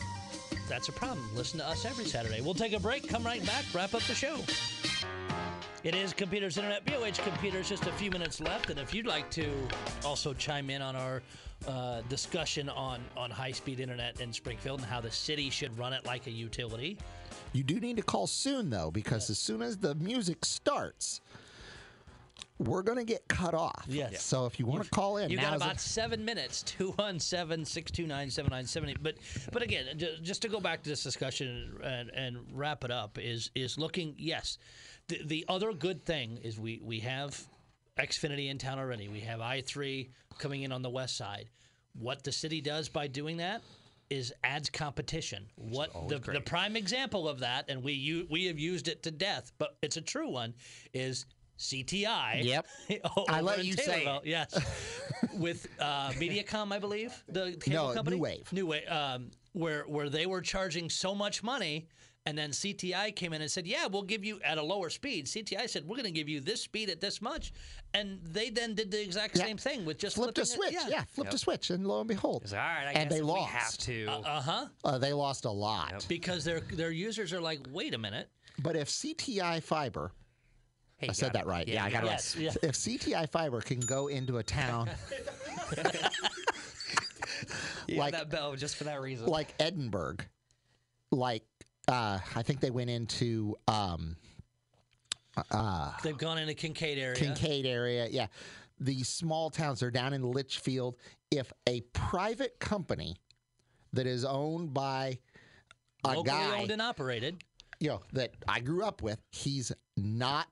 that's 0.69 0.89
a 0.89 0.93
problem. 0.93 1.29
Listen 1.35 1.59
to 1.61 1.67
us 1.67 1.85
every 1.85 2.05
Saturday. 2.05 2.41
We'll 2.41 2.55
take 2.55 2.73
a 2.73 2.81
break. 2.81 3.09
Come 3.09 3.25
right 3.25 3.45
back. 3.45 3.65
Wrap 3.75 3.95
up 3.95 4.03
the 4.03 4.15
show. 4.15 4.37
It 5.83 5.95
is 5.95 6.13
Computers 6.13 6.59
Internet, 6.59 6.85
BLH 6.85 7.25
Computers, 7.25 7.67
just 7.67 7.87
a 7.87 7.93
few 7.93 8.11
minutes 8.11 8.39
left. 8.39 8.69
And 8.69 8.79
if 8.79 8.93
you'd 8.93 9.07
like 9.07 9.31
to 9.31 9.51
also 10.05 10.35
chime 10.35 10.69
in 10.69 10.83
on 10.83 10.95
our 10.95 11.23
uh, 11.67 12.03
discussion 12.11 12.69
on, 12.69 13.01
on 13.17 13.31
high 13.31 13.53
speed 13.53 13.81
internet 13.81 14.21
in 14.21 14.31
Springfield 14.31 14.81
and 14.81 14.89
how 14.89 15.01
the 15.01 15.11
city 15.11 15.49
should 15.49 15.77
run 15.79 15.95
it 15.95 16.05
like 16.05 16.27
a 16.27 16.31
utility, 16.31 16.99
You 17.53 17.63
do 17.65 17.81
need 17.81 17.97
to 17.97 18.03
call 18.03 18.27
soon, 18.27 18.71
though, 18.71 18.91
because 18.91 19.29
as 19.31 19.39
soon 19.39 19.63
as 19.63 19.79
the 19.79 19.95
music 19.97 20.45
starts, 20.45 21.21
we're 22.59 22.83
going 22.83 22.99
to 22.99 23.05
get 23.05 23.27
cut 23.27 23.55
off. 23.55 23.87
Yes. 23.89 24.23
So 24.23 24.47
if 24.47 24.61
you 24.61 24.67
want 24.67 24.85
to 24.85 24.91
call 24.91 25.17
in, 25.17 25.31
You 25.31 25.39
got 25.39 25.57
about 25.57 25.81
seven 25.81 26.25
minutes, 26.25 26.63
217 26.63 27.65
629 27.65 28.31
7970. 28.31 28.97
But 29.03 29.17
but 29.53 29.63
again, 29.63 29.87
just 30.23 30.43
to 30.43 30.49
go 30.49 30.61
back 30.61 30.83
to 30.83 30.91
this 30.91 31.03
discussion 31.03 31.79
and, 31.83 32.11
and 32.11 32.39
wrap 32.53 32.85
it 32.85 32.91
up, 32.91 33.19
is 33.19 33.51
is 33.55 33.79
looking, 33.79 34.15
yes. 34.19 34.59
The, 35.09 35.23
the 35.25 35.45
other 35.49 35.73
good 35.73 36.05
thing 36.05 36.39
is 36.43 36.61
we, 36.61 36.81
we 36.85 37.01
have 37.01 37.41
Xfinity 37.99 38.49
in 38.49 38.59
town 38.59 38.79
already. 38.79 39.09
We 39.09 39.21
have 39.21 39.41
i3 39.41 40.09
coming 40.39 40.63
in 40.63 40.71
on 40.71 40.83
the 40.83 40.91
west 40.91 41.17
side. 41.17 41.49
What 41.99 42.23
the 42.23 42.31
city 42.31 42.61
does 42.61 42.89
by 42.89 43.09
doing 43.09 43.39
that 43.39 43.63
is 44.11 44.33
adds 44.45 44.69
competition. 44.69 45.47
What 45.57 45.93
the, 46.09 46.19
the 46.19 46.41
prime 46.41 46.77
example 46.77 47.29
of 47.29 47.41
that, 47.41 47.67
and 47.69 47.83
we 47.83 47.93
u- 47.93 48.27
we 48.29 48.47
have 48.47 48.59
used 48.59 48.89
it 48.89 49.03
to 49.05 49.11
death, 49.11 49.53
but 49.59 49.77
it's 49.83 49.97
a 49.97 50.01
true 50.03 50.29
one, 50.29 50.55
is 50.93 51.27
CTI. 51.59 52.43
Yep. 52.45 52.67
I 53.29 53.41
let 53.41 53.65
you 53.65 53.75
say 53.75 54.05
it. 54.05 54.23
Yes, 54.25 54.59
with 55.35 55.69
uh, 55.79 56.11
MediaCom, 56.11 56.73
I 56.73 56.79
believe 56.79 57.23
the 57.29 57.57
cable 57.61 57.89
No, 57.89 57.95
company. 57.95 58.17
New 58.17 58.23
Wave. 58.23 58.53
New 58.53 58.67
Wave. 58.67 58.89
Um, 58.91 59.31
where 59.53 59.85
where 59.85 60.09
they 60.09 60.27
were 60.27 60.41
charging 60.41 60.89
so 60.91 61.15
much 61.15 61.43
money, 61.43 61.89
and 62.27 62.37
then 62.37 62.51
CTI 62.51 63.15
came 63.17 63.33
in 63.33 63.41
and 63.41 63.51
said, 63.51 63.67
"Yeah, 63.67 63.87
we'll 63.87 64.03
give 64.03 64.25
you 64.25 64.41
at 64.45 64.59
a 64.59 64.63
lower 64.63 64.91
speed." 64.91 65.27
CTI 65.27 65.69
said, 65.69 65.85
"We're 65.87 65.97
going 65.97 66.05
to 66.05 66.11
give 66.11 66.29
you 66.29 66.41
this 66.41 66.61
speed 66.63 66.91
at 66.91 67.01
this 67.01 67.23
much," 67.23 67.53
and 67.95 68.21
they 68.23 68.51
then 68.51 68.75
did 68.75 68.91
the 68.91 69.03
exact 69.03 69.37
Yeah. 69.37 69.45
same 69.47 69.57
thing 69.57 69.85
with 69.85 69.99
just 69.99 70.17
flipped 70.17 70.39
a 70.39 70.45
flipping 70.45 70.75
it- 70.77 70.81
switch. 70.83 70.91
Yeah, 70.93 71.05
flipped 71.05 71.33
a 71.35 71.39
switch, 71.39 71.71
and 71.71 71.87
lo 71.87 72.01
and 72.01 72.09
behold, 72.09 72.43
It's 72.45 72.53
all 72.53 72.59
right. 72.59 72.87
I 72.89 72.93
and 72.93 73.09
guess 73.11 73.19
they 73.19 73.23
lost. 73.23 73.41
we 73.53 73.59
have 73.59 73.77
to. 73.79 74.07
Uh 74.29 74.41
huh. 74.43 74.67
Uh, 74.85 74.99
they 74.99 75.13
lost 75.13 75.45
a 75.47 75.51
lot. 75.51 76.05
Because 76.09 76.45
their 76.45 76.61
their 76.61 76.91
users 76.91 77.33
are 77.33 77.41
like, 77.41 77.61
"Wait 77.71 77.95
a 77.95 77.99
minute." 77.99 78.29
But 78.59 78.77
if 78.77 78.89
CTI 78.91 79.61
Fiber, 79.63 80.13
Hey, 80.99 81.09
I 81.09 81.13
said 81.13 81.33
that 81.33 81.45
it. 81.45 81.47
right. 81.47 81.67
Yeah, 81.67 81.83
I 81.85 81.91
got 81.91 82.05
it 82.05 82.09
right. 82.09 82.13
Yes, 82.13 82.37
yeah. 82.37 82.53
If 82.63 82.75
CTI 82.75 83.27
Fiber 83.31 83.63
can 83.63 83.81
go 83.81 84.09
into 84.09 84.37
a 84.37 84.43
town 84.43 84.91
You 87.89 87.97
like- 87.97 88.13
that 88.13 88.29
bell 88.31 88.55
just 88.57 88.77
for 88.77 88.85
that 88.85 89.01
reason. 89.01 89.27
like 89.27 89.55
Edinburg, 89.59 90.27
like 91.11 91.43
uh, 91.91 92.19
I 92.37 92.43
think 92.43 92.61
they 92.61 92.71
went 92.71 92.89
into 92.91 93.57
um, 93.69 94.17
uh, 95.51 95.93
They've 96.03 96.17
gone 96.17 96.39
into 96.39 96.55
Kincaid 96.55 96.99
area. 96.99 97.17
Kincaid 97.17 97.67
area. 97.67 98.07
Yeah. 98.11 98.27
These 98.79 99.09
small 99.09 99.51
towns 99.51 99.83
are 99.83 99.91
down 99.91 100.13
in 100.13 100.23
Litchfield. 100.23 100.97
If 101.31 101.53
a 101.69 101.83
private 101.93 102.59
company 102.59 103.17
that 103.93 104.07
is 104.07 104.25
owned 104.25 104.73
by 104.73 105.19
a 106.05 106.09
locally 106.09 106.25
guy, 106.25 106.61
owned 106.61 106.71
and 106.71 106.81
operated. 106.83 107.45
you 107.79 107.89
know, 107.91 108.01
that 108.13 108.33
I 108.49 108.61
grew 108.61 108.85
up 108.85 109.03
with, 109.03 109.19
he's 109.31 109.73
not, 109.97 110.47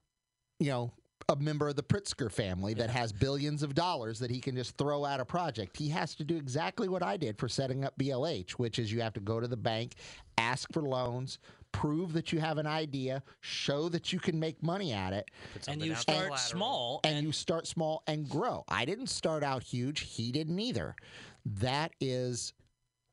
you 0.59 0.71
know, 0.71 0.93
a 1.31 1.37
member 1.37 1.69
of 1.69 1.77
the 1.77 1.83
Pritzker 1.83 2.33
family 2.33 2.73
that 2.75 2.89
has 2.89 3.13
billions 3.13 3.63
of 3.63 3.75
dollars 3.75 4.19
that 4.19 4.31
he 4.31 4.41
can 4.41 4.57
just 4.57 4.77
throw 4.79 5.05
at 5.05 5.21
a 5.21 5.25
project. 5.27 5.77
He 5.77 5.89
has 5.91 6.15
to 6.15 6.25
do 6.25 6.37
exactly 6.37 6.89
what 6.89 7.03
I 7.03 7.19
did 7.19 7.37
for 7.39 7.49
setting 7.49 7.85
up 7.85 7.97
BLH, 7.99 8.53
which 8.53 8.79
is 8.79 8.91
you 8.91 9.03
have 9.03 9.13
to 9.13 9.21
go 9.21 9.39
to 9.39 9.47
the 9.47 9.57
bank, 9.57 9.97
ask 10.39 10.73
for 10.73 10.81
loans, 10.81 11.39
prove 11.71 12.15
that 12.15 12.33
you 12.33 12.41
have 12.41 12.57
an 12.57 12.67
idea, 12.67 13.23
show 13.41 13.91
that 13.91 14.11
you 14.11 14.19
can 14.19 14.41
make 14.41 14.63
money 14.63 14.93
at 14.95 15.13
it, 15.13 15.31
And 15.69 15.83
you 15.83 15.95
start 15.95 16.17
collateral. 16.17 16.39
small, 16.39 17.01
and, 17.05 17.27
you 17.27 17.33
start 17.33 17.67
small 17.67 18.03
and 18.07 18.27
grow. 18.27 18.65
I 18.69 18.87
didn't 18.87 19.09
start 19.09 19.45
out 19.45 19.63
huge. 19.63 20.01
He 20.01 20.33
didn't 20.33 20.59
either. 20.59 20.97
That 21.45 21.93
is 22.01 22.55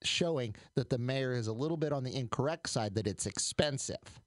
showing 0.03 0.55
that 0.75 0.89
the 0.89 0.97
mayor 0.97 1.33
is 1.33 1.47
a 1.47 1.53
little 1.53 1.77
bit 1.77 1.91
on 1.91 2.05
the 2.05 2.15
incorrect 2.15 2.69
side 2.69 2.95
that 2.95 3.07
it's 3.07 3.25
expensive. 3.25 4.21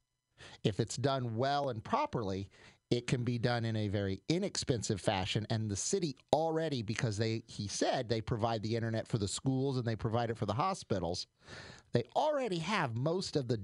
If 0.62 0.78
it's 0.78 0.96
done 0.96 1.36
well 1.36 1.70
and 1.70 1.82
properly, 1.82 2.48
it 2.90 3.06
can 3.06 3.22
be 3.22 3.38
done 3.38 3.64
in 3.64 3.76
a 3.76 3.88
very 3.88 4.22
inexpensive 4.28 5.00
fashion 5.00 5.46
and 5.50 5.70
the 5.70 5.76
city 5.76 6.16
already 6.32 6.82
because 6.82 7.18
they 7.18 7.42
he 7.46 7.68
said 7.68 8.08
they 8.08 8.20
provide 8.20 8.62
the 8.62 8.74
internet 8.74 9.06
for 9.06 9.18
the 9.18 9.28
schools 9.28 9.76
and 9.76 9.84
they 9.84 9.96
provide 9.96 10.30
it 10.30 10.38
for 10.38 10.46
the 10.46 10.54
hospitals. 10.54 11.26
They 11.92 12.04
already 12.16 12.58
have 12.58 12.96
most 12.96 13.36
of 13.36 13.48
the 13.48 13.60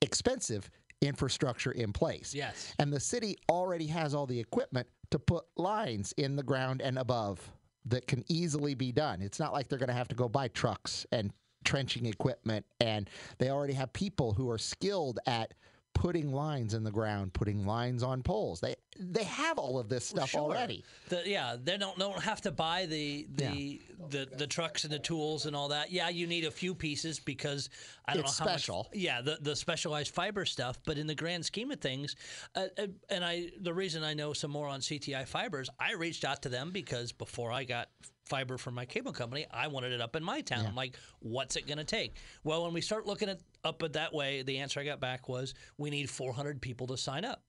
expensive 0.00 0.70
infrastructure 1.00 1.72
in 1.72 1.92
place. 1.92 2.34
Yes. 2.34 2.74
And 2.78 2.92
the 2.92 3.00
city 3.00 3.36
already 3.50 3.86
has 3.88 4.14
all 4.14 4.26
the 4.26 4.38
equipment 4.38 4.86
to 5.10 5.18
put 5.18 5.44
lines 5.56 6.12
in 6.16 6.36
the 6.36 6.42
ground 6.42 6.80
and 6.80 6.98
above 6.98 7.50
that 7.86 8.06
can 8.06 8.24
easily 8.28 8.74
be 8.74 8.92
done. 8.92 9.20
It's 9.20 9.38
not 9.38 9.52
like 9.52 9.68
they're 9.68 9.78
going 9.78 9.88
to 9.88 9.94
have 9.94 10.08
to 10.08 10.14
go 10.14 10.28
buy 10.28 10.48
trucks 10.48 11.04
and 11.12 11.30
trenching 11.64 12.06
equipment. 12.06 12.64
And 12.80 13.10
they 13.38 13.50
already 13.50 13.74
have 13.74 13.92
people 13.92 14.32
who 14.32 14.48
are 14.48 14.58
skilled 14.58 15.18
at 15.26 15.52
putting 15.94 16.32
lines 16.32 16.74
in 16.74 16.84
the 16.84 16.90
ground, 16.90 17.32
putting 17.32 17.64
lines 17.66 18.02
on 18.02 18.22
poles. 18.22 18.60
They 18.60 18.74
they 18.98 19.24
have 19.24 19.58
all 19.58 19.78
of 19.78 19.88
this 19.88 20.04
stuff 20.06 20.30
Sure. 20.30 20.40
already. 20.42 20.84
The, 21.08 21.22
yeah, 21.24 21.56
they 21.60 21.76
don't 21.78 21.98
don't 21.98 22.20
have 22.22 22.40
to 22.42 22.52
buy 22.52 22.86
the 22.86 23.26
the, 23.34 23.80
the 24.10 24.28
the 24.36 24.46
trucks 24.46 24.84
and 24.84 24.92
the 24.92 24.98
tools 24.98 25.46
and 25.46 25.56
all 25.56 25.68
that. 25.68 25.90
Yeah, 25.90 26.08
you 26.10 26.26
need 26.26 26.44
a 26.44 26.50
few 26.50 26.74
pieces 26.74 27.18
because 27.18 27.70
I 28.06 28.14
don't 28.14 28.24
It's 28.24 28.38
know 28.38 28.44
how 28.44 28.50
special. 28.52 28.76
much. 28.90 29.00
Yeah, 29.00 29.20
the 29.22 29.38
the 29.40 29.56
specialized 29.56 30.12
fiber 30.14 30.44
stuff. 30.44 30.78
But 30.84 30.98
in 30.98 31.06
the 31.06 31.14
grand 31.14 31.44
scheme 31.44 31.70
of 31.70 31.80
things, 31.80 32.14
uh, 32.54 32.66
uh, 32.78 32.86
and 33.08 33.24
I 33.24 33.50
the 33.60 33.72
reason 33.74 34.04
I 34.04 34.14
know 34.14 34.32
some 34.32 34.50
more 34.50 34.68
on 34.68 34.80
CTI 34.80 35.26
fibers, 35.26 35.70
I 35.80 35.92
reached 35.94 36.24
out 36.24 36.42
to 36.42 36.48
them 36.48 36.70
because 36.70 37.12
before 37.12 37.50
I 37.50 37.64
got 37.64 37.88
fiber 38.26 38.56
from 38.58 38.74
my 38.74 38.84
cable 38.84 39.12
company, 39.12 39.46
I 39.50 39.66
wanted 39.68 39.92
it 39.92 40.00
up 40.00 40.16
in 40.16 40.24
my 40.24 40.40
town. 40.40 40.66
I'm 40.66 40.74
like, 40.74 40.96
what's 41.20 41.56
it 41.56 41.66
going 41.66 41.78
to 41.78 41.84
take? 41.84 42.16
Well, 42.42 42.64
when 42.64 42.72
we 42.72 42.80
start 42.80 43.06
looking 43.06 43.28
at 43.28 43.40
up 43.64 43.82
it 43.82 43.92
that 43.94 44.12
way, 44.12 44.42
the 44.42 44.58
answer 44.58 44.80
I 44.80 44.84
got 44.84 45.00
back 45.00 45.28
was 45.28 45.54
we 45.78 45.90
need 45.90 46.08
400 46.08 46.60
people 46.60 46.86
to 46.88 46.96
sign 46.96 47.24
up. 47.24 47.42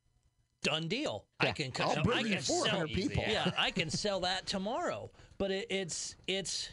Done 0.64 0.88
deal. 0.88 1.26
I 1.40 1.48
Yeah, 1.48 1.52
can 1.54 1.72
I'll 1.80 2.04
bring 2.04 2.26
you 2.26 2.34
can 2.34 2.42
sell- 2.42 2.64
400 2.66 2.88
people. 2.90 3.24
Yeah, 3.28 3.52
I 3.58 3.72
can 3.72 3.90
sell 3.90 4.22
that 4.22 4.48
tomorrow. 4.48 5.12
But 5.38 5.52
it, 5.52 5.68
it's 5.70 6.16
it's 6.28 6.70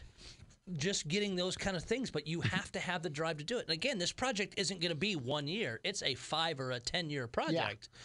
just 0.79 1.09
getting 1.09 1.37
those 1.37 1.57
kind 1.57 1.77
of 1.77 1.83
things. 1.85 2.11
But 2.11 2.27
you 2.27 2.41
have 2.55 2.73
to 2.73 2.79
have 2.81 3.03
the 3.03 3.11
drive 3.11 3.37
to 3.39 3.45
do 3.45 3.59
it. 3.59 3.63
And 3.67 3.71
again, 3.75 3.99
this 3.99 4.13
project 4.13 4.55
isn't 4.57 4.81
going 4.81 4.93
to 4.93 4.97
be 4.97 5.15
one 5.17 5.47
year. 5.47 5.79
It's 5.85 6.03
a 6.03 6.15
five 6.15 6.59
or 6.59 6.71
a 6.71 6.81
ten 6.81 7.11
year 7.11 7.27
project. 7.27 7.89
Yeah. 7.93 7.99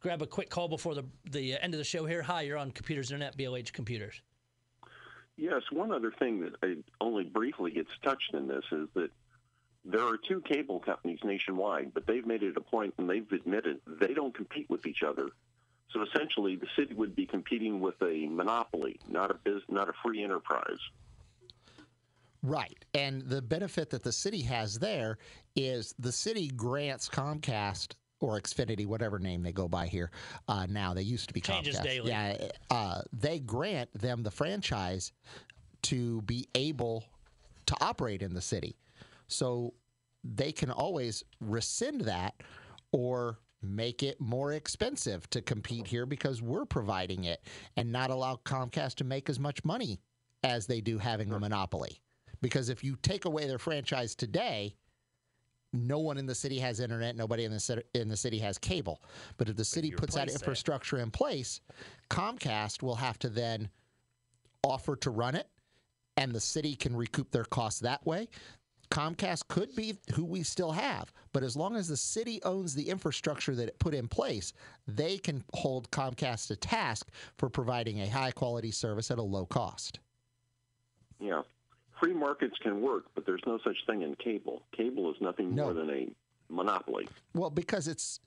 Grab 0.00 0.22
a 0.22 0.26
quick 0.26 0.48
call 0.50 0.68
before 0.68 0.94
the 0.94 1.04
the 1.30 1.58
end 1.60 1.74
of 1.74 1.78
the 1.78 1.84
show 1.84 2.06
here. 2.06 2.22
Hi, 2.22 2.42
you're 2.42 2.58
on 2.58 2.70
Computers 2.70 3.10
Internet, 3.10 3.36
BLH 3.36 3.72
Computers. 3.72 4.22
Yes, 5.36 5.62
one 5.70 5.92
other 5.92 6.12
thing 6.12 6.40
that 6.40 6.54
I 6.62 6.76
only 7.00 7.24
briefly 7.24 7.72
gets 7.72 7.90
touched 8.02 8.34
in 8.34 8.46
this 8.46 8.64
is 8.70 8.88
that 8.94 9.10
there 9.84 10.02
are 10.02 10.16
two 10.16 10.40
cable 10.40 10.80
companies 10.80 11.18
nationwide, 11.24 11.92
but 11.92 12.06
they've 12.06 12.26
made 12.26 12.42
it 12.42 12.56
a 12.56 12.60
point 12.60 12.94
and 12.98 13.10
they've 13.10 13.30
admitted 13.32 13.80
they 13.86 14.14
don't 14.14 14.34
compete 14.34 14.70
with 14.70 14.86
each 14.86 15.02
other. 15.02 15.28
So 15.90 16.02
essentially, 16.02 16.56
the 16.56 16.66
city 16.76 16.94
would 16.94 17.14
be 17.14 17.26
competing 17.26 17.80
with 17.80 18.00
a 18.02 18.26
monopoly, 18.26 18.98
not 19.08 19.30
a 19.30 19.34
biz, 19.34 19.62
not 19.68 19.88
a 19.88 19.92
free 20.02 20.22
enterprise. 20.24 20.78
Right. 22.42 22.84
And 22.94 23.22
the 23.22 23.42
benefit 23.42 23.90
that 23.90 24.02
the 24.02 24.12
city 24.12 24.42
has 24.42 24.78
there 24.78 25.18
is 25.56 25.94
the 25.98 26.12
city 26.12 26.48
grants 26.48 27.08
Comcast 27.08 27.94
or 28.24 28.40
Xfinity, 28.40 28.86
whatever 28.86 29.18
name 29.18 29.42
they 29.42 29.52
go 29.52 29.68
by 29.68 29.86
here 29.86 30.10
uh, 30.48 30.66
now. 30.68 30.94
They 30.94 31.02
used 31.02 31.28
to 31.28 31.34
be 31.34 31.40
Changes 31.40 31.76
Comcast. 31.76 31.82
daily. 31.84 32.08
Yeah. 32.08 32.48
Uh, 32.70 33.02
they 33.12 33.38
grant 33.38 33.92
them 33.92 34.22
the 34.22 34.30
franchise 34.30 35.12
to 35.82 36.22
be 36.22 36.48
able 36.54 37.04
to 37.66 37.76
operate 37.80 38.22
in 38.22 38.32
the 38.32 38.40
city. 38.40 38.76
So 39.28 39.74
they 40.22 40.52
can 40.52 40.70
always 40.70 41.22
rescind 41.40 42.02
that 42.02 42.34
or 42.92 43.38
make 43.62 44.02
it 44.02 44.20
more 44.20 44.52
expensive 44.52 45.28
to 45.30 45.42
compete 45.42 45.86
here 45.86 46.06
because 46.06 46.40
we're 46.40 46.64
providing 46.66 47.24
it 47.24 47.42
and 47.76 47.90
not 47.90 48.10
allow 48.10 48.36
Comcast 48.44 48.94
to 48.96 49.04
make 49.04 49.28
as 49.28 49.38
much 49.38 49.64
money 49.64 50.00
as 50.42 50.66
they 50.66 50.80
do 50.80 50.98
having 50.98 51.32
a 51.32 51.38
monopoly. 51.38 52.00
Because 52.40 52.68
if 52.68 52.84
you 52.84 52.96
take 53.02 53.24
away 53.24 53.46
their 53.46 53.58
franchise 53.58 54.14
today, 54.14 54.74
no 55.74 55.98
one 55.98 56.16
in 56.16 56.26
the 56.26 56.34
city 56.34 56.58
has 56.58 56.80
internet. 56.80 57.16
Nobody 57.16 57.44
in 57.44 57.52
the 57.52 57.60
city, 57.60 57.82
in 57.94 58.08
the 58.08 58.16
city 58.16 58.38
has 58.38 58.58
cable. 58.58 59.02
But 59.36 59.48
if 59.48 59.56
the 59.56 59.64
city 59.64 59.90
puts 59.90 60.14
that 60.14 60.30
infrastructure 60.30 60.98
in 60.98 61.10
place, 61.10 61.60
Comcast 62.10 62.82
will 62.82 62.94
have 62.94 63.18
to 63.20 63.28
then 63.28 63.68
offer 64.62 64.96
to 64.96 65.10
run 65.10 65.34
it, 65.34 65.48
and 66.16 66.32
the 66.32 66.40
city 66.40 66.74
can 66.74 66.96
recoup 66.96 67.30
their 67.30 67.44
costs 67.44 67.80
that 67.80 68.04
way. 68.06 68.28
Comcast 68.90 69.48
could 69.48 69.74
be 69.74 69.96
who 70.14 70.24
we 70.24 70.42
still 70.42 70.70
have, 70.70 71.12
but 71.32 71.42
as 71.42 71.56
long 71.56 71.74
as 71.74 71.88
the 71.88 71.96
city 71.96 72.40
owns 72.44 72.74
the 72.74 72.88
infrastructure 72.88 73.54
that 73.54 73.68
it 73.68 73.78
put 73.78 73.94
in 73.94 74.06
place, 74.06 74.52
they 74.86 75.18
can 75.18 75.42
hold 75.54 75.90
Comcast 75.90 76.48
to 76.48 76.56
task 76.56 77.08
for 77.36 77.48
providing 77.48 78.00
a 78.00 78.08
high 78.08 78.30
quality 78.30 78.70
service 78.70 79.10
at 79.10 79.18
a 79.18 79.22
low 79.22 79.46
cost. 79.46 79.98
Yeah, 81.18 81.42
free 82.04 82.14
markets 82.14 82.56
can 82.62 82.80
work, 82.82 83.04
but 83.14 83.24
there's 83.24 83.42
no 83.46 83.58
such 83.64 83.76
thing 83.86 84.02
in 84.02 84.14
cable. 84.16 84.62
Cable 84.76 85.10
is 85.10 85.16
nothing 85.20 85.54
No. 85.54 85.64
more 85.64 85.74
than 85.74 85.90
a 85.90 86.08
monopoly. 86.50 87.08
Well, 87.34 87.50
because 87.50 87.88
it's 87.88 88.20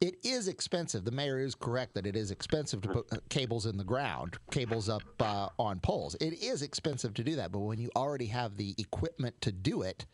it 0.00 0.16
is 0.24 0.48
expensive. 0.48 1.04
The 1.04 1.12
mayor 1.12 1.38
is 1.38 1.54
correct 1.54 1.94
that 1.94 2.06
it 2.06 2.16
is 2.16 2.32
expensive 2.32 2.80
to 2.80 2.88
put 2.88 3.12
uh, 3.12 3.18
cables 3.28 3.66
in 3.66 3.76
the 3.76 3.84
ground, 3.84 4.36
cables 4.50 4.88
up 4.88 5.02
uh, 5.20 5.48
on 5.60 5.78
poles. 5.78 6.16
It 6.16 6.42
is 6.42 6.62
expensive 6.62 7.14
to 7.14 7.22
do 7.22 7.36
that, 7.36 7.52
but 7.52 7.60
when 7.60 7.78
you 7.78 7.88
already 7.94 8.26
have 8.26 8.56
the 8.56 8.74
equipment 8.78 9.40
to 9.42 9.52
do 9.52 9.82
it, 9.82 10.04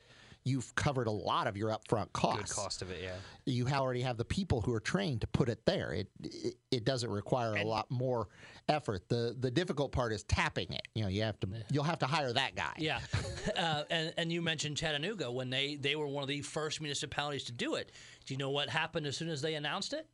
you've 0.49 0.74
covered 0.74 1.07
a 1.07 1.12
lot 1.12 1.46
of 1.46 1.57
your 1.57 1.70
upfront 1.70 2.12
costs. 2.12 2.55
Good 2.55 2.61
cost 2.62 2.82
of 2.82 2.90
it, 2.90 3.01
yeah. 3.03 3.14
You 3.44 3.66
already 3.68 4.03
have 4.03 4.16
the 4.16 4.24
people 4.24 4.61
who 4.61 4.72
are 4.74 4.80
trained 4.80 5.20
to 5.20 5.26
put 5.26 5.49
it 5.49 5.64
there. 5.66 5.92
It 5.92 6.09
it, 6.22 6.55
it 6.70 6.84
doesn't 6.84 7.11
require 7.11 7.57
a 7.57 7.64
lot 7.64 7.90
more 7.90 8.28
effort. 8.68 9.09
the 9.09 9.36
The 9.38 9.51
difficult 9.51 9.92
part 9.92 10.12
is 10.12 10.22
tapping 10.24 10.72
it. 10.72 10.88
You 10.94 11.03
know, 11.03 11.09
you 11.09 11.22
have 11.22 11.38
to 11.40 11.49
you'll 11.70 11.84
have 11.84 11.99
to 12.01 12.07
hire 12.07 12.32
that 12.32 12.55
guy. 12.55 12.72
Yeah, 12.78 13.01
uh, 13.57 13.84
and 13.90 14.12
and 14.16 14.32
you 14.32 14.42
mentioned 14.42 14.76
Chattanooga 14.76 15.30
when 15.30 15.51
they 15.51 15.76
they 15.76 15.96
were 15.96 16.07
one 16.07 16.22
of 16.22 16.28
the 16.28 16.42
first 16.42 16.80
municipalities 16.80 17.44
to 17.44 17.53
do 17.53 17.74
it. 17.74 17.92
Do 18.26 18.34
you 18.34 18.38
know 18.38 18.51
what 18.51 18.68
happened 18.68 19.07
as 19.07 19.16
soon 19.16 19.28
as 19.28 19.42
they 19.42 19.55
announced 19.55 19.92
it? 19.92 20.07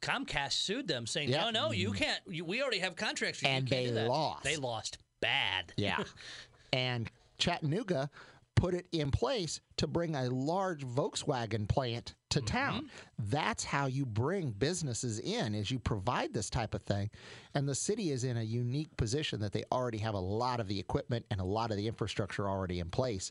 Comcast 0.00 0.52
sued 0.52 0.86
them, 0.86 1.06
saying, 1.06 1.28
Yeah. 1.28 1.50
"No, 1.50 1.50
no, 1.50 1.72
you 1.72 1.92
can't. 1.92 2.20
You, 2.28 2.44
we 2.44 2.62
already 2.62 2.78
have 2.78 2.94
contracts. 2.94 3.42
And 3.42 3.66
they 3.66 3.86
do 3.86 3.94
that." 3.94 4.08
lost. 4.08 4.44
They 4.44 4.56
lost 4.56 4.98
bad. 5.20 5.72
Yeah. 5.76 6.04
and 6.72 7.10
Chattanooga 7.38 8.10
put 8.58 8.74
it 8.74 8.86
in 8.90 9.10
place 9.10 9.60
to 9.76 9.86
bring 9.86 10.16
a 10.16 10.28
large 10.28 10.84
Volkswagen 10.84 11.68
plant 11.68 12.14
to 12.30 12.40
mm-hmm. 12.40 12.46
town. 12.46 12.90
That's 13.18 13.62
how 13.62 13.86
you 13.86 14.04
bring 14.04 14.50
businesses 14.50 15.20
in 15.20 15.54
is 15.54 15.70
you 15.70 15.78
provide 15.78 16.34
this 16.34 16.50
type 16.50 16.74
of 16.74 16.82
thing. 16.82 17.10
And 17.54 17.68
the 17.68 17.74
city 17.74 18.10
is 18.10 18.24
in 18.24 18.36
a 18.36 18.42
unique 18.42 18.94
position 18.96 19.40
that 19.40 19.52
they 19.52 19.64
already 19.70 19.98
have 19.98 20.14
a 20.14 20.20
lot 20.20 20.58
of 20.58 20.66
the 20.66 20.78
equipment 20.78 21.24
and 21.30 21.40
a 21.40 21.44
lot 21.44 21.70
of 21.70 21.76
the 21.76 21.86
infrastructure 21.86 22.48
already 22.48 22.80
in 22.80 22.90
place. 22.90 23.30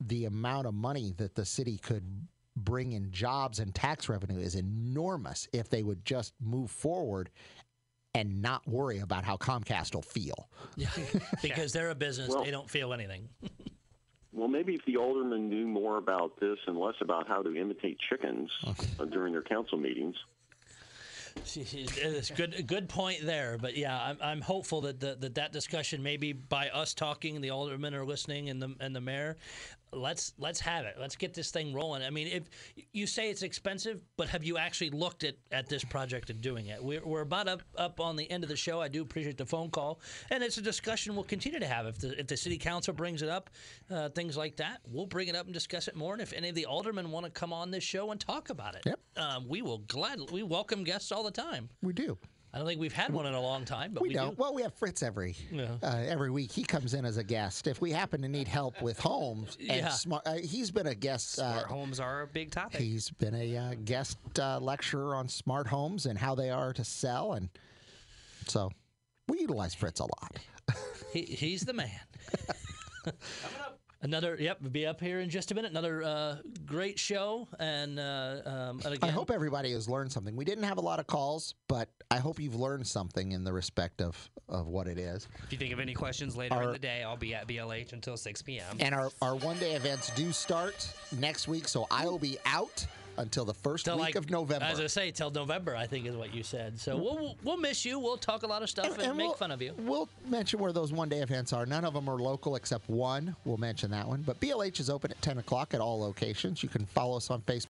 The 0.00 0.26
amount 0.26 0.68
of 0.68 0.74
money 0.74 1.14
that 1.16 1.34
the 1.34 1.44
city 1.44 1.76
could 1.76 2.04
bring 2.56 2.92
in 2.92 3.10
jobs 3.10 3.58
and 3.58 3.74
tax 3.74 4.08
revenue 4.08 4.38
is 4.38 4.54
enormous 4.54 5.48
if 5.52 5.68
they 5.68 5.82
would 5.82 6.04
just 6.04 6.32
move 6.40 6.70
forward 6.70 7.30
and 8.14 8.40
not 8.40 8.66
worry 8.66 9.00
about 9.00 9.24
how 9.24 9.36
Comcast 9.36 9.94
will 9.94 10.02
feel. 10.02 10.48
Yeah, 10.76 10.88
because 11.42 11.72
they're 11.72 11.90
a 11.90 11.94
business. 11.94 12.28
Well- 12.28 12.44
they 12.44 12.52
don't 12.52 12.70
feel 12.70 12.92
anything. 12.92 13.28
Well, 14.32 14.48
maybe 14.48 14.74
if 14.74 14.84
the 14.84 14.96
aldermen 14.96 15.48
knew 15.48 15.66
more 15.66 15.96
about 15.96 16.38
this 16.38 16.58
and 16.66 16.78
less 16.78 16.94
about 17.00 17.26
how 17.26 17.42
to 17.42 17.56
imitate 17.56 17.98
chickens 18.08 18.50
uh, 18.66 19.04
during 19.06 19.32
their 19.32 19.42
council 19.42 19.78
meetings. 19.78 20.16
It's 21.54 22.30
good, 22.30 22.66
good 22.66 22.88
point 22.88 23.20
there. 23.22 23.58
But 23.58 23.76
yeah, 23.76 23.96
I'm, 23.96 24.18
I'm 24.20 24.40
hopeful 24.40 24.80
that, 24.82 24.98
the, 24.98 25.16
that 25.20 25.36
that 25.36 25.52
discussion, 25.52 26.02
maybe 26.02 26.32
by 26.32 26.68
us 26.68 26.94
talking, 26.94 27.40
the 27.40 27.50
aldermen 27.50 27.94
are 27.94 28.04
listening, 28.04 28.50
and 28.50 28.60
the 28.60 28.74
and 28.80 28.94
the 28.94 29.00
mayor, 29.00 29.36
let's 29.92 30.32
let's 30.38 30.60
have 30.60 30.84
it. 30.84 30.96
Let's 30.98 31.16
get 31.16 31.34
this 31.34 31.50
thing 31.50 31.72
rolling. 31.72 32.02
I 32.02 32.10
mean, 32.10 32.26
if 32.28 32.44
you 32.92 33.06
say 33.06 33.30
it's 33.30 33.42
expensive, 33.42 34.00
but 34.16 34.28
have 34.28 34.44
you 34.44 34.58
actually 34.58 34.90
looked 34.90 35.24
at, 35.24 35.36
at 35.52 35.68
this 35.68 35.84
project 35.84 36.30
and 36.30 36.40
doing 36.40 36.66
it? 36.66 36.82
We're, 36.82 37.04
we're 37.04 37.22
about 37.22 37.48
up 37.48 37.62
up 37.76 38.00
on 38.00 38.16
the 38.16 38.30
end 38.30 38.42
of 38.44 38.48
the 38.48 38.56
show. 38.56 38.80
I 38.80 38.88
do 38.88 39.02
appreciate 39.02 39.36
the 39.38 39.46
phone 39.46 39.70
call, 39.70 40.00
and 40.30 40.42
it's 40.42 40.58
a 40.58 40.62
discussion 40.62 41.14
we'll 41.14 41.24
continue 41.24 41.58
to 41.60 41.66
have. 41.66 41.86
If 41.86 41.98
the 41.98 42.18
if 42.20 42.26
the 42.26 42.36
city 42.36 42.58
council 42.58 42.94
brings 42.94 43.22
it 43.22 43.28
up, 43.28 43.50
uh, 43.90 44.08
things 44.10 44.36
like 44.36 44.56
that, 44.56 44.80
we'll 44.86 45.06
bring 45.06 45.28
it 45.28 45.36
up 45.36 45.46
and 45.46 45.54
discuss 45.54 45.88
it 45.88 45.96
more. 45.96 46.12
And 46.12 46.22
if 46.22 46.32
any 46.32 46.48
of 46.48 46.54
the 46.54 46.66
aldermen 46.66 47.10
want 47.10 47.26
to 47.26 47.30
come 47.32 47.52
on 47.52 47.70
this 47.70 47.84
show 47.84 48.10
and 48.10 48.20
talk 48.20 48.50
about 48.50 48.74
it, 48.74 48.82
Yep. 48.86 49.00
um, 49.16 49.48
we 49.48 49.62
will 49.62 49.78
gladly 49.78 50.26
we 50.32 50.42
welcome 50.42 50.84
guests 50.84 51.12
all 51.12 51.22
the 51.22 51.30
time. 51.30 51.68
We 51.82 51.92
do. 51.92 52.18
I 52.58 52.62
don't 52.62 52.66
think 52.66 52.80
we've 52.80 52.92
had 52.92 53.12
one 53.12 53.24
in 53.24 53.34
a 53.34 53.40
long 53.40 53.64
time, 53.64 53.92
but 53.92 54.02
We, 54.02 54.08
we, 54.08 54.14
don't. 54.14 54.30
do. 54.30 54.42
Well, 54.42 54.52
we 54.52 54.62
have 54.62 54.74
Fritz 54.74 55.04
every 55.04 55.36
Yeah. 55.52 55.76
uh, 55.80 56.02
every 56.08 56.28
week. 56.32 56.50
He 56.50 56.64
comes 56.64 56.92
in 56.92 57.04
as 57.04 57.16
a 57.16 57.22
guest. 57.22 57.68
If 57.68 57.80
we 57.80 57.92
happen 57.92 58.20
to 58.22 58.28
need 58.28 58.48
help 58.48 58.82
with 58.82 58.98
homes, 58.98 59.56
and 59.60 59.68
Yeah. 59.68 59.88
smart, 59.90 60.26
uh, 60.26 60.34
he's 60.38 60.72
been 60.72 60.88
a 60.88 60.94
guest. 60.96 61.38
Uh, 61.38 61.52
Smart 61.52 61.66
homes 61.68 62.00
are 62.00 62.22
a 62.22 62.26
big 62.26 62.50
topic. 62.50 62.80
he's 62.80 63.10
been 63.10 63.36
a 63.36 63.56
uh, 63.56 63.74
guest 63.84 64.18
uh, 64.40 64.58
lecturer 64.58 65.14
on 65.14 65.28
smart 65.28 65.68
homes 65.68 66.06
and 66.06 66.18
how 66.18 66.34
they 66.34 66.50
are 66.50 66.72
to 66.72 66.82
sell, 66.82 67.34
and 67.34 67.48
so 68.48 68.72
we 69.28 69.38
utilize 69.38 69.72
Fritz 69.76 70.00
a 70.00 70.04
lot. 70.04 70.38
He, 71.12 71.22
he's 71.22 71.60
the 71.60 71.74
man. 71.74 71.90
Another, 74.00 74.36
yep, 74.38 74.58
be 74.70 74.86
up 74.86 75.00
here 75.00 75.18
in 75.18 75.28
just 75.28 75.50
a 75.50 75.54
minute. 75.54 75.72
Another 75.72 76.04
uh, 76.04 76.36
great 76.64 77.00
show, 77.00 77.48
and, 77.58 77.98
uh, 77.98 78.36
um, 78.44 78.80
and 78.84 78.98
I 79.02 79.08
hope 79.08 79.30
everybody 79.30 79.72
has 79.72 79.88
learned 79.88 80.12
something. 80.12 80.36
We 80.36 80.44
didn't 80.44 80.64
have 80.64 80.78
a 80.78 80.80
lot 80.80 81.00
of 81.00 81.08
calls, 81.08 81.56
but 81.66 81.88
I 82.08 82.18
hope 82.18 82.38
you've 82.38 82.54
learned 82.54 82.86
something 82.86 83.32
in 83.32 83.42
the 83.42 83.52
respect 83.52 84.00
of, 84.00 84.30
of 84.48 84.68
what 84.68 84.86
it 84.86 84.98
is. 84.98 85.26
If 85.42 85.52
you 85.52 85.58
think 85.58 85.72
of 85.72 85.80
any 85.80 85.94
questions 85.94 86.36
later 86.36 86.62
in 86.62 86.72
the 86.72 86.78
day, 86.78 87.02
I'll 87.02 87.16
be 87.16 87.34
at 87.34 87.48
BLH 87.48 87.92
until 87.92 88.16
6 88.16 88.42
p.m. 88.42 88.76
And 88.78 88.94
our, 88.94 89.10
our 89.20 89.34
one 89.34 89.58
day 89.58 89.72
events 89.72 90.10
do 90.14 90.30
start 90.30 90.88
next 91.18 91.48
week, 91.48 91.66
so 91.66 91.88
I 91.90 92.06
will 92.06 92.20
be 92.20 92.38
out 92.46 92.86
until 93.18 93.44
the 93.44 93.54
first 93.54 93.84
till 93.84 93.96
week 93.96 94.06
like 94.06 94.14
of 94.14 94.30
November. 94.30 94.64
As 94.64 94.80
I 94.80 94.86
say, 94.86 95.10
till 95.10 95.30
November, 95.30 95.76
I 95.76 95.86
think 95.86 96.06
is 96.06 96.16
what 96.16 96.34
you 96.34 96.42
said. 96.42 96.78
So 96.80 96.96
we'll 96.96 97.14
we'll, 97.16 97.36
we'll 97.44 97.56
miss 97.56 97.84
you. 97.84 97.98
We'll 97.98 98.16
talk 98.16 98.42
a 98.42 98.46
lot 98.46 98.62
of 98.62 98.70
stuff 98.70 98.98
and, 98.98 99.16
make 99.16 99.26
we'll, 99.26 99.34
fun 99.34 99.50
of 99.50 99.60
you. 99.60 99.74
We'll 99.78 100.08
mention 100.26 100.60
where 100.60 100.72
those 100.72 100.92
one 100.92 101.08
day 101.08 101.18
events 101.18 101.52
are. 101.52 101.66
None 101.66 101.84
of 101.84 101.94
them 101.94 102.08
are 102.08 102.16
local 102.16 102.56
except 102.56 102.88
one. 102.88 103.34
We'll 103.44 103.56
mention 103.56 103.90
that 103.90 104.06
one. 104.06 104.22
But 104.22 104.40
BLH 104.40 104.80
is 104.80 104.90
open 104.90 105.10
at 105.10 105.20
10 105.20 105.38
o'clock 105.38 105.74
at 105.74 105.80
all 105.80 106.00
locations. 106.00 106.62
You 106.62 106.68
can 106.68 106.86
follow 106.86 107.16
us 107.16 107.30
on 107.30 107.42
Facebook. 107.42 107.66